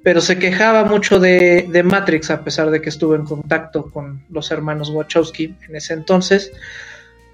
pero 0.03 0.21
se 0.21 0.39
quejaba 0.39 0.85
mucho 0.85 1.19
de, 1.19 1.69
Matrix 1.83 2.31
a 2.31 2.43
pesar 2.43 2.71
de 2.71 2.81
que 2.81 2.89
estuvo 2.89 3.15
en 3.15 3.25
contacto 3.25 3.91
con 3.91 4.23
los 4.29 4.51
hermanos 4.51 4.89
Wachowski 4.89 5.55
en 5.67 5.75
ese 5.75 5.93
entonces, 5.93 6.51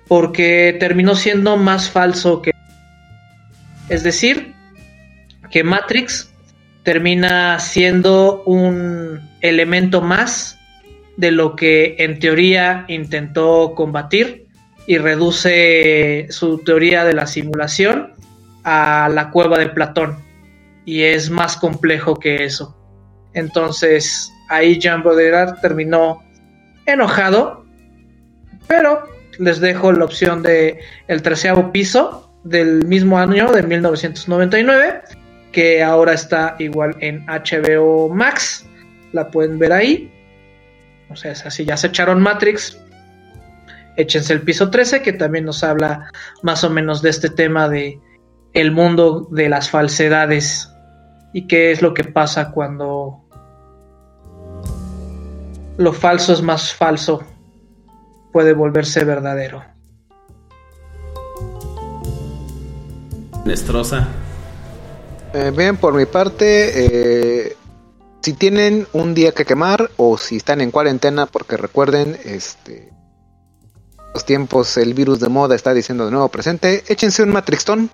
porque 0.08 0.76
terminó 0.80 1.16
siendo 1.16 1.56
más 1.58 1.90
falso 1.90 2.42
que... 2.42 2.52
Es 3.90 4.04
decir, 4.04 4.54
que 5.52 5.64
Matrix 5.64 6.32
termina 6.84 7.60
siendo 7.60 8.44
un 8.44 9.22
elemento 9.42 10.02
más 10.02 10.58
de 11.16 11.32
lo 11.32 11.56
que 11.56 11.96
en 12.00 12.20
teoría 12.20 12.86
intentó 12.88 13.74
combatir 13.76 14.43
y 14.86 14.98
reduce 14.98 16.28
su 16.30 16.60
teoría 16.60 17.04
de 17.04 17.14
la 17.14 17.28
simulación 17.28 18.14
a 18.64 19.10
la 19.12 19.32
cueva 19.32 19.58
de 19.58 19.70
Platón. 19.70 20.18
Y 20.86 21.04
es 21.04 21.30
más 21.30 21.58
complejo 21.58 22.16
que 22.16 22.44
eso. 22.44 22.78
Entonces 23.34 24.32
ahí 24.50 24.80
Jean 24.80 25.04
Baudrillard 25.04 25.60
terminó 25.62 26.24
enojado, 26.86 27.66
pero 28.68 29.04
les 29.40 29.60
dejo 29.60 29.92
la 29.92 30.06
opción 30.06 30.44
de 30.44 30.80
el 31.08 31.22
treceavo 31.22 31.72
piso 31.72 32.32
del 32.44 32.86
mismo 32.86 33.18
año 33.18 33.52
de 33.52 33.64
1999 33.64 35.02
que 35.54 35.84
ahora 35.84 36.14
está 36.14 36.56
igual 36.60 36.96
en 37.00 37.26
HBO 37.28 38.10
Max. 38.10 38.66
La 39.14 39.30
pueden 39.30 39.60
ver 39.60 39.72
ahí. 39.72 40.12
O 41.10 41.16
sea 41.16 41.32
así 41.32 41.64
ya 41.64 41.78
se 41.78 41.88
echaron 41.88 42.22
Matrix 42.22 42.78
échense 43.98 44.34
el 44.34 44.42
piso 44.42 44.70
13, 44.70 45.02
que 45.02 45.14
también 45.14 45.46
nos 45.46 45.64
habla 45.64 46.10
más 46.42 46.64
o 46.64 46.70
menos 46.70 47.02
de 47.02 47.10
este 47.10 47.30
tema 47.30 47.70
de 47.70 48.00
el 48.54 48.72
mundo 48.72 49.28
de 49.32 49.50
las 49.50 49.70
falsedades 49.70 50.70
y 51.34 51.48
qué 51.48 51.72
es 51.72 51.82
lo 51.82 51.94
que 51.94 52.04
pasa 52.04 52.52
cuando 52.52 53.24
lo 55.78 55.92
falso 55.92 56.34
es 56.34 56.42
más 56.42 56.74
falso, 56.74 57.24
puede 58.32 58.54
volverse 58.54 59.04
verdadero. 59.04 59.64
Nestrosa. 63.46 64.08
Eh, 65.34 65.52
bien, 65.56 65.78
por 65.78 65.96
mi 65.96 66.06
parte, 66.06 67.48
eh, 67.48 67.58
si 68.22 68.34
tienen 68.34 68.88
un 68.94 69.16
día 69.16 69.32
que 69.32 69.46
quemar 69.46 69.90
o 69.98 70.18
si 70.18 70.38
están 70.38 70.62
en 70.62 70.72
cuarentena, 70.72 71.26
porque 71.26 71.58
recuerden, 71.58 72.18
este, 72.24 72.93
los 74.14 74.26
tiempos 74.26 74.78
el 74.78 74.94
virus 74.94 75.20
de 75.20 75.30
moda 75.30 75.56
está 75.56 75.74
diciendo 75.74 76.06
de 76.06 76.12
nuevo 76.12 76.30
presente, 76.30 76.84
échense 76.88 77.24
un 77.24 77.30
Matrixton. 77.30 77.90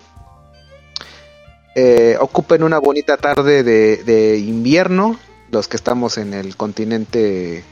Eh, 1.76 2.16
ocupen 2.20 2.62
una 2.62 2.78
bonita 2.78 3.16
tarde 3.16 3.62
de, 3.62 4.38
invierno, 4.38 5.18
los 5.50 5.68
que 5.68 5.76
estamos 5.76 6.18
en 6.18 6.34
el 6.34 6.56
continente 6.56 7.64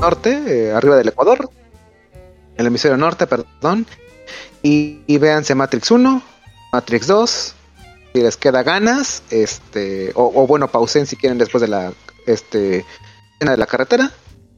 norte, 0.00 0.42
eh, 0.46 0.72
arriba 0.72 0.96
del 0.96 1.08
Ecuador, 1.08 1.50
el 2.56 2.66
hemisferio 2.66 2.96
norte, 2.96 3.26
perdón, 3.26 3.86
y, 4.62 5.18
véanse 5.18 5.54
Matrix 5.54 5.90
1, 5.92 6.22
Matrix 6.72 7.06
2, 7.06 7.54
si 8.12 8.20
les 8.20 8.36
queda 8.36 8.62
ganas, 8.64 9.22
este, 9.30 10.10
o, 10.14 10.46
bueno, 10.46 10.68
pausen 10.68 11.06
si 11.06 11.16
quieren 11.16 11.38
después 11.38 11.62
de 11.62 11.68
la 11.68 11.92
este, 12.26 12.84
de 13.40 13.56
la 13.56 13.66
carretera. 13.66 14.12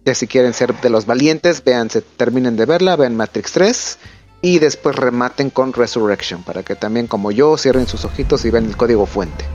Ya 0.05 0.15
si 0.15 0.27
quieren 0.27 0.53
ser 0.53 0.75
de 0.81 0.91
los 0.91 1.07
valientes, 1.07 1.65
véanse, 1.65 2.03
terminen 2.03 2.57
de 2.57 2.67
verla, 2.67 2.95
vean 2.97 3.17
Matrix 3.17 3.53
3 3.53 3.99
y 4.43 4.59
después 4.59 4.97
rematen 4.97 5.49
con 5.49 5.73
Resurrection 5.73 6.43
para 6.43 6.63
que 6.63 6.77
también 6.77 7.07
como 7.07 7.33
yo 7.33 7.57
cierren 7.57 7.87
sus 7.87 8.05
ojitos 8.05 8.45
y 8.45 8.51
vean 8.51 8.67
el 8.67 8.77
código 8.77 9.07
fuente. 9.07 9.47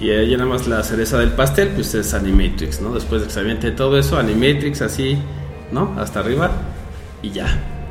Y 0.00 0.10
ahí 0.10 0.32
nada 0.32 0.48
más 0.48 0.66
la 0.66 0.82
cereza 0.82 1.18
del 1.18 1.32
pastel, 1.32 1.68
pues 1.68 1.94
es 1.94 2.14
Animatrix, 2.14 2.80
¿no? 2.80 2.94
Después 2.94 3.20
de 3.20 3.26
que 3.26 3.34
se 3.34 3.40
aviente 3.40 3.70
todo 3.72 3.98
eso, 3.98 4.18
Animatrix 4.18 4.80
así, 4.80 5.18
¿no? 5.70 5.94
Hasta 5.98 6.20
arriba 6.20 6.50
y 7.20 7.30
ya. 7.30 7.46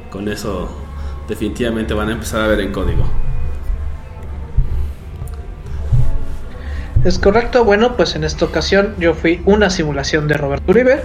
Con 0.09 0.27
eso 0.27 0.69
definitivamente 1.27 1.93
van 1.93 2.09
a 2.09 2.13
empezar 2.13 2.41
a 2.41 2.47
ver 2.47 2.59
en 2.61 2.71
código. 2.71 3.07
Es 7.05 7.19
correcto, 7.19 7.63
bueno, 7.65 7.95
pues 7.95 8.15
en 8.15 8.23
esta 8.23 8.45
ocasión 8.45 8.95
yo 8.97 9.13
fui 9.13 9.41
una 9.45 9.69
simulación 9.69 10.27
de 10.27 10.35
Roberto 10.35 10.71
Uribe. 10.71 11.03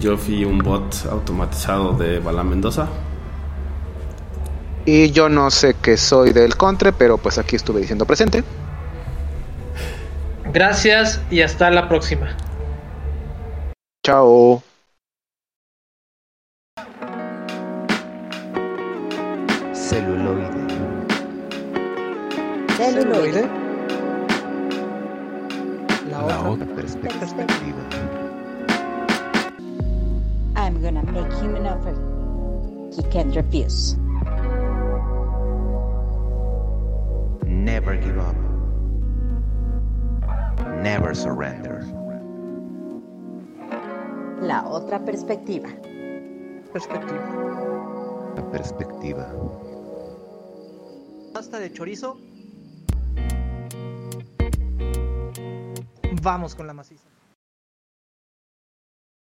Yo 0.00 0.16
fui 0.16 0.44
un 0.44 0.58
bot 0.58 1.06
automatizado 1.10 1.92
de 1.92 2.18
Bala 2.18 2.44
Mendoza. 2.44 2.88
Y 4.84 5.10
yo 5.10 5.28
no 5.28 5.50
sé 5.50 5.74
qué 5.82 5.96
soy 5.96 6.32
del 6.32 6.56
Contre, 6.56 6.92
pero 6.92 7.18
pues 7.18 7.38
aquí 7.38 7.56
estuve 7.56 7.80
diciendo 7.80 8.04
presente. 8.04 8.44
Gracias 10.52 11.20
y 11.30 11.40
hasta 11.42 11.70
la 11.70 11.88
próxima. 11.88 12.36
Chao. 14.04 14.62
Celuloide. 19.72 20.50
Celuloide. 22.76 23.66
la 26.10 26.40
otra 26.48 26.66
perspectiva. 26.74 27.95
I'm 30.66 30.82
gonna 30.82 31.04
make 31.04 31.32
him 31.34 31.54
an 31.54 31.66
offer 31.68 31.94
he 32.92 33.02
can't 33.04 33.36
refuse. 33.36 33.94
Never 37.46 37.94
give 37.94 38.18
up. 38.18 38.34
Never 40.82 41.14
surrender. 41.14 41.84
La 44.40 44.64
otra 44.66 45.04
perspectiva. 45.04 45.68
Perspectiva. 46.72 48.32
La 48.34 48.50
perspectiva. 48.50 49.32
Pasta 51.32 51.60
de 51.60 51.72
chorizo 51.72 52.18
Vamos 56.22 56.56
con 56.56 56.66
la 56.66 56.72
maciza. 56.72 57.15